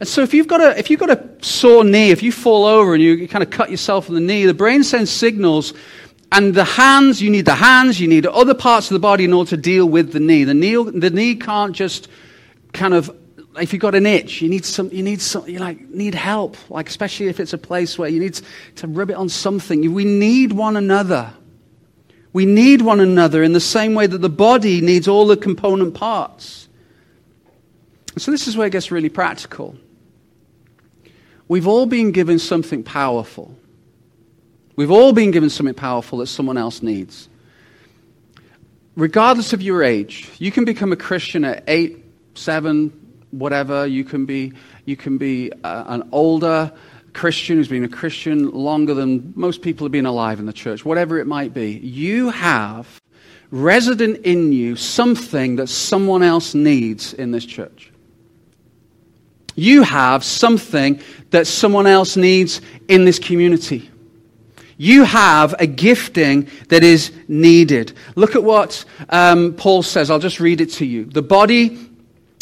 And 0.00 0.08
so 0.08 0.22
if 0.22 0.34
you've 0.34 0.48
got 0.48 0.60
a, 0.60 0.78
if 0.78 0.90
you've 0.90 1.00
got 1.00 1.10
a 1.10 1.44
sore 1.44 1.84
knee, 1.84 2.10
if 2.10 2.22
you 2.22 2.32
fall 2.32 2.64
over 2.64 2.94
and 2.94 3.02
you, 3.02 3.28
kind 3.28 3.44
of 3.44 3.50
cut 3.50 3.70
yourself 3.70 4.08
on 4.08 4.14
the 4.14 4.20
knee, 4.20 4.44
the 4.44 4.54
brain 4.54 4.82
sends 4.82 5.10
signals 5.10 5.72
and 6.32 6.52
the 6.54 6.64
hands, 6.64 7.22
you 7.22 7.30
need 7.30 7.44
the 7.44 7.54
hands, 7.54 8.00
you 8.00 8.08
need 8.08 8.26
other 8.26 8.54
parts 8.54 8.90
of 8.90 8.94
the 8.94 8.98
body 8.98 9.24
in 9.24 9.32
order 9.32 9.50
to 9.50 9.56
deal 9.56 9.86
with 9.86 10.12
the 10.12 10.20
knee. 10.20 10.44
The 10.44 10.54
knee, 10.54 10.74
the 10.74 11.10
knee 11.10 11.36
can't 11.36 11.74
just 11.74 12.08
kind 12.72 12.92
of, 12.92 13.16
if 13.56 13.72
you've 13.72 13.80
got 13.80 13.94
an 13.94 14.04
itch, 14.04 14.42
you 14.42 14.48
need 14.48 14.64
some, 14.64 14.90
you 14.90 15.04
need 15.04 15.20
some, 15.22 15.48
you 15.48 15.60
like, 15.60 15.88
need 15.90 16.14
help. 16.14 16.56
Like, 16.68 16.88
especially 16.88 17.28
if 17.28 17.38
it's 17.38 17.52
a 17.52 17.58
place 17.58 17.96
where 17.96 18.08
you 18.08 18.18
need 18.18 18.40
to 18.76 18.88
rub 18.88 19.10
it 19.10 19.14
on 19.14 19.28
something. 19.28 19.94
We 19.94 20.04
need 20.04 20.52
one 20.52 20.76
another. 20.76 21.32
We 22.34 22.46
need 22.46 22.82
one 22.82 22.98
another 22.98 23.44
in 23.44 23.52
the 23.52 23.60
same 23.60 23.94
way 23.94 24.08
that 24.08 24.18
the 24.18 24.28
body 24.28 24.80
needs 24.80 25.06
all 25.06 25.26
the 25.26 25.36
component 25.36 25.94
parts. 25.94 26.68
So 28.18 28.32
this 28.32 28.48
is 28.48 28.56
where 28.56 28.66
it 28.66 28.70
gets 28.70 28.90
really 28.90 29.08
practical. 29.08 29.76
We've 31.46 31.68
all 31.68 31.86
been 31.86 32.10
given 32.10 32.40
something 32.40 32.82
powerful. 32.82 33.56
We've 34.74 34.90
all 34.90 35.12
been 35.12 35.30
given 35.30 35.48
something 35.48 35.76
powerful 35.76 36.18
that 36.18 36.26
someone 36.26 36.58
else 36.58 36.82
needs. 36.82 37.28
Regardless 38.96 39.52
of 39.52 39.62
your 39.62 39.84
age, 39.84 40.28
you 40.40 40.50
can 40.50 40.64
become 40.64 40.90
a 40.90 40.96
Christian 40.96 41.44
at 41.44 41.62
eight, 41.68 42.04
seven, 42.34 42.92
whatever. 43.30 43.86
You 43.86 44.02
can 44.02 44.26
be, 44.26 44.52
you 44.86 44.96
can 44.96 45.18
be 45.18 45.52
uh, 45.62 45.84
an 45.86 46.08
older 46.10 46.72
Christian 47.14 47.56
who's 47.56 47.68
been 47.68 47.84
a 47.84 47.88
Christian 47.88 48.50
longer 48.50 48.92
than 48.92 49.32
most 49.36 49.62
people 49.62 49.84
have 49.86 49.92
been 49.92 50.04
alive 50.04 50.40
in 50.40 50.46
the 50.46 50.52
church, 50.52 50.84
whatever 50.84 51.18
it 51.18 51.26
might 51.26 51.54
be. 51.54 51.72
You 51.78 52.30
have 52.30 53.00
resident 53.50 54.26
in 54.26 54.52
you 54.52 54.76
something 54.76 55.56
that 55.56 55.68
someone 55.68 56.22
else 56.22 56.54
needs 56.54 57.14
in 57.14 57.30
this 57.30 57.46
church. 57.46 57.92
You 59.54 59.84
have 59.84 60.24
something 60.24 61.00
that 61.30 61.46
someone 61.46 61.86
else 61.86 62.16
needs 62.16 62.60
in 62.88 63.04
this 63.04 63.20
community. 63.20 63.90
You 64.76 65.04
have 65.04 65.54
a 65.60 65.66
gifting 65.66 66.48
that 66.68 66.82
is 66.82 67.12
needed. 67.28 67.92
Look 68.16 68.34
at 68.34 68.42
what 68.42 68.84
um, 69.08 69.54
Paul 69.54 69.84
says. 69.84 70.10
I'll 70.10 70.18
just 70.18 70.40
read 70.40 70.60
it 70.60 70.72
to 70.72 70.84
you. 70.84 71.04
The 71.04 71.22
body 71.22 71.78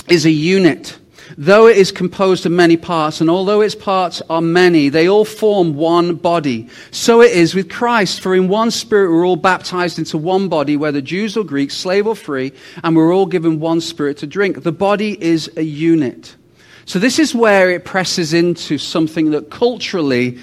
is 0.09 0.25
a 0.25 0.31
unit. 0.31 0.99
Though 1.39 1.67
it 1.67 1.77
is 1.77 1.93
composed 1.93 2.47
of 2.47 2.53
many 2.53 2.77
parts, 2.77 3.21
and 3.21 3.31
although 3.31 3.61
its 3.61 3.75
parts 3.75 4.23
are 4.29 4.41
many, 4.41 4.89
they 4.89 5.09
all 5.09 5.25
form 5.25 5.75
one 5.75 6.17
body. 6.17 6.69
So 6.91 7.21
it 7.21 7.33
is 7.33 7.55
with 7.55 7.71
Christ. 7.71 8.21
For 8.21 8.35
in 8.35 8.49
one 8.49 8.71
spirit 8.71 9.11
we're 9.11 9.27
all 9.27 9.37
baptized 9.37 9.99
into 9.99 10.19
one 10.19 10.49
body, 10.49 10.77
whether 10.77 11.01
Jews 11.01 11.37
or 11.37 11.45
Greeks, 11.45 11.75
slave 11.75 12.07
or 12.07 12.17
free, 12.17 12.53
and 12.83 12.97
we're 12.97 13.15
all 13.15 13.27
given 13.27 13.61
one 13.61 13.81
spirit 13.81 14.19
to 14.19 14.27
drink. 14.27 14.63
The 14.63 14.73
body 14.73 15.23
is 15.23 15.51
a 15.57 15.63
unit. 15.63 16.37
So 16.85 16.99
this 16.99 17.19
is 17.19 17.35
where 17.35 17.71
it 17.71 17.85
presses 17.85 18.35
into 18.35 18.77
something 18.77 19.31
that 19.31 19.51
culturally 19.51 20.39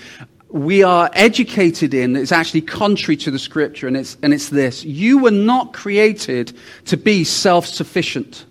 we 0.50 0.82
are 0.82 1.10
educated 1.14 1.94
in 1.94 2.14
that's 2.14 2.32
actually 2.32 2.62
contrary 2.62 3.18
to 3.18 3.32
the 3.32 3.40
scripture, 3.40 3.88
and 3.88 3.96
it's, 3.96 4.18
and 4.24 4.34
it's 4.34 4.50
this 4.50 4.84
You 4.84 5.20
were 5.20 5.32
not 5.32 5.74
created 5.74 6.58
to 6.86 6.98
be 6.98 7.24
self 7.24 7.66
sufficient. 7.66 8.46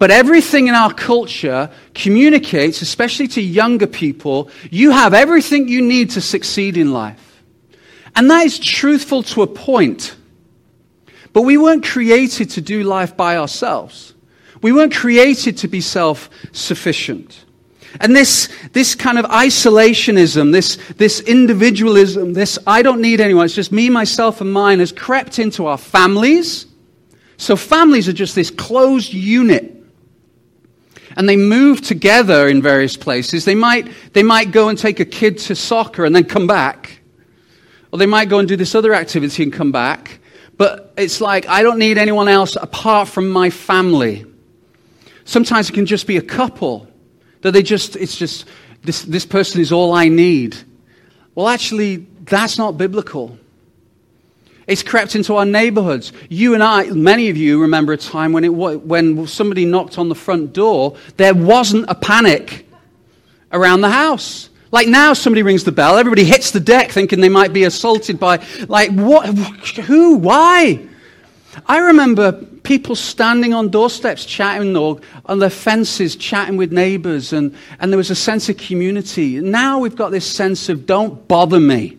But 0.00 0.10
everything 0.10 0.66
in 0.68 0.74
our 0.74 0.94
culture 0.94 1.70
communicates, 1.94 2.80
especially 2.80 3.28
to 3.28 3.42
younger 3.42 3.86
people, 3.86 4.48
you 4.70 4.92
have 4.92 5.12
everything 5.12 5.68
you 5.68 5.82
need 5.82 6.12
to 6.12 6.22
succeed 6.22 6.78
in 6.78 6.90
life. 6.90 7.42
And 8.16 8.30
that 8.30 8.46
is 8.46 8.58
truthful 8.58 9.22
to 9.24 9.42
a 9.42 9.46
point. 9.46 10.16
But 11.34 11.42
we 11.42 11.58
weren't 11.58 11.84
created 11.84 12.48
to 12.52 12.62
do 12.62 12.82
life 12.82 13.14
by 13.14 13.36
ourselves. 13.36 14.14
We 14.62 14.72
weren't 14.72 14.94
created 14.94 15.58
to 15.58 15.68
be 15.68 15.82
self 15.82 16.30
sufficient. 16.50 17.44
And 18.00 18.16
this, 18.16 18.48
this 18.72 18.94
kind 18.94 19.18
of 19.18 19.26
isolationism, 19.26 20.50
this, 20.50 20.78
this 20.96 21.20
individualism, 21.20 22.32
this 22.32 22.58
I 22.66 22.80
don't 22.80 23.02
need 23.02 23.20
anyone, 23.20 23.44
it's 23.44 23.54
just 23.54 23.70
me, 23.70 23.90
myself, 23.90 24.40
and 24.40 24.50
mine 24.50 24.78
has 24.78 24.92
crept 24.92 25.38
into 25.38 25.66
our 25.66 25.76
families. 25.76 26.64
So 27.36 27.54
families 27.54 28.08
are 28.08 28.14
just 28.14 28.34
this 28.34 28.50
closed 28.50 29.12
unit. 29.12 29.76
And 31.16 31.28
they 31.28 31.36
move 31.36 31.80
together 31.80 32.48
in 32.48 32.62
various 32.62 32.96
places. 32.96 33.44
They 33.44 33.54
might, 33.54 33.88
they 34.12 34.22
might 34.22 34.52
go 34.52 34.68
and 34.68 34.78
take 34.78 35.00
a 35.00 35.04
kid 35.04 35.38
to 35.38 35.54
soccer 35.54 36.04
and 36.04 36.14
then 36.14 36.24
come 36.24 36.46
back. 36.46 37.00
Or 37.92 37.98
they 37.98 38.06
might 38.06 38.28
go 38.28 38.38
and 38.38 38.46
do 38.46 38.56
this 38.56 38.74
other 38.74 38.94
activity 38.94 39.42
and 39.42 39.52
come 39.52 39.72
back. 39.72 40.20
But 40.56 40.92
it's 40.96 41.20
like, 41.20 41.48
I 41.48 41.62
don't 41.62 41.78
need 41.78 41.98
anyone 41.98 42.28
else 42.28 42.54
apart 42.54 43.08
from 43.08 43.30
my 43.30 43.50
family. 43.50 44.24
Sometimes 45.24 45.70
it 45.70 45.72
can 45.72 45.86
just 45.86 46.06
be 46.06 46.16
a 46.16 46.22
couple 46.22 46.86
that 47.40 47.52
they 47.52 47.62
just, 47.62 47.96
it's 47.96 48.16
just, 48.16 48.46
this, 48.82 49.02
this 49.02 49.26
person 49.26 49.60
is 49.60 49.72
all 49.72 49.92
I 49.92 50.08
need. 50.08 50.56
Well, 51.34 51.48
actually, 51.48 52.06
that's 52.24 52.58
not 52.58 52.76
biblical. 52.76 53.38
It's 54.70 54.84
crept 54.84 55.16
into 55.16 55.34
our 55.34 55.44
neighborhoods. 55.44 56.12
You 56.28 56.54
and 56.54 56.62
I, 56.62 56.84
many 56.90 57.28
of 57.28 57.36
you 57.36 57.60
remember 57.60 57.92
a 57.92 57.96
time 57.96 58.32
when, 58.32 58.44
it, 58.44 58.54
when 58.54 59.26
somebody 59.26 59.64
knocked 59.64 59.98
on 59.98 60.08
the 60.08 60.14
front 60.14 60.52
door, 60.52 60.96
there 61.16 61.34
wasn't 61.34 61.86
a 61.88 61.94
panic 61.96 62.68
around 63.50 63.80
the 63.80 63.90
house. 63.90 64.48
Like 64.70 64.86
now, 64.86 65.12
somebody 65.12 65.42
rings 65.42 65.64
the 65.64 65.72
bell, 65.72 65.98
everybody 65.98 66.22
hits 66.22 66.52
the 66.52 66.60
deck 66.60 66.92
thinking 66.92 67.20
they 67.20 67.28
might 67.28 67.52
be 67.52 67.64
assaulted 67.64 68.20
by, 68.20 68.46
like, 68.68 68.92
what? 68.92 69.26
Who? 69.86 70.18
Why? 70.18 70.86
I 71.66 71.78
remember 71.78 72.30
people 72.62 72.94
standing 72.94 73.52
on 73.52 73.70
doorsteps 73.70 74.24
chatting 74.24 74.76
or 74.76 75.00
on 75.26 75.40
their 75.40 75.50
fences 75.50 76.14
chatting 76.14 76.56
with 76.56 76.70
neighbors, 76.70 77.32
and, 77.32 77.56
and 77.80 77.92
there 77.92 77.98
was 77.98 78.10
a 78.10 78.14
sense 78.14 78.48
of 78.48 78.56
community. 78.56 79.40
Now 79.40 79.80
we've 79.80 79.96
got 79.96 80.12
this 80.12 80.30
sense 80.30 80.68
of 80.68 80.86
don't 80.86 81.26
bother 81.26 81.58
me. 81.58 81.96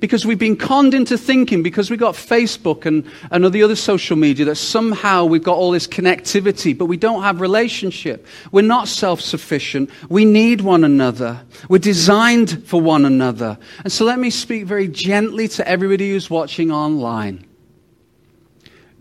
Because 0.00 0.26
we've 0.26 0.38
been 0.38 0.56
conned 0.56 0.94
into 0.94 1.16
thinking, 1.16 1.62
because 1.62 1.90
we've 1.90 2.00
got 2.00 2.14
Facebook 2.14 2.86
and, 2.86 3.04
and 3.30 3.44
the 3.52 3.62
other 3.62 3.76
social 3.76 4.16
media, 4.16 4.44
that 4.46 4.56
somehow 4.56 5.24
we've 5.24 5.42
got 5.42 5.56
all 5.56 5.70
this 5.70 5.86
connectivity, 5.86 6.76
but 6.76 6.86
we 6.86 6.96
don't 6.96 7.22
have 7.22 7.40
relationship. 7.40 8.26
We're 8.52 8.62
not 8.62 8.88
self 8.88 9.20
sufficient. 9.20 9.90
We 10.08 10.24
need 10.24 10.60
one 10.60 10.84
another. 10.84 11.40
We're 11.68 11.78
designed 11.78 12.66
for 12.66 12.80
one 12.80 13.04
another. 13.04 13.58
And 13.82 13.92
so 13.92 14.04
let 14.04 14.18
me 14.18 14.30
speak 14.30 14.64
very 14.64 14.88
gently 14.88 15.48
to 15.48 15.66
everybody 15.68 16.10
who's 16.10 16.28
watching 16.28 16.70
online. 16.70 17.44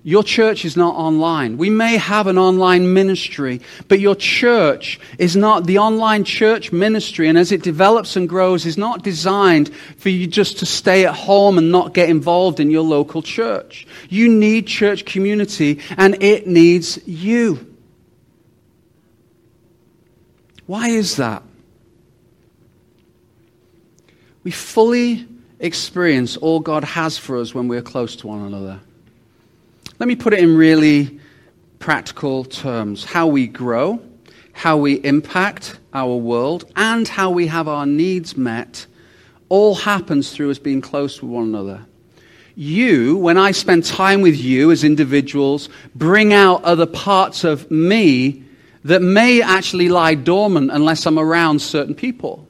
Your 0.05 0.21
church 0.21 0.65
is 0.65 0.75
not 0.75 0.95
online. 0.95 1.57
We 1.57 1.69
may 1.69 1.95
have 1.95 2.27
an 2.27 2.37
online 2.37 2.93
ministry, 2.93 3.61
but 3.87 4.01
your 4.01 4.15
church 4.15 4.99
is 5.17 5.37
not 5.37 5.65
the 5.65 5.77
online 5.77 6.25
church 6.25 6.73
ministry. 6.73 7.29
And 7.29 7.37
as 7.37 7.53
it 7.53 7.63
develops 7.63 8.17
and 8.17 8.27
grows, 8.27 8.65
is 8.65 8.77
not 8.77 9.01
designed 9.01 9.73
for 9.97 10.09
you 10.09 10.27
just 10.27 10.59
to 10.59 10.65
stay 10.65 11.05
at 11.05 11.15
home 11.15 11.57
and 11.57 11.71
not 11.71 11.93
get 11.93 12.09
involved 12.09 12.59
in 12.59 12.69
your 12.69 12.83
local 12.83 13.21
church. 13.21 13.87
You 14.09 14.27
need 14.27 14.67
church 14.67 15.05
community 15.05 15.79
and 15.95 16.21
it 16.21 16.47
needs 16.47 16.99
you. 17.07 17.73
Why 20.65 20.89
is 20.89 21.15
that? 21.15 21.43
We 24.43 24.51
fully 24.51 25.25
experience 25.59 26.35
all 26.35 26.59
God 26.59 26.83
has 26.83 27.17
for 27.17 27.37
us 27.37 27.55
when 27.55 27.69
we're 27.69 27.81
close 27.81 28.17
to 28.17 28.27
one 28.27 28.41
another. 28.41 28.81
Let 29.99 30.07
me 30.07 30.15
put 30.15 30.33
it 30.33 30.39
in 30.39 30.57
really 30.57 31.19
practical 31.79 32.43
terms 32.45 33.05
how 33.05 33.27
we 33.27 33.47
grow, 33.47 34.01
how 34.51 34.77
we 34.77 34.93
impact 35.03 35.79
our 35.93 36.15
world, 36.15 36.65
and 36.75 37.07
how 37.07 37.29
we 37.29 37.47
have 37.47 37.67
our 37.67 37.85
needs 37.85 38.35
met 38.35 38.87
all 39.49 39.75
happens 39.75 40.31
through 40.31 40.49
us 40.49 40.57
being 40.57 40.81
close 40.81 41.21
with 41.21 41.29
one 41.29 41.43
another. 41.43 41.85
You, 42.55 43.17
when 43.17 43.37
I 43.37 43.51
spend 43.51 43.85
time 43.85 44.21
with 44.21 44.35
you 44.35 44.71
as 44.71 44.83
individuals, 44.83 45.69
bring 45.93 46.33
out 46.33 46.63
other 46.63 46.85
parts 46.85 47.43
of 47.43 47.69
me 47.69 48.43
that 48.83 49.01
may 49.01 49.41
actually 49.41 49.89
lie 49.89 50.15
dormant 50.15 50.71
unless 50.71 51.05
I'm 51.05 51.19
around 51.19 51.59
certain 51.59 51.95
people 51.95 52.47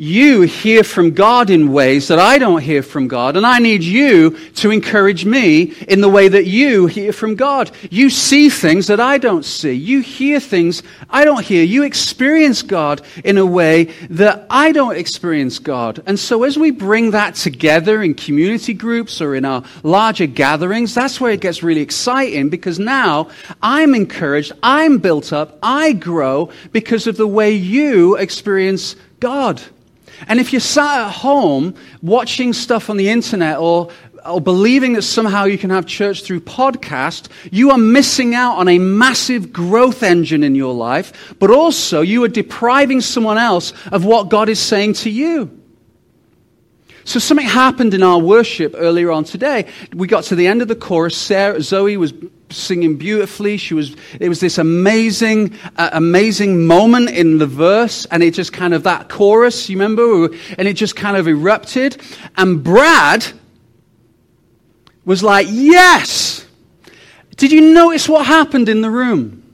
you 0.00 0.42
hear 0.42 0.84
from 0.84 1.10
God 1.10 1.50
in 1.50 1.72
ways 1.72 2.06
that 2.06 2.20
I 2.20 2.38
don't 2.38 2.62
hear 2.62 2.84
from 2.84 3.08
God, 3.08 3.36
and 3.36 3.44
I 3.44 3.58
need 3.58 3.82
you 3.82 4.38
to 4.54 4.70
encourage 4.70 5.24
me 5.24 5.74
in 5.88 6.00
the 6.00 6.08
way 6.08 6.28
that 6.28 6.46
you 6.46 6.86
hear 6.86 7.12
from 7.12 7.34
God. 7.34 7.72
You 7.90 8.08
see 8.08 8.48
things 8.48 8.86
that 8.86 9.00
I 9.00 9.18
don't 9.18 9.44
see. 9.44 9.72
You 9.72 10.00
hear 10.00 10.38
things 10.38 10.84
I 11.10 11.24
don't 11.24 11.44
hear. 11.44 11.64
You 11.64 11.82
experience 11.82 12.62
God 12.62 13.02
in 13.24 13.38
a 13.38 13.44
way 13.44 13.86
that 14.08 14.46
I 14.48 14.70
don't 14.70 14.96
experience 14.96 15.58
God. 15.58 16.00
And 16.06 16.16
so 16.16 16.44
as 16.44 16.56
we 16.56 16.70
bring 16.70 17.10
that 17.10 17.34
together 17.34 18.00
in 18.00 18.14
community 18.14 18.74
groups 18.74 19.20
or 19.20 19.34
in 19.34 19.44
our 19.44 19.64
larger 19.82 20.26
gatherings, 20.26 20.94
that's 20.94 21.20
where 21.20 21.32
it 21.32 21.40
gets 21.40 21.64
really 21.64 21.80
exciting 21.80 22.50
because 22.50 22.78
now 22.78 23.30
I'm 23.60 23.96
encouraged, 23.96 24.52
I'm 24.62 24.98
built 24.98 25.32
up, 25.32 25.58
I 25.60 25.92
grow 25.92 26.50
because 26.70 27.08
of 27.08 27.16
the 27.16 27.26
way 27.26 27.50
you 27.50 28.14
experience 28.14 28.94
God. 29.18 29.60
And 30.26 30.40
if 30.40 30.52
you're 30.52 30.60
sat 30.60 31.06
at 31.06 31.12
home 31.12 31.74
watching 32.02 32.52
stuff 32.52 32.90
on 32.90 32.96
the 32.96 33.08
internet 33.08 33.58
or, 33.58 33.90
or 34.26 34.40
believing 34.40 34.94
that 34.94 35.02
somehow 35.02 35.44
you 35.44 35.58
can 35.58 35.70
have 35.70 35.86
church 35.86 36.22
through 36.22 36.40
podcast, 36.40 37.28
you 37.50 37.70
are 37.70 37.78
missing 37.78 38.34
out 38.34 38.56
on 38.56 38.68
a 38.68 38.78
massive 38.78 39.52
growth 39.52 40.02
engine 40.02 40.42
in 40.42 40.54
your 40.54 40.74
life, 40.74 41.34
but 41.38 41.50
also 41.50 42.00
you 42.00 42.24
are 42.24 42.28
depriving 42.28 43.00
someone 43.00 43.38
else 43.38 43.72
of 43.92 44.04
what 44.04 44.28
God 44.28 44.48
is 44.48 44.58
saying 44.58 44.94
to 44.94 45.10
you. 45.10 45.57
So 47.08 47.18
something 47.18 47.46
happened 47.46 47.94
in 47.94 48.02
our 48.02 48.18
worship 48.18 48.74
earlier 48.76 49.10
on 49.10 49.24
today. 49.24 49.64
We 49.94 50.06
got 50.06 50.24
to 50.24 50.36
the 50.36 50.46
end 50.46 50.60
of 50.60 50.68
the 50.68 50.76
chorus. 50.76 51.16
Sarah, 51.16 51.58
Zoe 51.62 51.96
was 51.96 52.12
singing 52.50 52.98
beautifully. 52.98 53.56
She 53.56 53.72
was, 53.72 53.96
it 54.20 54.28
was 54.28 54.40
this 54.40 54.58
amazing, 54.58 55.56
uh, 55.78 55.88
amazing 55.94 56.66
moment 56.66 57.08
in 57.08 57.38
the 57.38 57.46
verse, 57.46 58.04
and 58.10 58.22
it 58.22 58.34
just 58.34 58.52
kind 58.52 58.74
of, 58.74 58.82
that 58.82 59.08
chorus, 59.08 59.70
you 59.70 59.78
remember? 59.78 60.26
And 60.58 60.68
it 60.68 60.74
just 60.74 60.96
kind 60.96 61.16
of 61.16 61.26
erupted. 61.26 61.96
And 62.36 62.62
Brad 62.62 63.24
was 65.06 65.22
like, 65.22 65.46
Yes! 65.48 66.44
Did 67.38 67.52
you 67.52 67.72
notice 67.72 68.06
what 68.06 68.26
happened 68.26 68.68
in 68.68 68.82
the 68.82 68.90
room? 68.90 69.47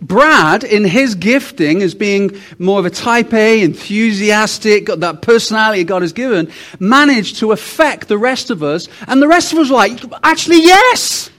Brad, 0.00 0.64
in 0.64 0.84
his 0.84 1.14
gifting 1.14 1.82
as 1.82 1.94
being 1.94 2.40
more 2.58 2.78
of 2.78 2.84
a 2.84 2.90
type 2.90 3.32
A, 3.32 3.62
enthusiastic, 3.62 4.86
got 4.86 5.00
that 5.00 5.22
personality 5.22 5.84
God 5.84 6.02
has 6.02 6.12
given, 6.12 6.50
managed 6.78 7.36
to 7.38 7.52
affect 7.52 8.08
the 8.08 8.18
rest 8.18 8.50
of 8.50 8.62
us. 8.62 8.88
And 9.06 9.22
the 9.22 9.28
rest 9.28 9.52
of 9.52 9.58
us 9.58 9.70
were 9.70 9.76
like, 9.76 10.00
actually, 10.22 10.62
yes! 10.62 11.30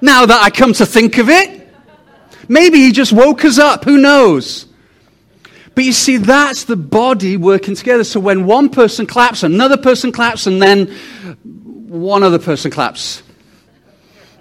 Now 0.00 0.26
that 0.26 0.42
I 0.42 0.50
come 0.50 0.72
to 0.74 0.86
think 0.86 1.18
of 1.18 1.28
it, 1.28 1.68
maybe 2.48 2.78
he 2.78 2.92
just 2.92 3.12
woke 3.12 3.44
us 3.44 3.58
up. 3.58 3.84
Who 3.84 3.98
knows? 3.98 4.66
But 5.74 5.84
you 5.84 5.92
see, 5.92 6.16
that's 6.16 6.64
the 6.64 6.76
body 6.76 7.36
working 7.36 7.74
together. 7.76 8.02
So 8.04 8.18
when 8.18 8.46
one 8.46 8.68
person 8.68 9.06
claps, 9.06 9.42
another 9.42 9.76
person 9.76 10.10
claps, 10.10 10.46
and 10.46 10.60
then 10.60 10.86
one 11.88 12.22
other 12.22 12.38
person 12.38 12.70
claps. 12.70 13.22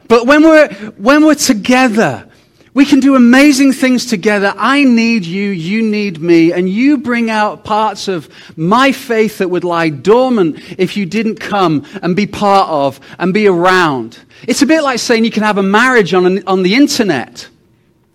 But 0.07 0.25
when 0.25 0.43
we're, 0.43 0.73
when 0.97 1.25
we're 1.25 1.35
together, 1.35 2.29
we 2.77 2.85
can 2.85 2.99
do 2.99 3.15
amazing 3.15 3.73
things 3.73 4.05
together. 4.05 4.53
I 4.55 4.83
need 4.83 5.25
you, 5.25 5.49
you 5.49 5.81
need 5.81 6.21
me, 6.21 6.53
and 6.53 6.69
you 6.69 6.99
bring 6.99 7.31
out 7.31 7.63
parts 7.63 8.07
of 8.07 8.29
my 8.55 8.91
faith 8.91 9.39
that 9.39 9.49
would 9.49 9.63
lie 9.63 9.89
dormant 9.89 10.59
if 10.77 10.95
you 10.95 11.07
didn't 11.07 11.39
come 11.39 11.83
and 12.03 12.15
be 12.15 12.27
part 12.27 12.69
of 12.69 12.99
and 13.17 13.33
be 13.33 13.47
around. 13.47 14.19
It's 14.47 14.61
a 14.61 14.67
bit 14.67 14.83
like 14.83 14.99
saying 14.99 15.25
you 15.25 15.31
can 15.31 15.41
have 15.41 15.57
a 15.57 15.63
marriage 15.63 16.13
on, 16.13 16.27
an, 16.27 16.43
on 16.45 16.61
the 16.61 16.75
internet, 16.75 17.49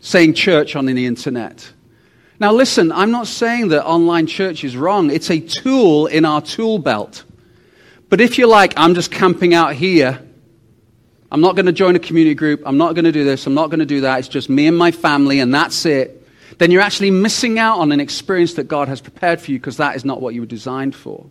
saying 0.00 0.34
church 0.34 0.76
on 0.76 0.86
the 0.86 1.06
internet. 1.06 1.72
Now, 2.38 2.52
listen, 2.52 2.92
I'm 2.92 3.10
not 3.10 3.26
saying 3.26 3.66
that 3.70 3.84
online 3.84 4.28
church 4.28 4.62
is 4.62 4.76
wrong. 4.76 5.10
It's 5.10 5.32
a 5.32 5.40
tool 5.40 6.06
in 6.06 6.24
our 6.24 6.40
tool 6.40 6.78
belt. 6.78 7.24
But 8.08 8.20
if 8.20 8.38
you're 8.38 8.46
like, 8.46 8.74
I'm 8.76 8.94
just 8.94 9.10
camping 9.10 9.54
out 9.54 9.74
here, 9.74 10.22
I'm 11.32 11.40
not 11.40 11.56
going 11.56 11.66
to 11.66 11.72
join 11.72 11.96
a 11.96 11.98
community 11.98 12.34
group, 12.34 12.62
I'm 12.66 12.76
not 12.76 12.94
going 12.94 13.06
to 13.06 13.12
do 13.12 13.24
this, 13.24 13.46
I'm 13.46 13.54
not 13.54 13.70
going 13.70 13.80
to 13.80 13.86
do 13.86 14.02
that, 14.02 14.18
it's 14.18 14.28
just 14.28 14.50
me 14.50 14.66
and 14.66 14.76
my 14.76 14.90
family, 14.90 15.40
and 15.40 15.52
that's 15.52 15.86
it, 15.86 16.28
then 16.58 16.70
you're 16.70 16.82
actually 16.82 17.10
missing 17.10 17.58
out 17.58 17.78
on 17.78 17.90
an 17.90 18.00
experience 18.00 18.54
that 18.54 18.64
God 18.64 18.86
has 18.88 19.00
prepared 19.00 19.40
for 19.40 19.50
you 19.50 19.58
because 19.58 19.78
that 19.78 19.96
is 19.96 20.04
not 20.04 20.20
what 20.20 20.34
you 20.34 20.42
were 20.42 20.46
designed 20.46 20.94
for. 20.94 21.26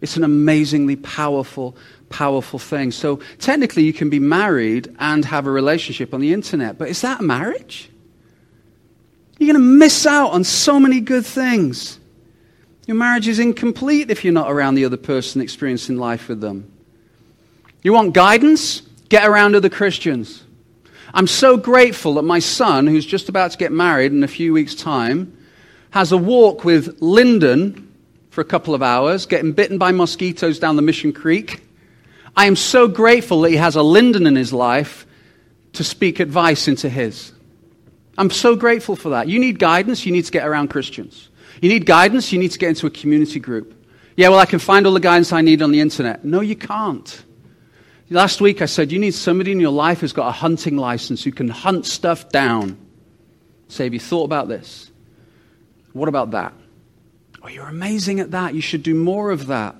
It's 0.00 0.16
an 0.16 0.22
amazingly 0.22 0.94
powerful 0.94 1.76
powerful 2.10 2.60
thing. 2.60 2.92
So 2.92 3.16
technically, 3.38 3.82
you 3.82 3.92
can 3.92 4.08
be 4.10 4.20
married 4.20 4.94
and 5.00 5.24
have 5.24 5.46
a 5.46 5.50
relationship 5.50 6.14
on 6.14 6.20
the 6.20 6.32
internet, 6.32 6.78
but 6.78 6.88
is 6.88 7.00
that 7.00 7.20
marriage? 7.20 7.90
You're 9.38 9.52
going 9.52 9.62
to 9.62 9.78
miss 9.78 10.06
out 10.06 10.30
on 10.30 10.44
so 10.44 10.78
many 10.78 11.00
good 11.00 11.26
things. 11.26 11.98
Your 12.86 12.96
marriage 12.96 13.26
is 13.26 13.40
incomplete 13.40 14.10
if 14.10 14.24
you're 14.24 14.32
not 14.32 14.50
around 14.50 14.76
the 14.76 14.84
other 14.84 14.96
person 14.96 15.40
experiencing 15.40 15.96
life 15.96 16.28
with 16.28 16.40
them. 16.40 16.72
You 17.86 17.92
want 17.92 18.14
guidance? 18.14 18.82
Get 19.10 19.28
around 19.28 19.54
other 19.54 19.68
Christians. 19.68 20.42
I'm 21.14 21.28
so 21.28 21.56
grateful 21.56 22.14
that 22.14 22.22
my 22.22 22.40
son, 22.40 22.88
who's 22.88 23.06
just 23.06 23.28
about 23.28 23.52
to 23.52 23.58
get 23.58 23.70
married 23.70 24.10
in 24.10 24.24
a 24.24 24.26
few 24.26 24.52
weeks' 24.52 24.74
time, 24.74 25.38
has 25.90 26.10
a 26.10 26.16
walk 26.16 26.64
with 26.64 27.00
Lyndon 27.00 27.88
for 28.30 28.40
a 28.40 28.44
couple 28.44 28.74
of 28.74 28.82
hours, 28.82 29.24
getting 29.24 29.52
bitten 29.52 29.78
by 29.78 29.92
mosquitoes 29.92 30.58
down 30.58 30.74
the 30.74 30.82
Mission 30.82 31.12
Creek. 31.12 31.62
I 32.36 32.46
am 32.46 32.56
so 32.56 32.88
grateful 32.88 33.42
that 33.42 33.50
he 33.50 33.56
has 33.56 33.76
a 33.76 33.84
Lyndon 33.84 34.26
in 34.26 34.34
his 34.34 34.52
life 34.52 35.06
to 35.74 35.84
speak 35.84 36.18
advice 36.18 36.66
into 36.66 36.88
his. 36.88 37.32
I'm 38.18 38.30
so 38.30 38.56
grateful 38.56 38.96
for 38.96 39.10
that. 39.10 39.28
You 39.28 39.38
need 39.38 39.60
guidance, 39.60 40.04
you 40.04 40.10
need 40.10 40.24
to 40.24 40.32
get 40.32 40.44
around 40.44 40.70
Christians. 40.70 41.28
You 41.62 41.68
need 41.68 41.86
guidance, 41.86 42.32
you 42.32 42.40
need 42.40 42.50
to 42.50 42.58
get 42.58 42.70
into 42.70 42.88
a 42.88 42.90
community 42.90 43.38
group. 43.38 43.80
Yeah, 44.16 44.30
well, 44.30 44.40
I 44.40 44.46
can 44.46 44.58
find 44.58 44.88
all 44.88 44.92
the 44.92 44.98
guidance 44.98 45.32
I 45.32 45.40
need 45.40 45.62
on 45.62 45.70
the 45.70 45.80
internet. 45.80 46.24
No, 46.24 46.40
you 46.40 46.56
can't. 46.56 47.22
Last 48.08 48.40
week 48.40 48.62
I 48.62 48.66
said 48.66 48.92
you 48.92 48.98
need 48.98 49.14
somebody 49.14 49.50
in 49.52 49.58
your 49.58 49.72
life 49.72 50.00
who's 50.00 50.12
got 50.12 50.28
a 50.28 50.32
hunting 50.32 50.76
license 50.76 51.24
who 51.24 51.32
can 51.32 51.48
hunt 51.48 51.86
stuff 51.86 52.28
down. 52.28 52.78
Say, 53.68 53.84
have 53.84 53.94
you 53.94 54.00
thought 54.00 54.24
about 54.24 54.48
this? 54.48 54.90
What 55.92 56.08
about 56.08 56.30
that? 56.30 56.52
Oh, 57.42 57.48
you're 57.48 57.66
amazing 57.66 58.20
at 58.20 58.30
that. 58.30 58.54
You 58.54 58.60
should 58.60 58.82
do 58.82 58.94
more 58.94 59.30
of 59.30 59.48
that. 59.48 59.74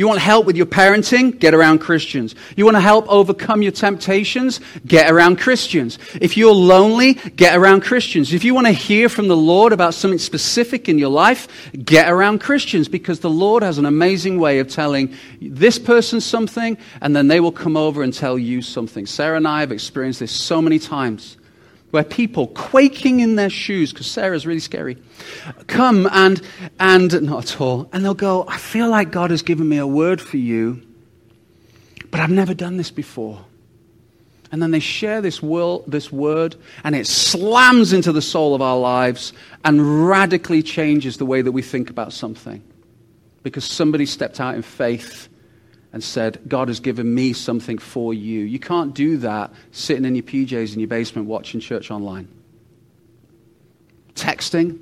You 0.00 0.08
want 0.08 0.18
help 0.18 0.46
with 0.46 0.56
your 0.56 0.64
parenting? 0.64 1.38
Get 1.38 1.52
around 1.52 1.80
Christians. 1.80 2.34
You 2.56 2.64
want 2.64 2.78
to 2.78 2.80
help 2.80 3.06
overcome 3.06 3.60
your 3.60 3.72
temptations? 3.72 4.58
Get 4.86 5.10
around 5.10 5.38
Christians. 5.38 5.98
If 6.22 6.38
you're 6.38 6.54
lonely, 6.54 7.12
get 7.36 7.54
around 7.54 7.82
Christians. 7.82 8.32
If 8.32 8.42
you 8.42 8.54
want 8.54 8.66
to 8.66 8.72
hear 8.72 9.10
from 9.10 9.28
the 9.28 9.36
Lord 9.36 9.74
about 9.74 9.92
something 9.92 10.18
specific 10.18 10.88
in 10.88 10.98
your 10.98 11.10
life, 11.10 11.70
get 11.84 12.10
around 12.10 12.40
Christians 12.40 12.88
because 12.88 13.20
the 13.20 13.28
Lord 13.28 13.62
has 13.62 13.76
an 13.76 13.84
amazing 13.84 14.40
way 14.40 14.60
of 14.60 14.68
telling 14.68 15.14
this 15.38 15.78
person 15.78 16.22
something 16.22 16.78
and 17.02 17.14
then 17.14 17.28
they 17.28 17.40
will 17.40 17.52
come 17.52 17.76
over 17.76 18.02
and 18.02 18.14
tell 18.14 18.38
you 18.38 18.62
something. 18.62 19.04
Sarah 19.04 19.36
and 19.36 19.46
I 19.46 19.60
have 19.60 19.70
experienced 19.70 20.20
this 20.20 20.32
so 20.32 20.62
many 20.62 20.78
times 20.78 21.36
where 21.90 22.04
people 22.04 22.48
quaking 22.48 23.20
in 23.20 23.36
their 23.36 23.50
shoes, 23.50 23.92
because 23.92 24.06
Sarah's 24.06 24.46
really 24.46 24.60
scary, 24.60 24.96
come 25.66 26.08
and, 26.12 26.40
and, 26.78 27.22
not 27.22 27.52
at 27.52 27.60
all, 27.60 27.88
and 27.92 28.04
they'll 28.04 28.14
go, 28.14 28.44
I 28.46 28.58
feel 28.58 28.88
like 28.88 29.10
God 29.10 29.30
has 29.30 29.42
given 29.42 29.68
me 29.68 29.78
a 29.78 29.86
word 29.86 30.20
for 30.20 30.36
you, 30.36 30.82
but 32.10 32.20
I've 32.20 32.30
never 32.30 32.54
done 32.54 32.76
this 32.76 32.90
before. 32.90 33.44
And 34.52 34.60
then 34.60 34.72
they 34.72 34.80
share 34.80 35.20
this, 35.20 35.40
this 35.86 36.10
word, 36.10 36.56
and 36.82 36.96
it 36.96 37.06
slams 37.06 37.92
into 37.92 38.10
the 38.10 38.22
soul 38.22 38.54
of 38.54 38.62
our 38.62 38.78
lives 38.78 39.32
and 39.64 40.08
radically 40.08 40.62
changes 40.62 41.18
the 41.18 41.26
way 41.26 41.40
that 41.40 41.52
we 41.52 41.62
think 41.62 41.88
about 41.88 42.12
something. 42.12 42.62
Because 43.44 43.64
somebody 43.64 44.06
stepped 44.06 44.40
out 44.40 44.56
in 44.56 44.62
faith 44.62 45.28
and 45.92 46.02
said, 46.02 46.40
God 46.46 46.68
has 46.68 46.80
given 46.80 47.14
me 47.14 47.32
something 47.32 47.78
for 47.78 48.14
you. 48.14 48.40
You 48.40 48.58
can't 48.58 48.94
do 48.94 49.16
that 49.18 49.52
sitting 49.72 50.04
in 50.04 50.14
your 50.14 50.22
PJs 50.22 50.74
in 50.74 50.80
your 50.80 50.88
basement 50.88 51.26
watching 51.26 51.60
church 51.60 51.90
online. 51.90 52.28
Texting? 54.14 54.78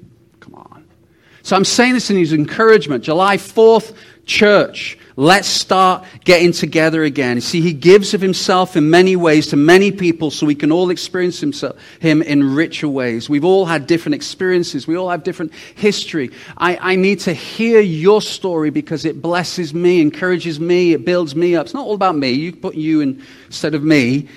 So 1.48 1.56
I'm 1.56 1.64
saying 1.64 1.94
this 1.94 2.10
in 2.10 2.18
his 2.18 2.34
encouragement. 2.34 3.02
July 3.02 3.38
4th, 3.38 3.96
church. 4.26 4.98
Let's 5.16 5.48
start 5.48 6.04
getting 6.24 6.52
together 6.52 7.04
again. 7.04 7.40
See, 7.40 7.62
he 7.62 7.72
gives 7.72 8.12
of 8.12 8.20
himself 8.20 8.76
in 8.76 8.90
many 8.90 9.16
ways 9.16 9.46
to 9.46 9.56
many 9.56 9.90
people 9.90 10.30
so 10.30 10.44
we 10.44 10.54
can 10.54 10.70
all 10.70 10.90
experience 10.90 11.40
himself, 11.40 11.78
him 12.00 12.20
in 12.20 12.54
richer 12.54 12.86
ways. 12.86 13.30
We've 13.30 13.46
all 13.46 13.64
had 13.64 13.86
different 13.86 14.16
experiences. 14.16 14.86
We 14.86 14.98
all 14.98 15.08
have 15.08 15.24
different 15.24 15.54
history. 15.74 16.32
I, 16.58 16.76
I 16.92 16.96
need 16.96 17.20
to 17.20 17.32
hear 17.32 17.80
your 17.80 18.20
story 18.20 18.68
because 18.68 19.06
it 19.06 19.22
blesses 19.22 19.72
me, 19.72 20.02
encourages 20.02 20.60
me, 20.60 20.92
it 20.92 21.06
builds 21.06 21.34
me 21.34 21.56
up. 21.56 21.64
It's 21.64 21.72
not 21.72 21.86
all 21.86 21.94
about 21.94 22.14
me. 22.14 22.32
You 22.32 22.54
put 22.54 22.74
you 22.74 23.00
in, 23.00 23.24
instead 23.46 23.74
of 23.74 23.82
me. 23.82 24.28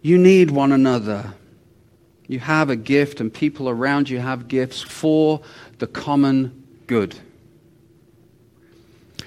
You 0.00 0.16
need 0.16 0.50
one 0.50 0.72
another. 0.72 1.34
You 2.28 2.40
have 2.40 2.70
a 2.70 2.76
gift, 2.76 3.20
and 3.20 3.32
people 3.32 3.68
around 3.68 4.08
you 4.08 4.18
have 4.18 4.48
gifts 4.48 4.82
for 4.82 5.42
the 5.78 5.86
common 5.86 6.64
good. 6.86 7.14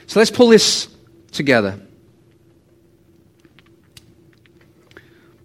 So 0.08 0.20
let's 0.20 0.32
pull 0.32 0.48
this 0.48 0.88
together. 1.32 1.80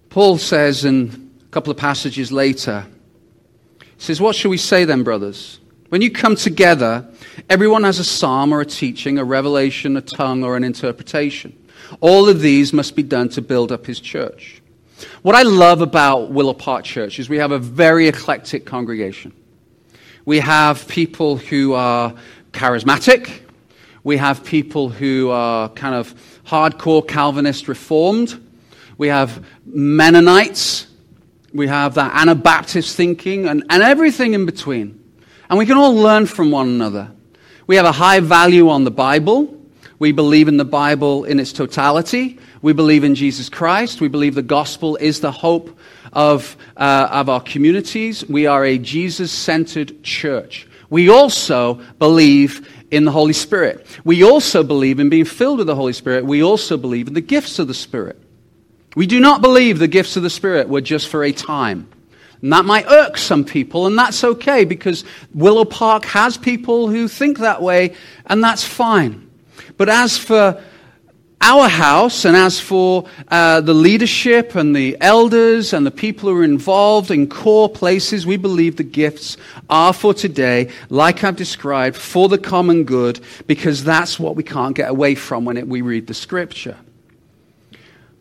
Paul 0.08 0.38
says 0.38 0.84
in 0.84 1.30
a 1.42 1.50
couple 1.50 1.70
of 1.70 1.76
passages 1.76 2.30
later, 2.30 2.86
he 3.80 3.86
says, 3.98 4.20
What 4.20 4.36
shall 4.36 4.50
we 4.50 4.56
say 4.56 4.84
then, 4.84 5.02
brothers? 5.02 5.60
When 5.88 6.00
you 6.00 6.10
come 6.10 6.36
together, 6.36 7.06
everyone 7.50 7.84
has 7.84 7.98
a 7.98 8.04
psalm 8.04 8.52
or 8.52 8.60
a 8.60 8.66
teaching, 8.66 9.18
a 9.18 9.24
revelation, 9.24 9.96
a 9.96 10.00
tongue, 10.00 10.42
or 10.42 10.56
an 10.56 10.64
interpretation. 10.64 11.56
All 12.00 12.28
of 12.28 12.40
these 12.40 12.72
must 12.72 12.96
be 12.96 13.02
done 13.02 13.28
to 13.30 13.42
build 13.42 13.70
up 13.70 13.86
his 13.86 14.00
church. 14.00 14.62
What 15.22 15.34
I 15.34 15.42
love 15.42 15.80
about 15.80 16.30
Willow 16.30 16.54
Park 16.54 16.84
Church 16.84 17.18
is 17.18 17.28
we 17.28 17.38
have 17.38 17.52
a 17.52 17.58
very 17.58 18.08
eclectic 18.08 18.64
congregation. 18.64 19.32
We 20.24 20.40
have 20.40 20.88
people 20.88 21.36
who 21.36 21.74
are 21.74 22.14
charismatic, 22.52 23.40
we 24.04 24.18
have 24.18 24.44
people 24.44 24.90
who 24.90 25.30
are 25.30 25.70
kind 25.70 25.94
of 25.94 26.14
hardcore 26.46 27.06
Calvinist 27.06 27.68
reformed. 27.68 28.40
We 28.98 29.08
have 29.08 29.44
Mennonites. 29.64 30.86
We 31.52 31.68
have 31.68 31.94
that 31.94 32.14
Anabaptist 32.14 32.96
thinking 32.96 33.48
and, 33.48 33.64
and 33.70 33.82
everything 33.82 34.34
in 34.34 34.44
between. 34.44 35.02
And 35.48 35.58
we 35.58 35.66
can 35.66 35.78
all 35.78 35.94
learn 35.94 36.26
from 36.26 36.50
one 36.50 36.68
another. 36.68 37.10
We 37.66 37.76
have 37.76 37.86
a 37.86 37.92
high 37.92 38.20
value 38.20 38.68
on 38.68 38.84
the 38.84 38.90
Bible. 38.90 39.58
We 39.98 40.12
believe 40.12 40.48
in 40.48 40.58
the 40.58 40.64
Bible 40.64 41.24
in 41.24 41.40
its 41.40 41.52
totality. 41.52 42.38
We 42.60 42.72
believe 42.72 43.04
in 43.04 43.14
Jesus 43.14 43.48
Christ. 43.48 44.00
We 44.00 44.08
believe 44.08 44.34
the 44.34 44.42
gospel 44.42 44.96
is 44.96 45.20
the 45.20 45.32
hope 45.32 45.78
of, 46.14 46.56
uh, 46.76 47.08
of 47.10 47.28
our 47.28 47.40
communities. 47.40 48.26
We 48.28 48.46
are 48.46 48.64
a 48.64 48.78
Jesus 48.78 49.32
centered 49.32 50.02
church. 50.02 50.66
We 50.90 51.08
also 51.08 51.74
believe 51.98 52.68
in 52.90 53.04
the 53.04 53.10
Holy 53.10 53.32
Spirit. 53.32 53.86
We 54.04 54.22
also 54.22 54.62
believe 54.62 55.00
in 55.00 55.08
being 55.08 55.24
filled 55.24 55.58
with 55.58 55.66
the 55.66 55.74
Holy 55.74 55.92
Spirit. 55.92 56.24
We 56.24 56.42
also 56.42 56.76
believe 56.76 57.08
in 57.08 57.14
the 57.14 57.20
gifts 57.20 57.58
of 57.58 57.66
the 57.66 57.74
Spirit. 57.74 58.20
We 58.94 59.06
do 59.06 59.18
not 59.18 59.42
believe 59.42 59.78
the 59.78 59.88
gifts 59.88 60.16
of 60.16 60.22
the 60.22 60.30
Spirit 60.30 60.68
were 60.68 60.80
just 60.80 61.08
for 61.08 61.24
a 61.24 61.32
time. 61.32 61.88
And 62.40 62.52
that 62.52 62.64
might 62.64 62.86
irk 62.86 63.16
some 63.16 63.44
people, 63.44 63.86
and 63.86 63.98
that's 63.98 64.22
okay 64.22 64.64
because 64.64 65.04
Willow 65.32 65.64
Park 65.64 66.04
has 66.04 66.36
people 66.36 66.88
who 66.88 67.08
think 67.08 67.38
that 67.38 67.62
way, 67.62 67.94
and 68.26 68.44
that's 68.44 68.62
fine. 68.62 69.30
But 69.76 69.88
as 69.88 70.16
for 70.18 70.62
our 71.44 71.68
house, 71.68 72.24
and 72.24 72.34
as 72.34 72.58
for 72.58 73.06
uh, 73.28 73.60
the 73.60 73.74
leadership 73.74 74.54
and 74.54 74.74
the 74.74 74.96
elders 75.02 75.74
and 75.74 75.84
the 75.84 75.90
people 75.90 76.30
who 76.30 76.38
are 76.38 76.42
involved 76.42 77.10
in 77.10 77.28
core 77.28 77.68
places, 77.68 78.26
we 78.26 78.38
believe 78.38 78.76
the 78.76 78.82
gifts 78.82 79.36
are 79.68 79.92
for 79.92 80.14
today, 80.14 80.70
like 80.88 81.22
I've 81.22 81.36
described, 81.36 81.96
for 81.96 82.30
the 82.30 82.38
common 82.38 82.84
good, 82.84 83.20
because 83.46 83.84
that's 83.84 84.18
what 84.18 84.36
we 84.36 84.42
can't 84.42 84.74
get 84.74 84.88
away 84.88 85.14
from 85.14 85.44
when 85.44 85.58
it, 85.58 85.68
we 85.68 85.82
read 85.82 86.06
the 86.06 86.14
scripture. 86.14 86.78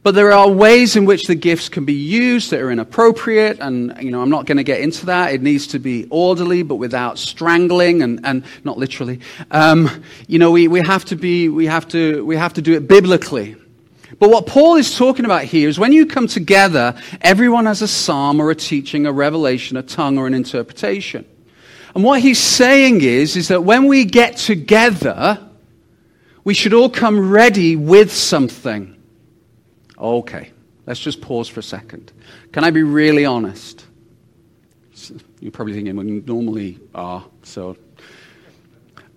But 0.04 0.16
there 0.16 0.34
are 0.34 0.50
ways 0.50 0.98
in 0.98 1.06
which 1.06 1.28
the 1.28 1.36
gifts 1.36 1.70
can 1.70 1.86
be 1.86 1.94
used 1.94 2.52
that 2.52 2.60
are 2.60 2.70
inappropriate, 2.70 3.60
and 3.62 3.96
you 4.02 4.12
know, 4.12 4.22
I'm 4.22 4.30
not 4.30 4.46
going 4.46 4.58
to 4.58 4.64
get 4.64 4.82
into 4.82 5.06
that. 5.06 5.34
It 5.34 5.42
needs 5.42 5.66
to 5.68 5.80
be 5.80 6.08
orderly, 6.10 6.62
but 6.62 6.76
without 6.76 7.18
strangling, 7.18 8.02
and, 8.02 8.20
and 8.26 8.44
not 8.66 8.78
literally. 8.78 9.22
Um, 9.50 10.04
you 10.28 10.40
know, 10.40 10.52
we, 10.52 10.68
we, 10.68 10.82
have 10.82 11.06
to 11.06 11.16
be, 11.16 11.48
we, 11.48 11.68
have 11.68 11.88
to, 11.90 12.26
we 12.26 12.36
have 12.36 12.52
to 12.56 12.62
do 12.62 12.74
it 12.74 12.86
biblically. 12.86 13.56
But 14.20 14.30
what 14.30 14.46
Paul 14.46 14.76
is 14.76 14.98
talking 14.98 15.24
about 15.24 15.46
here 15.46 15.70
is 15.70 15.80
when 15.80 15.94
you 15.94 16.06
come 16.06 16.28
together, 16.28 16.96
everyone 17.22 17.66
has 17.66 17.82
a 17.82 17.88
psalm 17.88 18.42
or 18.42 18.52
a 18.52 18.56
teaching, 18.56 19.06
a 19.06 19.12
revelation, 19.14 19.78
a 19.78 19.84
tongue, 19.84 20.18
or 20.18 20.28
an 20.28 20.34
interpretation. 20.34 21.26
And 21.96 22.04
what 22.04 22.20
he's 22.20 22.40
saying 22.40 23.02
is, 23.02 23.38
is 23.38 23.48
that 23.48 23.64
when 23.64 23.88
we 23.88 24.04
get 24.04 24.36
together, 24.36 25.40
we 26.44 26.54
should 26.54 26.74
all 26.74 26.90
come 26.90 27.32
ready 27.32 27.78
with 27.78 28.12
something. 28.12 28.93
Okay, 30.04 30.52
let's 30.86 31.00
just 31.00 31.22
pause 31.22 31.48
for 31.48 31.62
a 31.62 31.64
second. 31.64 32.12
Can 32.52 32.66
I 32.66 32.72
be 32.72 32.84
really 32.84 33.26
honest? 33.26 33.86
You're 35.40 35.52
probably 35.52 35.74
thinking 35.74 35.96
we 35.96 36.04
normally 36.04 36.80
are, 36.94 37.26
so. 37.44 37.78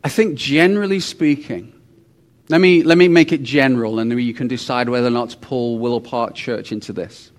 I 0.05 0.09
think 0.09 0.39
generally 0.39 1.01
speaking, 1.01 1.73
let 2.49 2.61
me, 2.61 2.85
let 2.85 2.97
me 2.97 3.09
make 3.09 3.33
it 3.33 3.43
general 3.43 3.99
and 3.99 4.09
then 4.09 4.19
you 4.21 4.33
can 4.33 4.47
decide 4.47 4.89
whether 4.89 5.09
or 5.09 5.11
not 5.11 5.31
to 5.31 5.37
pull 5.39 5.81
Willow 5.81 5.99
Park 5.99 6.35
Church 6.37 6.71
into 6.71 6.93
this. 6.93 7.33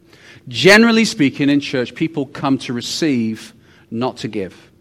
Generally 0.50 1.06
speaking, 1.06 1.50
in 1.50 1.62
church, 1.62 1.96
people 1.96 2.26
come 2.26 2.58
to 2.60 2.74
receive, 2.74 3.54
not 3.90 4.18
to 4.18 4.28
give. 4.28 4.72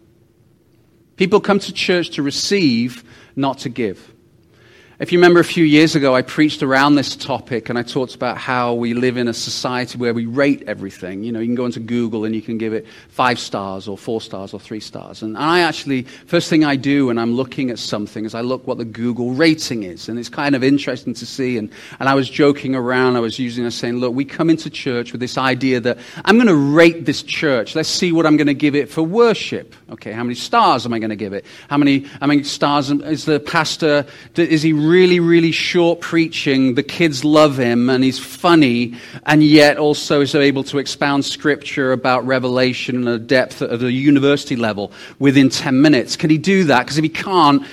People 1.15 1.39
come 1.39 1.59
to 1.59 1.71
church 1.71 2.11
to 2.11 2.21
receive, 2.21 3.05
not 3.37 3.59
to 3.59 3.69
give. 3.69 4.13
If 4.99 5.11
you 5.11 5.19
remember 5.19 5.39
a 5.39 5.43
few 5.43 5.63
years 5.63 5.95
ago, 5.95 6.15
I 6.15 6.23
preached 6.23 6.63
around 6.63 6.95
this 6.95 7.15
topic 7.15 7.69
and 7.69 7.77
I 7.77 7.83
talked 7.83 8.15
about 8.15 8.35
how 8.35 8.73
we 8.73 8.95
live 8.95 9.15
in 9.15 9.27
a 9.27 9.33
society 9.33 9.95
where 9.95 10.11
we 10.11 10.25
rate 10.25 10.63
everything. 10.65 11.21
You 11.23 11.31
know, 11.31 11.39
you 11.39 11.45
can 11.45 11.53
go 11.53 11.67
into 11.67 11.79
Google 11.79 12.25
and 12.25 12.33
you 12.33 12.41
can 12.41 12.57
give 12.57 12.73
it 12.73 12.87
five 13.07 13.37
stars 13.37 13.87
or 13.87 13.95
four 13.95 14.21
stars 14.21 14.55
or 14.55 14.59
three 14.59 14.79
stars. 14.79 15.21
And 15.21 15.37
I 15.37 15.59
actually, 15.59 16.01
first 16.01 16.49
thing 16.49 16.65
I 16.65 16.77
do 16.77 17.05
when 17.05 17.19
I'm 17.19 17.35
looking 17.35 17.69
at 17.69 17.77
something 17.77 18.25
is 18.25 18.33
I 18.33 18.41
look 18.41 18.65
what 18.65 18.79
the 18.79 18.85
Google 18.85 19.33
rating 19.33 19.83
is. 19.83 20.09
And 20.09 20.17
it's 20.17 20.29
kind 20.29 20.55
of 20.55 20.63
interesting 20.63 21.13
to 21.13 21.27
see. 21.27 21.59
And, 21.59 21.69
and 21.99 22.09
I 22.09 22.15
was 22.15 22.27
joking 22.27 22.73
around, 22.73 23.17
I 23.17 23.19
was 23.19 23.37
using, 23.37 23.65
was 23.65 23.75
saying, 23.75 23.97
look, 23.97 24.15
we 24.15 24.25
come 24.25 24.49
into 24.49 24.67
church 24.67 25.11
with 25.11 25.21
this 25.21 25.37
idea 25.37 25.79
that 25.79 25.99
I'm 26.25 26.37
going 26.37 26.47
to 26.47 26.55
rate 26.55 27.05
this 27.05 27.21
church. 27.21 27.75
Let's 27.75 27.87
see 27.87 28.11
what 28.11 28.25
I'm 28.25 28.35
going 28.35 28.47
to 28.47 28.55
give 28.55 28.73
it 28.73 28.89
for 28.89 29.03
worship. 29.03 29.75
Okay, 29.91 30.11
how 30.11 30.23
many 30.23 30.33
stars 30.33 30.87
am 30.87 30.93
I 30.93 30.97
going 30.97 31.11
to 31.11 31.15
give 31.15 31.33
it? 31.33 31.45
How 31.69 31.77
many, 31.77 31.99
how 32.19 32.25
many 32.25 32.41
stars 32.41 32.89
is 32.89 33.25
the 33.25 33.39
pastor, 33.39 34.03
is 34.35 34.63
he 34.63 34.86
really, 34.87 35.19
really 35.19 35.51
short 35.51 35.99
preaching. 36.01 36.75
The 36.75 36.83
kids 36.83 37.23
love 37.23 37.59
him 37.59 37.89
and 37.89 38.03
he's 38.03 38.19
funny, 38.19 38.95
and 39.25 39.43
yet 39.43 39.77
also 39.77 40.21
is 40.21 40.33
able 40.33 40.63
to 40.65 40.77
expound 40.77 41.25
scripture 41.25 41.91
about 41.91 42.25
revelation 42.25 42.95
and 42.95 43.07
a 43.07 43.19
depth 43.19 43.61
at 43.61 43.81
a 43.81 43.91
university 43.91 44.55
level 44.55 44.91
within 45.19 45.49
10 45.49 45.81
minutes. 45.81 46.15
Can 46.15 46.29
he 46.29 46.37
do 46.37 46.65
that? 46.65 46.83
Because 46.83 46.97
if 46.97 47.03
he 47.03 47.09
can't, 47.09 47.65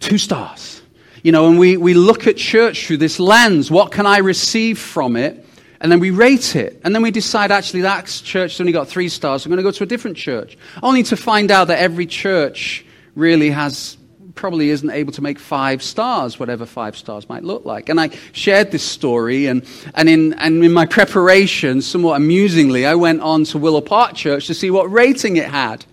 two 0.00 0.18
stars. 0.18 0.82
You 1.22 1.32
know, 1.32 1.48
and 1.48 1.58
we, 1.58 1.76
we 1.76 1.94
look 1.94 2.26
at 2.26 2.36
church 2.36 2.86
through 2.86 2.98
this 2.98 3.20
lens. 3.20 3.70
What 3.70 3.92
can 3.92 4.06
I 4.06 4.18
receive 4.18 4.78
from 4.78 5.16
it? 5.16 5.44
And 5.80 5.92
then 5.92 6.00
we 6.00 6.10
rate 6.10 6.56
it. 6.56 6.80
And 6.84 6.94
then 6.94 7.02
we 7.02 7.10
decide, 7.10 7.52
actually, 7.52 7.82
that 7.82 8.06
church's 8.06 8.60
only 8.60 8.72
got 8.72 8.88
three 8.88 9.08
stars. 9.08 9.44
I'm 9.44 9.50
going 9.50 9.58
to 9.58 9.62
go 9.62 9.70
to 9.70 9.84
a 9.84 9.86
different 9.86 10.16
church. 10.16 10.56
Only 10.82 11.02
to 11.04 11.16
find 11.16 11.50
out 11.50 11.68
that 11.68 11.78
every 11.78 12.06
church 12.06 12.84
really 13.14 13.50
has 13.50 13.97
probably 14.38 14.70
isn't 14.70 14.90
able 14.90 15.12
to 15.12 15.20
make 15.20 15.36
five 15.36 15.82
stars, 15.82 16.38
whatever 16.38 16.64
five 16.64 16.96
stars 16.96 17.28
might 17.28 17.42
look 17.42 17.64
like. 17.64 17.88
And 17.88 18.00
I 18.00 18.10
shared 18.30 18.70
this 18.70 18.84
story, 18.84 19.46
and, 19.46 19.64
and, 19.96 20.08
in, 20.08 20.32
and 20.34 20.64
in 20.64 20.72
my 20.72 20.86
preparation, 20.86 21.82
somewhat 21.82 22.16
amusingly, 22.16 22.86
I 22.86 22.94
went 22.94 23.20
on 23.20 23.42
to 23.44 23.58
Willow 23.58 23.80
Park 23.80 24.14
Church 24.14 24.46
to 24.46 24.54
see 24.54 24.70
what 24.70 24.90
rating 24.92 25.38
it 25.38 25.46
had. 25.46 25.84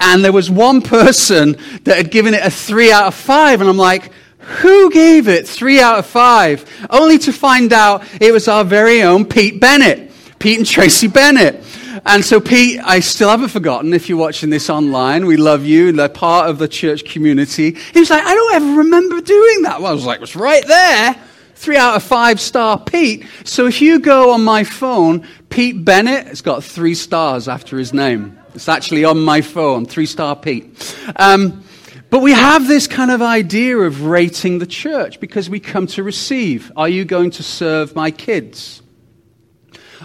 And 0.00 0.24
there 0.24 0.32
was 0.32 0.50
one 0.50 0.82
person 0.82 1.56
that 1.84 1.96
had 1.96 2.10
given 2.10 2.34
it 2.34 2.44
a 2.44 2.50
three 2.50 2.90
out 2.90 3.06
of 3.06 3.14
five, 3.14 3.60
and 3.60 3.70
I'm 3.70 3.78
like, 3.78 4.10
who 4.38 4.90
gave 4.90 5.28
it 5.28 5.46
three 5.46 5.80
out 5.80 6.00
of 6.00 6.06
five? 6.06 6.68
Only 6.90 7.16
to 7.18 7.32
find 7.32 7.72
out 7.72 8.02
it 8.20 8.32
was 8.32 8.48
our 8.48 8.64
very 8.64 9.02
own 9.02 9.24
Pete 9.24 9.60
Bennett, 9.60 10.10
Pete 10.40 10.58
and 10.58 10.66
Tracy 10.66 11.06
Bennett. 11.06 11.62
And 12.06 12.24
so, 12.24 12.40
Pete, 12.40 12.80
I 12.82 13.00
still 13.00 13.28
haven't 13.28 13.48
forgotten 13.48 13.92
if 13.92 14.08
you're 14.08 14.18
watching 14.18 14.50
this 14.50 14.70
online. 14.70 15.26
We 15.26 15.36
love 15.36 15.64
you 15.64 15.88
and 15.88 15.98
they're 15.98 16.08
part 16.08 16.48
of 16.48 16.58
the 16.58 16.68
church 16.68 17.04
community. 17.04 17.76
He 17.92 18.00
was 18.00 18.10
like, 18.10 18.24
I 18.24 18.34
don't 18.34 18.54
ever 18.54 18.78
remember 18.78 19.20
doing 19.20 19.62
that. 19.62 19.80
Well, 19.80 19.90
I 19.90 19.94
was 19.94 20.06
like, 20.06 20.20
it's 20.22 20.36
right 20.36 20.66
there. 20.66 21.16
Three 21.54 21.76
out 21.76 21.94
of 21.94 22.02
five 22.02 22.40
star 22.40 22.78
Pete. 22.78 23.26
So 23.44 23.66
if 23.66 23.80
you 23.80 24.00
go 24.00 24.32
on 24.32 24.42
my 24.42 24.64
phone, 24.64 25.26
Pete 25.48 25.84
Bennett, 25.84 26.26
it's 26.26 26.40
got 26.40 26.64
three 26.64 26.94
stars 26.94 27.46
after 27.46 27.78
his 27.78 27.92
name. 27.92 28.38
It's 28.54 28.68
actually 28.68 29.04
on 29.04 29.20
my 29.20 29.40
phone, 29.40 29.86
three 29.86 30.06
star 30.06 30.34
Pete. 30.34 30.96
Um, 31.16 31.62
but 32.10 32.20
we 32.20 32.32
have 32.32 32.68
this 32.68 32.86
kind 32.86 33.10
of 33.10 33.22
idea 33.22 33.78
of 33.78 34.02
rating 34.02 34.58
the 34.58 34.66
church 34.66 35.20
because 35.20 35.48
we 35.48 35.60
come 35.60 35.86
to 35.88 36.02
receive. 36.02 36.70
Are 36.76 36.88
you 36.88 37.06
going 37.06 37.30
to 37.30 37.42
serve 37.42 37.94
my 37.94 38.10
kids? 38.10 38.81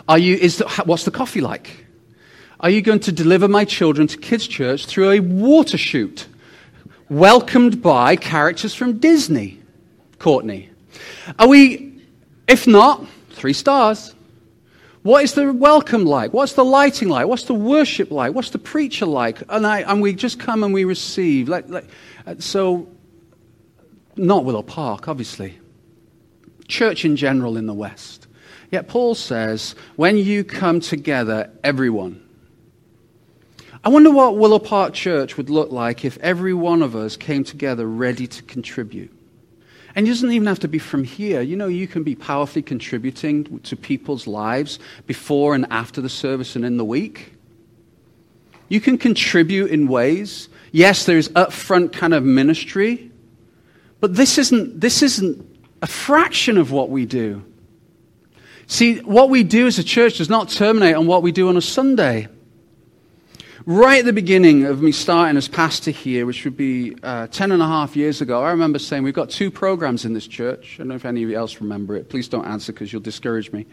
Are 0.08 0.18
you, 0.18 0.36
is 0.36 0.58
the, 0.58 0.68
what's 0.86 1.04
the 1.04 1.12
coffee 1.12 1.42
like? 1.42 1.86
Are 2.60 2.70
you 2.70 2.82
going 2.82 3.02
to 3.02 3.12
deliver 3.12 3.48
my 3.48 3.66
children 3.66 4.08
to 4.08 4.18
kids' 4.18 4.48
church 4.48 4.86
through 4.86 5.12
a 5.12 5.20
water 5.20 5.78
chute, 5.78 6.28
welcomed 7.10 7.82
by 7.82 8.16
characters 8.16 8.74
from 8.74 9.00
Disney? 9.00 9.60
Courtney. 10.18 10.70
Are 11.38 11.48
we, 11.48 12.02
if 12.48 12.66
not, 12.66 13.06
three 13.32 13.54
stars? 13.54 14.16
What 15.04 15.24
is 15.24 15.34
the 15.34 15.54
welcome 15.54 16.06
like? 16.06 16.34
What's 16.34 16.54
the 16.54 16.66
lighting 16.66 17.10
like? 17.10 17.28
What's 17.28 17.44
the 17.44 17.54
worship 17.54 18.12
like? 18.12 18.34
What's 18.34 18.50
the 18.50 18.60
preacher 18.60 19.06
like? 19.06 19.42
And, 19.48 19.66
I, 19.66 19.82
and 19.82 20.02
we 20.02 20.14
just 20.14 20.40
come 20.40 20.64
and 20.64 20.74
we 20.74 20.84
receive. 20.84 21.48
Like, 21.48 21.70
like, 21.70 21.86
uh, 22.26 22.36
so, 22.40 22.88
not 24.16 24.44
Willow 24.44 24.64
Park, 24.64 25.08
obviously. 25.08 25.60
Church 26.68 27.06
in 27.06 27.16
general 27.16 27.56
in 27.56 27.68
the 27.68 27.74
West. 27.74 28.27
Yet 28.72 28.88
Paul 28.88 29.16
says, 29.16 29.76
when 29.96 30.18
you 30.18 30.44
come 30.44 30.80
together, 30.80 31.52
everyone. 31.64 32.24
I 33.84 33.90
wonder 33.90 34.12
what 34.12 34.38
Willow 34.38 34.60
Park 34.60 34.94
Church 34.94 35.38
would 35.38 35.50
look 35.50 35.72
like 35.72 36.04
if 36.04 36.18
every 36.18 36.54
one 36.54 36.82
of 36.82 36.96
us 36.96 37.16
came 37.16 37.44
together 37.44 37.86
ready 37.86 38.28
to 38.28 38.44
contribute. 38.44 39.14
And 39.96 40.06
it 40.06 40.10
doesn't 40.10 40.32
even 40.32 40.48
have 40.48 40.60
to 40.60 40.68
be 40.68 40.80
from 40.80 41.04
here. 41.04 41.42
You 41.42 41.56
know, 41.56 41.68
you 41.68 41.88
can 41.88 42.04
be 42.04 42.14
powerfully 42.14 42.62
contributing 42.62 43.60
to 43.62 43.76
people's 43.76 44.28
lives 44.28 44.80
before 45.06 45.56
and 45.56 45.66
after 45.72 46.02
the 46.02 46.10
service 46.10 46.56
and 46.56 46.66
in 46.66 46.78
the 46.78 46.86
week. 46.86 47.34
You 48.70 48.82
can 48.82 48.98
contribute 48.98 49.72
in 49.72 49.88
ways. 49.88 50.50
Yes, 50.72 51.06
there's 51.06 51.30
upfront 51.30 51.94
kind 51.94 52.14
of 52.14 52.24
ministry, 52.24 53.10
but 54.00 54.16
this 54.16 54.38
isn't, 54.38 54.82
this 54.82 55.02
isn't 55.02 55.44
a 55.82 55.88
fraction 55.88 56.58
of 56.58 56.72
what 56.72 56.90
we 56.90 57.06
do. 57.06 57.44
See, 58.68 59.00
what 59.00 59.30
we 59.30 59.44
do 59.44 59.66
as 59.66 59.80
a 59.80 59.84
church 59.84 60.18
does 60.18 60.30
not 60.30 60.50
terminate 60.50 60.96
on 60.96 61.08
what 61.08 61.24
we 61.24 61.32
do 61.32 61.48
on 61.48 61.56
a 61.56 61.62
Sunday. 61.62 62.28
Right 63.66 64.00
at 64.00 64.06
the 64.06 64.14
beginning 64.14 64.66
of 64.66 64.82
me 64.82 64.92
starting 64.92 65.38
as 65.38 65.48
pastor 65.48 65.92
here, 65.92 66.26
which 66.26 66.44
would 66.44 66.58
be 66.58 66.96
uh, 67.02 67.28
10 67.28 67.54
and 67.54 67.62
a 67.62 67.68
half 67.68 67.96
years 67.96 68.22
ago, 68.22 68.44
I 68.44 68.52
remember 68.52 68.80
saying, 68.80 69.04
We've 69.04 69.14
got 69.14 69.30
two 69.30 69.52
programs 69.52 70.06
in 70.06 70.14
this 70.14 70.28
church. 70.28 70.76
I 70.76 70.78
don't 70.80 70.90
know 70.90 70.96
if 70.96 71.06
any 71.06 71.24
of 71.24 71.30
you 71.30 71.38
else 71.38 71.60
remember 71.60 71.96
it. 71.96 72.10
Please 72.10 72.28
don't 72.28 72.46
answer 72.46 72.74
because 72.74 72.92
you'll 72.92 73.02
discourage 73.02 73.52
me. 73.52 73.66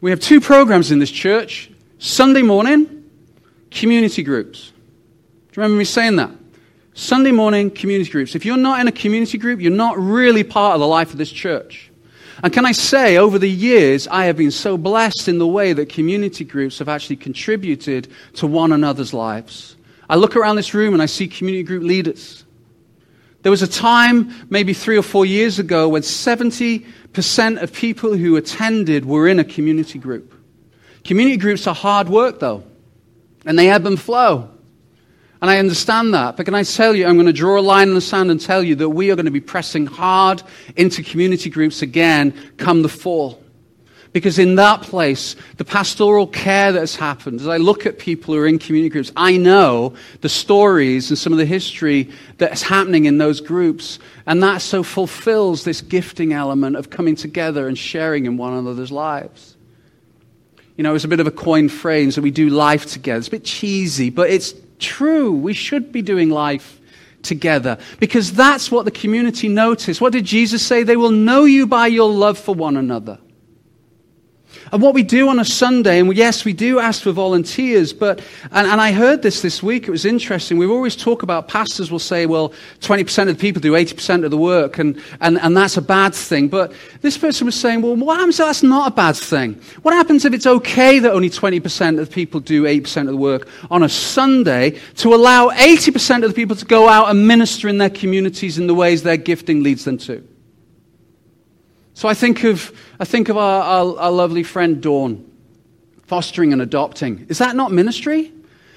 We 0.00 0.10
have 0.10 0.20
two 0.20 0.40
programs 0.40 0.90
in 0.90 0.98
this 0.98 1.10
church 1.10 1.70
Sunday 1.98 2.42
morning, 2.42 3.10
community 3.70 4.22
groups. 4.22 4.68
Do 4.68 5.60
you 5.60 5.62
remember 5.62 5.78
me 5.78 5.84
saying 5.84 6.16
that? 6.16 6.30
Sunday 6.92 7.32
morning, 7.32 7.70
community 7.70 8.10
groups. 8.10 8.34
If 8.34 8.44
you're 8.44 8.56
not 8.56 8.80
in 8.80 8.88
a 8.88 8.92
community 8.92 9.38
group, 9.38 9.60
you're 9.60 9.70
not 9.70 9.98
really 9.98 10.44
part 10.44 10.74
of 10.74 10.80
the 10.80 10.86
life 10.86 11.12
of 11.12 11.18
this 11.18 11.30
church. 11.30 11.87
And 12.42 12.52
can 12.52 12.64
I 12.64 12.72
say, 12.72 13.16
over 13.16 13.38
the 13.38 13.50
years, 13.50 14.06
I 14.06 14.26
have 14.26 14.36
been 14.36 14.50
so 14.50 14.76
blessed 14.76 15.28
in 15.28 15.38
the 15.38 15.46
way 15.46 15.72
that 15.72 15.88
community 15.88 16.44
groups 16.44 16.78
have 16.78 16.88
actually 16.88 17.16
contributed 17.16 18.08
to 18.34 18.46
one 18.46 18.72
another's 18.72 19.12
lives. 19.12 19.76
I 20.08 20.16
look 20.16 20.36
around 20.36 20.56
this 20.56 20.72
room 20.72 20.94
and 20.94 21.02
I 21.02 21.06
see 21.06 21.26
community 21.26 21.64
group 21.64 21.82
leaders. 21.82 22.44
There 23.42 23.50
was 23.50 23.62
a 23.62 23.68
time, 23.68 24.32
maybe 24.50 24.72
three 24.72 24.96
or 24.96 25.02
four 25.02 25.26
years 25.26 25.58
ago, 25.58 25.88
when 25.88 26.02
70% 26.02 27.62
of 27.62 27.72
people 27.72 28.16
who 28.16 28.36
attended 28.36 29.04
were 29.04 29.28
in 29.28 29.38
a 29.38 29.44
community 29.44 29.98
group. 29.98 30.34
Community 31.04 31.36
groups 31.36 31.66
are 31.66 31.74
hard 31.74 32.08
work, 32.08 32.40
though, 32.40 32.64
and 33.44 33.58
they 33.58 33.70
ebb 33.70 33.86
and 33.86 33.98
flow. 33.98 34.50
And 35.40 35.50
I 35.50 35.58
understand 35.58 36.14
that. 36.14 36.36
But 36.36 36.46
can 36.46 36.54
I 36.54 36.64
tell 36.64 36.96
you, 36.96 37.06
I'm 37.06 37.14
going 37.14 37.26
to 37.26 37.32
draw 37.32 37.58
a 37.58 37.62
line 37.62 37.88
in 37.88 37.94
the 37.94 38.00
sand 38.00 38.30
and 38.30 38.40
tell 38.40 38.62
you 38.62 38.74
that 38.76 38.88
we 38.88 39.10
are 39.10 39.14
going 39.14 39.26
to 39.26 39.30
be 39.30 39.40
pressing 39.40 39.86
hard 39.86 40.42
into 40.76 41.02
community 41.02 41.48
groups 41.48 41.80
again 41.80 42.34
come 42.56 42.82
the 42.82 42.88
fall. 42.88 43.40
Because 44.12 44.38
in 44.38 44.56
that 44.56 44.82
place, 44.82 45.36
the 45.58 45.64
pastoral 45.64 46.26
care 46.26 46.72
that 46.72 46.80
has 46.80 46.96
happened, 46.96 47.40
as 47.40 47.46
I 47.46 47.58
look 47.58 47.86
at 47.86 47.98
people 47.98 48.34
who 48.34 48.40
are 48.40 48.46
in 48.46 48.58
community 48.58 48.88
groups, 48.88 49.12
I 49.16 49.36
know 49.36 49.94
the 50.22 50.28
stories 50.28 51.10
and 51.10 51.18
some 51.18 51.32
of 51.32 51.38
the 51.38 51.44
history 51.44 52.10
that's 52.38 52.62
happening 52.62 53.04
in 53.04 53.18
those 53.18 53.40
groups. 53.40 53.98
And 54.26 54.42
that 54.42 54.62
so 54.62 54.82
fulfills 54.82 55.62
this 55.64 55.82
gifting 55.82 56.32
element 56.32 56.74
of 56.76 56.90
coming 56.90 57.16
together 57.16 57.68
and 57.68 57.76
sharing 57.76 58.24
in 58.24 58.38
one 58.38 58.54
another's 58.54 58.90
lives. 58.90 59.56
You 60.76 60.84
know, 60.84 60.94
it's 60.94 61.04
a 61.04 61.08
bit 61.08 61.20
of 61.20 61.26
a 61.26 61.32
coined 61.32 61.70
phrase 61.70 62.14
that 62.14 62.22
we 62.22 62.30
do 62.30 62.48
life 62.48 62.86
together. 62.86 63.18
It's 63.18 63.28
a 63.28 63.32
bit 63.32 63.44
cheesy, 63.44 64.10
but 64.10 64.30
it's 64.30 64.54
true. 64.78 65.32
We 65.32 65.52
should 65.52 65.92
be 65.92 66.02
doing 66.02 66.30
life 66.30 66.80
together 67.22 67.78
because 67.98 68.32
that's 68.32 68.70
what 68.70 68.84
the 68.84 68.90
community 68.90 69.48
noticed. 69.48 70.00
What 70.00 70.12
did 70.12 70.24
Jesus 70.24 70.64
say? 70.64 70.82
They 70.82 70.96
will 70.96 71.10
know 71.10 71.44
you 71.44 71.66
by 71.66 71.88
your 71.88 72.10
love 72.10 72.38
for 72.38 72.54
one 72.54 72.76
another. 72.76 73.18
And 74.72 74.82
what 74.82 74.94
we 74.94 75.02
do 75.02 75.28
on 75.28 75.38
a 75.38 75.44
Sunday, 75.44 75.98
and 75.98 76.14
yes, 76.16 76.44
we 76.44 76.52
do 76.52 76.78
ask 76.78 77.02
for 77.02 77.12
volunteers, 77.12 77.92
but, 77.92 78.20
and, 78.50 78.66
and 78.66 78.80
I 78.80 78.92
heard 78.92 79.22
this 79.22 79.40
this 79.40 79.62
week, 79.62 79.88
it 79.88 79.90
was 79.90 80.04
interesting. 80.04 80.58
We 80.58 80.66
always 80.66 80.96
talk 80.96 81.22
about 81.22 81.48
pastors 81.48 81.90
will 81.90 81.98
say, 81.98 82.26
well, 82.26 82.52
20% 82.80 83.28
of 83.28 83.38
the 83.38 83.40
people 83.40 83.60
do 83.60 83.72
80% 83.72 84.24
of 84.24 84.30
the 84.30 84.36
work, 84.36 84.78
and, 84.78 85.00
and, 85.20 85.38
and 85.38 85.56
that's 85.56 85.76
a 85.76 85.82
bad 85.82 86.14
thing. 86.14 86.48
But 86.48 86.72
this 87.00 87.16
person 87.16 87.46
was 87.46 87.54
saying, 87.54 87.82
well, 87.82 87.96
what 87.96 88.18
happens 88.18 88.38
if 88.38 88.46
that's 88.46 88.62
not 88.62 88.92
a 88.92 88.94
bad 88.94 89.16
thing? 89.16 89.54
What 89.82 89.94
happens 89.94 90.24
if 90.24 90.32
it's 90.32 90.46
okay 90.46 90.98
that 90.98 91.12
only 91.12 91.30
20% 91.30 91.98
of 91.98 92.08
the 92.08 92.14
people 92.14 92.40
do 92.40 92.64
8% 92.64 93.00
of 93.02 93.06
the 93.06 93.16
work 93.16 93.48
on 93.70 93.82
a 93.82 93.88
Sunday 93.88 94.78
to 94.96 95.14
allow 95.14 95.48
80% 95.48 96.24
of 96.24 96.30
the 96.30 96.34
people 96.34 96.56
to 96.56 96.64
go 96.64 96.88
out 96.88 97.08
and 97.10 97.26
minister 97.26 97.68
in 97.68 97.78
their 97.78 97.90
communities 97.90 98.58
in 98.58 98.66
the 98.66 98.74
ways 98.74 99.02
their 99.02 99.16
gifting 99.16 99.62
leads 99.62 99.84
them 99.84 99.98
to? 99.98 100.26
So 101.98 102.06
I 102.06 102.14
think 102.14 102.44
of, 102.44 102.70
I 103.00 103.04
think 103.04 103.28
of 103.28 103.36
our, 103.36 103.60
our, 103.60 103.98
our 103.98 104.10
lovely 104.12 104.44
friend 104.44 104.80
Dawn, 104.80 105.28
fostering 106.06 106.52
and 106.52 106.62
adopting. 106.62 107.26
Is 107.28 107.38
that 107.38 107.56
not 107.56 107.72
ministry? 107.72 108.32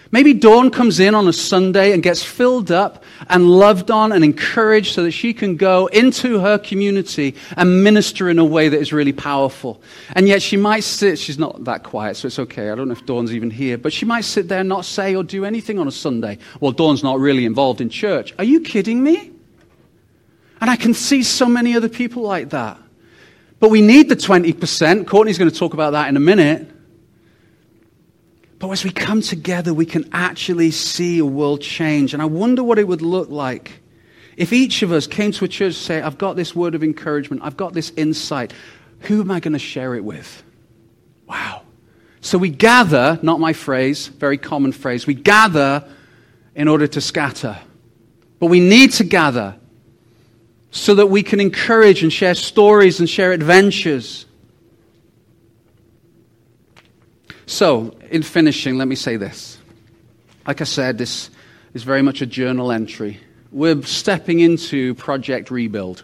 Maybe 0.10 0.34
Dawn 0.34 0.72
comes 0.72 0.99
in 0.99 1.14
on 1.14 1.27
a 1.27 1.34
Sunday 1.34 1.91
and 1.93 2.02
gets 2.02 2.23
filled 2.23 2.72
up 2.72 3.03
and 3.30 3.48
loved 3.48 3.91
on 3.91 4.11
and 4.11 4.23
encouraged 4.23 4.95
so 4.95 5.03
that 5.03 5.11
she 5.11 5.35
can 5.35 5.56
go 5.56 5.85
into 5.85 6.39
her 6.39 6.57
community 6.57 7.35
and 7.56 7.84
minister 7.84 8.27
in 8.27 8.39
a 8.39 8.43
way 8.43 8.69
that 8.69 8.80
is 8.80 8.91
really 8.91 9.14
powerful. 9.14 9.84
And 10.14 10.27
yet 10.27 10.41
she 10.41 10.57
might 10.57 10.84
sit, 10.84 11.19
she's 11.19 11.38
not 11.38 11.64
that 11.65 11.84
quiet, 11.84 12.18
so 12.18 12.26
it's 12.26 12.39
okay. 12.39 12.72
I 12.72 12.76
don't 12.76 12.88
know 12.88 12.95
if 12.95 13.06
Dawn's 13.06 13.35
even 13.35 13.52
here, 13.52 13.77
but 13.77 13.93
she 13.93 14.03
might 14.03 14.26
sit 14.26 14.48
there 14.48 14.61
and 14.61 14.69
not 14.69 14.84
say 14.84 15.15
or 15.15 15.23
do 15.23 15.45
anything 15.45 15.77
on 15.77 15.88
a 15.88 15.91
Sunday. 15.91 16.39
Well, 16.60 16.72
Dawn's 16.72 17.03
not 17.03 17.19
really 17.19 17.45
involved 17.45 17.81
in 17.81 17.89
church. 17.89 18.34
Are 18.39 18.43
you 18.43 18.61
kidding 18.61 19.03
me? 19.03 19.31
And 20.60 20.72
I 20.72 20.76
can 20.76 20.95
see 20.95 21.22
so 21.22 21.45
many 21.45 21.76
other 21.76 21.88
people 21.88 22.23
like 22.23 22.49
that. 22.49 22.80
But 23.61 23.69
we 23.69 23.81
need 23.81 24.09
the 24.09 24.15
20%. 24.15 25.05
Courtney's 25.05 25.38
going 25.38 25.49
to 25.49 25.55
talk 25.55 25.75
about 25.75 25.91
that 25.91 26.09
in 26.09 26.17
a 26.17 26.19
minute. 26.19 26.67
But 28.57 28.69
as 28.71 28.83
we 28.83 28.89
come 28.89 29.21
together, 29.21 29.71
we 29.71 29.85
can 29.85 30.09
actually 30.11 30.71
see 30.71 31.19
a 31.19 31.25
world 31.25 31.61
change. 31.61 32.13
And 32.13 32.23
I 32.23 32.25
wonder 32.25 32.63
what 32.63 32.79
it 32.79 32.88
would 32.88 33.03
look 33.03 33.29
like 33.29 33.81
if 34.35 34.51
each 34.51 34.81
of 34.81 34.91
us 34.91 35.05
came 35.05 35.31
to 35.33 35.45
a 35.45 35.47
church 35.47 35.67
and 35.67 35.75
say, 35.75 36.01
I've 36.01 36.17
got 36.17 36.35
this 36.35 36.55
word 36.55 36.73
of 36.73 36.83
encouragement, 36.83 37.43
I've 37.43 37.55
got 37.55 37.73
this 37.73 37.91
insight. 37.95 38.51
Who 39.01 39.21
am 39.21 39.29
I 39.29 39.39
going 39.39 39.53
to 39.53 39.59
share 39.59 39.93
it 39.93 40.03
with? 40.03 40.41
Wow. 41.27 41.61
So 42.21 42.39
we 42.39 42.49
gather, 42.49 43.19
not 43.21 43.39
my 43.39 43.53
phrase, 43.53 44.07
very 44.07 44.39
common 44.39 44.71
phrase, 44.71 45.05
we 45.05 45.13
gather 45.13 45.88
in 46.55 46.67
order 46.67 46.88
to 46.88 46.99
scatter. 46.99 47.59
But 48.39 48.47
we 48.47 48.59
need 48.59 48.93
to 48.93 49.03
gather 49.03 49.59
so 50.72 50.95
that 50.95 51.07
we 51.07 51.22
can 51.22 51.39
encourage 51.39 52.02
and 52.02 52.11
share 52.11 52.34
stories 52.34 52.99
and 52.99 53.10
share 53.10 53.34
adventures. 53.34 54.26
So, 57.45 57.98
in 58.10 58.23
finishing, 58.23 58.77
let 58.77 58.88
me 58.88 58.95
say 58.95 59.18
this. 59.18 59.57
Like 60.48 60.61
I 60.61 60.64
said, 60.64 60.98
this 60.98 61.30
is 61.73 61.84
very 61.84 62.02
much 62.02 62.22
a 62.22 62.26
journal 62.26 62.72
entry. 62.72 63.19
We're 63.52 63.81
stepping 63.84 64.39
into 64.39 64.95
Project 64.95 65.52
Rebuild. 65.52 66.03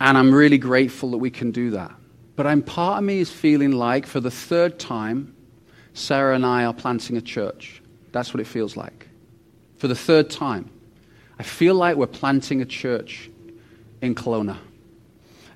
And 0.00 0.16
I'm 0.16 0.34
really 0.34 0.58
grateful 0.58 1.10
that 1.10 1.18
we 1.18 1.30
can 1.30 1.50
do 1.50 1.70
that. 1.72 1.92
But 2.36 2.46
I'm, 2.46 2.62
part 2.62 2.98
of 2.98 3.04
me 3.04 3.20
is 3.20 3.30
feeling 3.30 3.72
like, 3.72 4.06
for 4.06 4.20
the 4.20 4.30
third 4.30 4.78
time, 4.78 5.34
Sarah 5.92 6.34
and 6.34 6.44
I 6.44 6.64
are 6.64 6.74
planting 6.74 7.16
a 7.16 7.22
church. 7.22 7.82
That's 8.12 8.32
what 8.32 8.40
it 8.40 8.46
feels 8.46 8.76
like. 8.76 9.08
For 9.76 9.88
the 9.88 9.94
third 9.94 10.30
time. 10.30 10.70
I 11.38 11.42
feel 11.42 11.74
like 11.74 11.96
we're 11.96 12.06
planting 12.06 12.62
a 12.62 12.64
church 12.64 13.30
in 14.00 14.14
Kelowna. 14.14 14.56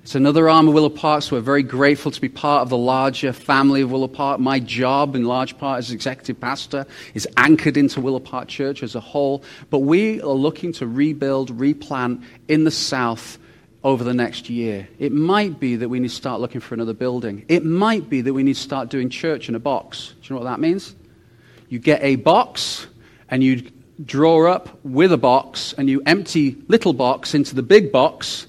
It's 0.03 0.15
another 0.15 0.49
arm 0.49 0.67
of 0.67 0.73
Willow 0.73 0.89
Park, 0.89 1.21
so 1.21 1.35
we're 1.35 1.43
very 1.43 1.61
grateful 1.61 2.11
to 2.11 2.19
be 2.19 2.29
part 2.29 2.63
of 2.63 2.69
the 2.69 2.77
larger 2.77 3.31
family 3.33 3.81
of 3.81 3.91
Willow 3.91 4.07
Park. 4.07 4.39
My 4.39 4.59
job, 4.59 5.15
in 5.15 5.25
large 5.25 5.59
part, 5.59 5.77
as 5.77 5.91
executive 5.91 6.39
pastor, 6.39 6.87
is 7.13 7.27
anchored 7.37 7.77
into 7.77 8.01
Willow 8.01 8.19
Park 8.19 8.47
Church 8.47 8.81
as 8.81 8.95
a 8.95 8.99
whole. 8.99 9.43
But 9.69 9.79
we 9.79 10.19
are 10.21 10.29
looking 10.29 10.73
to 10.73 10.87
rebuild, 10.87 11.51
replant 11.51 12.23
in 12.47 12.63
the 12.63 12.71
south 12.71 13.37
over 13.83 14.03
the 14.03 14.13
next 14.13 14.49
year. 14.49 14.87
It 14.97 15.11
might 15.11 15.59
be 15.59 15.75
that 15.75 15.89
we 15.89 15.99
need 15.99 16.09
to 16.09 16.15
start 16.15 16.41
looking 16.41 16.61
for 16.61 16.73
another 16.73 16.93
building. 16.93 17.45
It 17.47 17.63
might 17.63 18.09
be 18.09 18.21
that 18.21 18.33
we 18.33 18.41
need 18.41 18.55
to 18.55 18.59
start 18.59 18.89
doing 18.89 19.09
church 19.09 19.49
in 19.49 19.55
a 19.55 19.59
box. 19.59 20.13
Do 20.21 20.27
you 20.27 20.35
know 20.35 20.41
what 20.41 20.49
that 20.49 20.59
means? 20.59 20.95
You 21.69 21.77
get 21.77 22.01
a 22.03 22.15
box 22.15 22.87
and 23.29 23.43
you 23.43 23.71
draw 24.05 24.51
up 24.51 24.79
with 24.83 25.11
a 25.11 25.17
box 25.17 25.73
and 25.77 25.89
you 25.89 26.01
empty 26.05 26.57
little 26.67 26.93
box 26.93 27.33
into 27.33 27.55
the 27.55 27.63
big 27.63 27.91
box, 27.91 28.47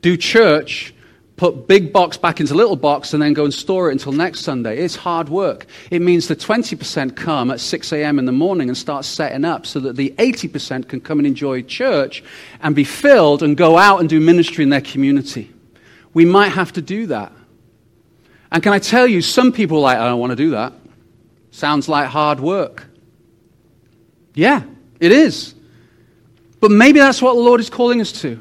do 0.00 0.16
church, 0.16 0.94
put 1.36 1.66
big 1.66 1.92
box 1.92 2.16
back 2.16 2.40
into 2.40 2.54
little 2.54 2.76
box, 2.76 3.12
and 3.12 3.22
then 3.22 3.32
go 3.32 3.44
and 3.44 3.52
store 3.52 3.88
it 3.88 3.92
until 3.92 4.12
next 4.12 4.40
Sunday. 4.40 4.78
It's 4.78 4.94
hard 4.94 5.28
work. 5.28 5.66
It 5.90 6.00
means 6.00 6.28
the 6.28 6.36
20% 6.36 7.16
come 7.16 7.50
at 7.50 7.60
6 7.60 7.92
a.m. 7.92 8.18
in 8.18 8.26
the 8.26 8.32
morning 8.32 8.68
and 8.68 8.76
start 8.76 9.04
setting 9.04 9.44
up 9.44 9.66
so 9.66 9.80
that 9.80 9.96
the 9.96 10.14
80% 10.18 10.88
can 10.88 11.00
come 11.00 11.18
and 11.18 11.26
enjoy 11.26 11.62
church 11.62 12.22
and 12.60 12.76
be 12.76 12.84
filled 12.84 13.42
and 13.42 13.56
go 13.56 13.78
out 13.78 14.00
and 14.00 14.08
do 14.08 14.20
ministry 14.20 14.62
in 14.62 14.70
their 14.70 14.80
community. 14.80 15.52
We 16.14 16.24
might 16.24 16.50
have 16.50 16.72
to 16.74 16.82
do 16.82 17.06
that. 17.06 17.32
And 18.52 18.62
can 18.62 18.72
I 18.72 18.78
tell 18.78 19.06
you, 19.06 19.22
some 19.22 19.50
people 19.50 19.78
are 19.78 19.80
like, 19.80 19.98
I 19.98 20.06
don't 20.06 20.20
want 20.20 20.30
to 20.30 20.36
do 20.36 20.50
that. 20.50 20.74
Sounds 21.50 21.88
like 21.88 22.06
hard 22.06 22.38
work. 22.38 22.86
Yeah, 24.34 24.62
it 25.02 25.12
is. 25.12 25.54
But 26.60 26.70
maybe 26.70 27.00
that's 27.00 27.20
what 27.20 27.34
the 27.34 27.40
Lord 27.40 27.60
is 27.60 27.68
calling 27.68 28.00
us 28.00 28.12
to. 28.22 28.40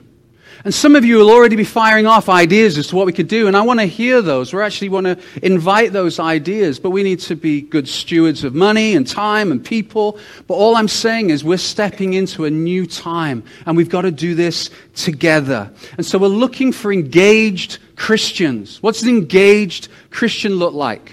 And 0.64 0.72
some 0.72 0.96
of 0.96 1.04
you 1.04 1.18
will 1.18 1.32
already 1.32 1.56
be 1.56 1.64
firing 1.64 2.06
off 2.06 2.30
ideas 2.30 2.78
as 2.78 2.86
to 2.88 2.96
what 2.96 3.08
we 3.08 3.14
could 3.14 3.28
do, 3.28 3.48
and 3.48 3.58
I 3.58 3.64
want 3.64 3.80
to 3.80 3.88
hear 3.88 4.22
those. 4.22 4.54
We 4.54 4.62
actually 4.62 4.90
want 4.90 5.08
to 5.08 5.18
invite 5.42 5.92
those 5.92 6.20
ideas, 6.20 6.80
but 6.80 6.92
we 6.92 7.02
need 7.02 7.20
to 7.22 7.36
be 7.36 7.62
good 7.62 7.88
stewards 7.88 8.44
of 8.44 8.54
money 8.54 8.96
and 8.96 9.08
time 9.08 9.52
and 9.52 9.66
people. 9.66 10.20
But 10.46 10.54
all 10.54 10.76
I'm 10.76 10.88
saying 10.88 11.32
is 11.32 11.44
we're 11.44 11.58
stepping 11.58 12.14
into 12.14 12.46
a 12.46 12.52
new 12.52 12.86
time, 12.86 13.44
and 13.66 13.76
we've 13.76 13.90
got 13.90 14.02
to 14.02 14.12
do 14.12 14.36
this 14.36 14.70
together. 14.94 15.74
And 15.98 16.06
so 16.06 16.20
we're 16.20 16.28
looking 16.28 16.72
for 16.72 16.94
engaged 16.94 17.80
Christians. 17.96 18.84
What's 18.84 19.02
an 19.02 19.10
engaged 19.10 19.88
Christian 20.12 20.58
look 20.58 20.76
like? 20.76 21.12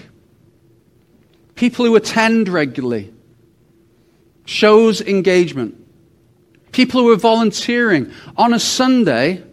People 1.55 1.85
who 1.85 1.95
attend 1.95 2.49
regularly, 2.49 3.11
shows 4.49 4.99
engagement. 5.01 5.75
People 6.71 7.01
who 7.01 7.11
are 7.11 7.17
volunteering 7.17 8.11
on 8.35 8.51
a 8.53 8.59
Sunday, 8.59 9.43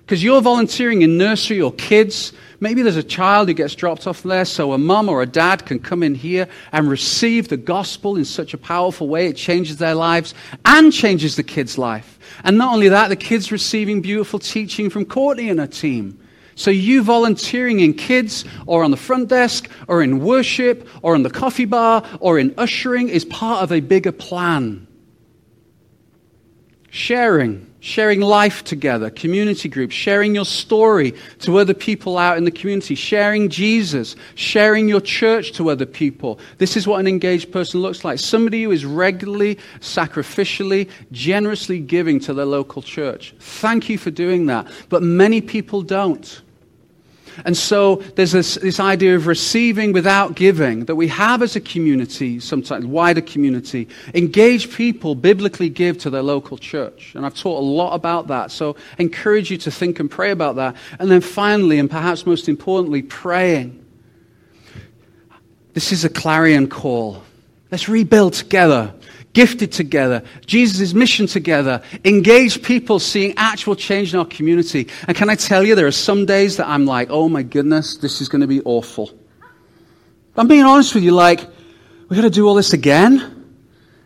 because 0.00 0.22
you're 0.22 0.40
volunteering 0.40 1.02
in 1.02 1.16
nursery 1.16 1.60
or 1.60 1.72
kids. 1.72 2.32
Maybe 2.58 2.82
there's 2.82 2.96
a 2.96 3.04
child 3.04 3.46
who 3.48 3.54
gets 3.54 3.76
dropped 3.76 4.06
off 4.06 4.24
there, 4.24 4.44
so 4.44 4.72
a 4.72 4.78
mum 4.78 5.08
or 5.08 5.22
a 5.22 5.26
dad 5.26 5.64
can 5.64 5.78
come 5.78 6.02
in 6.02 6.16
here 6.16 6.48
and 6.72 6.88
receive 6.88 7.48
the 7.48 7.56
gospel 7.56 8.16
in 8.16 8.24
such 8.24 8.52
a 8.52 8.58
powerful 8.58 9.08
way. 9.08 9.28
It 9.28 9.36
changes 9.36 9.76
their 9.76 9.94
lives 9.94 10.34
and 10.64 10.92
changes 10.92 11.36
the 11.36 11.44
kid's 11.44 11.78
life. 11.78 12.18
And 12.42 12.58
not 12.58 12.74
only 12.74 12.88
that, 12.88 13.08
the 13.08 13.16
kid's 13.16 13.52
receiving 13.52 14.02
beautiful 14.02 14.40
teaching 14.40 14.90
from 14.90 15.04
Courtney 15.04 15.50
and 15.50 15.60
her 15.60 15.66
team. 15.68 16.18
So, 16.62 16.70
you 16.70 17.02
volunteering 17.02 17.80
in 17.80 17.92
kids 17.92 18.44
or 18.66 18.84
on 18.84 18.92
the 18.92 18.96
front 18.96 19.28
desk 19.28 19.68
or 19.88 20.00
in 20.00 20.20
worship 20.20 20.88
or 21.02 21.16
in 21.16 21.24
the 21.24 21.30
coffee 21.30 21.64
bar 21.64 22.04
or 22.20 22.38
in 22.38 22.54
ushering 22.56 23.08
is 23.08 23.24
part 23.24 23.64
of 23.64 23.72
a 23.72 23.80
bigger 23.80 24.12
plan. 24.12 24.86
Sharing, 26.88 27.68
sharing 27.80 28.20
life 28.20 28.62
together, 28.62 29.10
community 29.10 29.68
groups, 29.68 29.92
sharing 29.92 30.36
your 30.36 30.44
story 30.44 31.14
to 31.40 31.56
other 31.56 31.74
people 31.74 32.16
out 32.16 32.38
in 32.38 32.44
the 32.44 32.52
community, 32.52 32.94
sharing 32.94 33.48
Jesus, 33.48 34.14
sharing 34.36 34.88
your 34.88 35.00
church 35.00 35.50
to 35.54 35.68
other 35.68 35.86
people. 35.86 36.38
This 36.58 36.76
is 36.76 36.86
what 36.86 37.00
an 37.00 37.08
engaged 37.08 37.50
person 37.50 37.80
looks 37.80 38.04
like. 38.04 38.20
Somebody 38.20 38.62
who 38.62 38.70
is 38.70 38.84
regularly, 38.84 39.58
sacrificially, 39.80 40.88
generously 41.10 41.80
giving 41.80 42.20
to 42.20 42.32
their 42.32 42.46
local 42.46 42.82
church. 42.82 43.34
Thank 43.40 43.88
you 43.88 43.98
for 43.98 44.12
doing 44.12 44.46
that. 44.46 44.68
But 44.90 45.02
many 45.02 45.40
people 45.40 45.82
don't. 45.82 46.40
And 47.44 47.56
so 47.56 47.96
there's 48.16 48.32
this, 48.32 48.54
this 48.56 48.80
idea 48.80 49.16
of 49.16 49.26
receiving 49.26 49.92
without 49.92 50.34
giving 50.34 50.84
that 50.86 50.96
we 50.96 51.08
have 51.08 51.42
as 51.42 51.56
a 51.56 51.60
community, 51.60 52.40
sometimes 52.40 52.86
wider 52.86 53.20
community. 53.20 53.88
Engage 54.14 54.74
people 54.74 55.14
biblically 55.14 55.68
give 55.68 55.98
to 55.98 56.10
their 56.10 56.22
local 56.22 56.58
church. 56.58 57.14
And 57.14 57.24
I've 57.26 57.34
taught 57.34 57.58
a 57.58 57.64
lot 57.64 57.94
about 57.94 58.28
that. 58.28 58.50
So 58.50 58.76
I 58.98 59.02
encourage 59.02 59.50
you 59.50 59.58
to 59.58 59.70
think 59.70 60.00
and 60.00 60.10
pray 60.10 60.30
about 60.30 60.56
that. 60.56 60.76
And 60.98 61.10
then 61.10 61.20
finally, 61.20 61.78
and 61.78 61.90
perhaps 61.90 62.26
most 62.26 62.48
importantly, 62.48 63.02
praying. 63.02 63.84
This 65.74 65.92
is 65.92 66.04
a 66.04 66.10
clarion 66.10 66.68
call. 66.68 67.22
Let's 67.70 67.88
rebuild 67.88 68.34
together 68.34 68.92
gifted 69.32 69.72
together, 69.72 70.22
Jesus' 70.46 70.92
mission 70.92 71.26
together, 71.26 71.82
engage 72.04 72.62
people 72.62 72.98
seeing 72.98 73.34
actual 73.36 73.74
change 73.74 74.12
in 74.12 74.20
our 74.20 74.26
community. 74.26 74.88
And 75.08 75.16
can 75.16 75.30
I 75.30 75.34
tell 75.34 75.64
you, 75.64 75.74
there 75.74 75.86
are 75.86 75.92
some 75.92 76.26
days 76.26 76.56
that 76.58 76.68
I'm 76.68 76.84
like, 76.84 77.08
oh 77.10 77.28
my 77.28 77.42
goodness, 77.42 77.96
this 77.96 78.20
is 78.20 78.28
going 78.28 78.42
to 78.42 78.46
be 78.46 78.60
awful. 78.62 79.10
I'm 80.36 80.48
being 80.48 80.64
honest 80.64 80.94
with 80.94 81.04
you, 81.04 81.12
like, 81.12 81.46
we 82.08 82.16
got 82.16 82.22
to 82.22 82.30
do 82.30 82.46
all 82.46 82.54
this 82.54 82.72
again? 82.72 83.38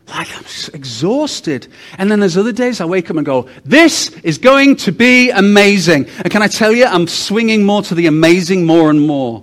Like, 0.08 0.28
I'm 0.36 0.44
exhausted. 0.72 1.66
And 1.98 2.10
then 2.10 2.20
there's 2.20 2.36
other 2.36 2.52
days 2.52 2.80
I 2.80 2.84
wake 2.84 3.10
up 3.10 3.16
and 3.16 3.26
go, 3.26 3.48
this 3.64 4.10
is 4.22 4.38
going 4.38 4.76
to 4.76 4.92
be 4.92 5.30
amazing. 5.30 6.08
And 6.18 6.30
can 6.30 6.42
I 6.42 6.46
tell 6.46 6.72
you, 6.72 6.84
I'm 6.84 7.08
swinging 7.08 7.64
more 7.64 7.82
to 7.82 7.94
the 7.94 8.06
amazing 8.06 8.64
more 8.64 8.90
and 8.90 9.04
more. 9.04 9.42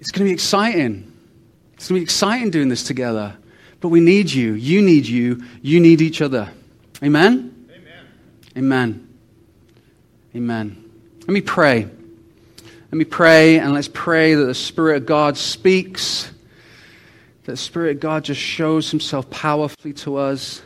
It's 0.00 0.10
going 0.10 0.26
to 0.26 0.30
be 0.30 0.34
exciting. 0.34 1.10
It's 1.74 1.88
going 1.88 2.00
to 2.00 2.00
be 2.00 2.04
exciting 2.04 2.50
doing 2.50 2.68
this 2.68 2.82
together. 2.82 3.36
But 3.80 3.88
we 3.88 4.00
need 4.00 4.30
you. 4.30 4.54
You 4.54 4.82
need 4.82 5.06
you. 5.06 5.42
You 5.62 5.80
need 5.80 6.00
each 6.00 6.20
other. 6.20 6.50
Amen? 7.02 7.68
Amen. 7.70 8.06
Amen. 8.56 9.08
Amen. 10.34 10.90
Let 11.20 11.28
me 11.28 11.40
pray. 11.40 11.88
Let 12.90 12.96
me 12.96 13.04
pray, 13.04 13.58
and 13.58 13.74
let's 13.74 13.88
pray 13.92 14.34
that 14.34 14.46
the 14.46 14.54
Spirit 14.54 14.96
of 14.96 15.06
God 15.06 15.36
speaks, 15.36 16.32
that 17.44 17.52
the 17.52 17.56
Spirit 17.58 17.96
of 17.96 18.00
God 18.00 18.24
just 18.24 18.40
shows 18.40 18.90
Himself 18.90 19.28
powerfully 19.28 19.92
to 19.92 20.16
us. 20.16 20.62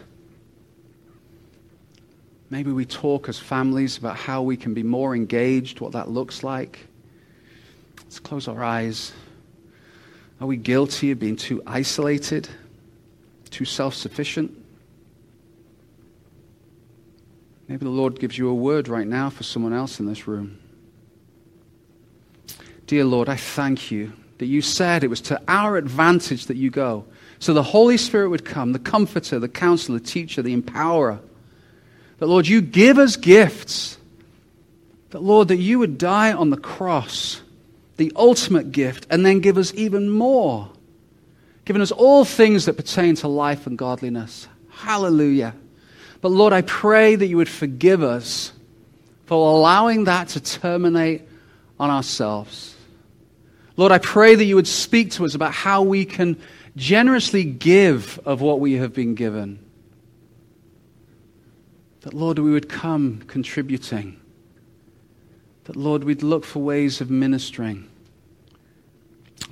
Maybe 2.49 2.71
we 2.71 2.85
talk 2.85 3.29
as 3.29 3.41
families 3.41 3.99
about 3.99 4.17
how 4.17 4.43
we 4.43 4.57
can 4.57 4.73
be 4.73 4.85
more 4.85 5.17
engaged, 5.17 5.81
what 5.81 5.93
that 5.93 6.11
looks 6.11 6.45
like. 6.45 6.79
Let's 7.99 8.21
close 8.21 8.47
our 8.47 8.63
eyes. 8.63 9.13
Are 10.41 10.47
we 10.47 10.57
guilty 10.57 11.11
of 11.11 11.19
being 11.19 11.35
too 11.35 11.61
isolated? 11.67 12.49
Too 13.53 13.65
self 13.65 13.95
sufficient. 13.95 14.59
Maybe 17.69 17.85
the 17.85 17.91
Lord 17.91 18.19
gives 18.19 18.37
you 18.37 18.49
a 18.49 18.55
word 18.55 18.89
right 18.89 19.07
now 19.07 19.31
for 19.31 19.45
someone 19.45 19.73
else 19.73 20.01
in 20.01 20.07
this 20.07 20.27
room. 20.27 20.59
Dear 22.87 23.05
Lord, 23.05 23.29
I 23.29 23.37
thank 23.37 23.91
you 23.91 24.13
that 24.39 24.47
you 24.47 24.61
said 24.61 25.05
it 25.05 25.09
was 25.09 25.21
to 25.23 25.41
our 25.47 25.77
advantage 25.77 26.47
that 26.47 26.57
you 26.57 26.69
go. 26.69 27.05
So 27.39 27.55
the 27.55 27.63
Holy 27.63 27.97
Spirit 27.97 28.29
would 28.31 28.45
come, 28.45 28.73
the 28.73 28.79
comforter, 28.79 29.39
the 29.39 29.49
counselor, 29.49 29.99
the 29.99 30.05
teacher, 30.05 30.43
the 30.43 30.57
empowerer. 30.57 31.21
That, 32.19 32.27
Lord, 32.27 32.47
you 32.47 32.61
give 32.61 32.99
us 32.99 33.17
gifts. 33.17 33.99
That, 35.11 35.23
Lord, 35.23 35.49
that 35.49 35.57
you 35.57 35.79
would 35.79 35.99
die 35.99 36.33
on 36.33 36.51
the 36.51 36.57
cross, 36.57 37.41
the 37.97 38.13
ultimate 38.17 38.73
gift, 38.73 39.07
and 39.11 39.25
then 39.25 39.41
give 39.41 39.59
us 39.59 39.73
even 39.75 40.11
more. 40.11 40.71
Giving 41.65 41.83
us 41.83 41.93
all 41.93 42.25
things 42.25 42.67
that 42.67 42.77
pertain 42.77 43.15
to 43.17 43.29
life 43.29 43.67
and 43.67 43.79
godliness. 43.79 44.49
Hallelujah. 44.71 45.55
But 46.21 46.31
Lord, 46.31 46.53
I 46.53 46.63
pray 46.63 47.15
that 47.15 47.27
you 47.27 47.37
would 47.37 47.49
forgive 47.49 48.03
us 48.03 48.53
for 49.27 49.57
allowing 49.57 50.05
that 50.05 50.29
to 50.29 50.41
terminate 50.41 51.23
on 51.79 51.91
ourselves. 51.91 52.75
Lord, 53.77 53.93
I 53.93 53.99
pray 53.99 54.35
that 54.35 54.45
you 54.45 54.57
would 54.57 54.69
speak 54.69 55.13
to 55.13 55.25
us 55.25 55.35
about 55.35 55.53
how 55.53 55.83
we 55.83 56.05
can 56.05 56.37
generously 56.77 57.45
give 57.45 58.21
of 58.25 58.41
what 58.41 58.61
we 58.61 58.75
have 58.75 58.93
been 58.93 59.15
given. 59.15 59.59
That, 62.03 62.15
Lord, 62.15 62.39
we 62.39 62.51
would 62.51 62.69
come 62.69 63.23
contributing. 63.27 64.21
That, 65.65 65.77
Lord, 65.77 66.05
we'd 66.05 66.23
look 66.23 66.45
for 66.45 66.61
ways 66.61 67.01
of 67.01 67.11
ministering. 67.11 67.89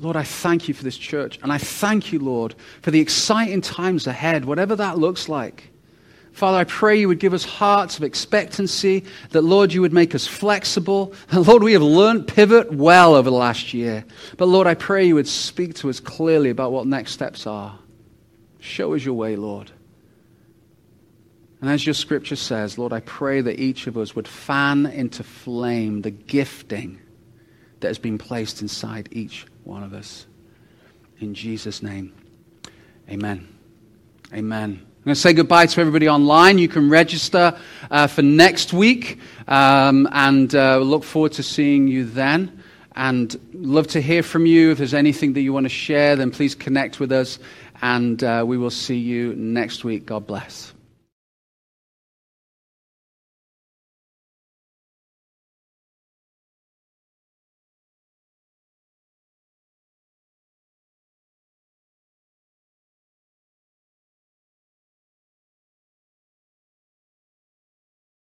Lord, 0.00 0.16
I 0.16 0.22
thank 0.22 0.66
you 0.66 0.74
for 0.74 0.82
this 0.82 0.96
church. 0.96 1.38
And 1.42 1.52
I 1.52 1.58
thank 1.58 2.12
you, 2.12 2.18
Lord, 2.18 2.54
for 2.82 2.90
the 2.90 3.00
exciting 3.00 3.60
times 3.60 4.06
ahead, 4.06 4.44
whatever 4.44 4.74
that 4.76 4.98
looks 4.98 5.28
like. 5.28 5.70
Father, 6.32 6.58
I 6.58 6.64
pray 6.64 6.98
you 6.98 7.08
would 7.08 7.18
give 7.18 7.34
us 7.34 7.44
hearts 7.44 7.98
of 7.98 8.04
expectancy, 8.04 9.04
that, 9.30 9.42
Lord, 9.42 9.72
you 9.72 9.82
would 9.82 9.92
make 9.92 10.14
us 10.14 10.26
flexible. 10.26 11.12
Lord, 11.32 11.62
we 11.62 11.72
have 11.72 11.82
learned 11.82 12.28
pivot 12.28 12.72
well 12.72 13.14
over 13.14 13.28
the 13.28 13.36
last 13.36 13.74
year. 13.74 14.04
But, 14.36 14.46
Lord, 14.46 14.66
I 14.66 14.74
pray 14.74 15.06
you 15.06 15.16
would 15.16 15.28
speak 15.28 15.74
to 15.76 15.90
us 15.90 16.00
clearly 16.00 16.50
about 16.50 16.72
what 16.72 16.86
next 16.86 17.12
steps 17.12 17.46
are. 17.46 17.78
Show 18.60 18.94
us 18.94 19.04
your 19.04 19.14
way, 19.14 19.36
Lord. 19.36 19.70
And 21.60 21.68
as 21.68 21.84
your 21.84 21.94
scripture 21.94 22.36
says, 22.36 22.78
Lord, 22.78 22.92
I 22.92 23.00
pray 23.00 23.42
that 23.42 23.60
each 23.60 23.86
of 23.86 23.98
us 23.98 24.16
would 24.16 24.28
fan 24.28 24.86
into 24.86 25.22
flame 25.22 26.00
the 26.02 26.10
gifting 26.10 27.00
that 27.80 27.88
has 27.88 27.98
been 27.98 28.18
placed 28.18 28.62
inside 28.62 29.08
each 29.12 29.46
one 29.64 29.82
of 29.82 29.94
us. 29.94 30.26
In 31.20 31.34
Jesus' 31.34 31.82
name, 31.82 32.12
amen. 33.08 33.48
Amen. 34.32 34.86
I'm 35.00 35.04
going 35.04 35.14
to 35.14 35.20
say 35.20 35.32
goodbye 35.32 35.66
to 35.66 35.80
everybody 35.80 36.08
online. 36.08 36.58
You 36.58 36.68
can 36.68 36.90
register 36.90 37.58
uh, 37.90 38.06
for 38.06 38.22
next 38.22 38.72
week, 38.72 39.18
um, 39.48 40.08
and 40.12 40.54
uh, 40.54 40.78
look 40.78 41.04
forward 41.04 41.32
to 41.32 41.42
seeing 41.42 41.88
you 41.88 42.04
then. 42.04 42.62
And 42.94 43.38
love 43.54 43.86
to 43.88 44.00
hear 44.00 44.22
from 44.22 44.46
you. 44.46 44.72
If 44.72 44.78
there's 44.78 44.94
anything 44.94 45.32
that 45.32 45.40
you 45.40 45.52
want 45.52 45.64
to 45.64 45.70
share, 45.70 46.16
then 46.16 46.30
please 46.30 46.54
connect 46.54 47.00
with 47.00 47.12
us, 47.12 47.38
and 47.82 48.22
uh, 48.22 48.44
we 48.46 48.58
will 48.58 48.70
see 48.70 48.98
you 48.98 49.34
next 49.36 49.84
week. 49.84 50.06
God 50.06 50.26
bless. 50.26 50.74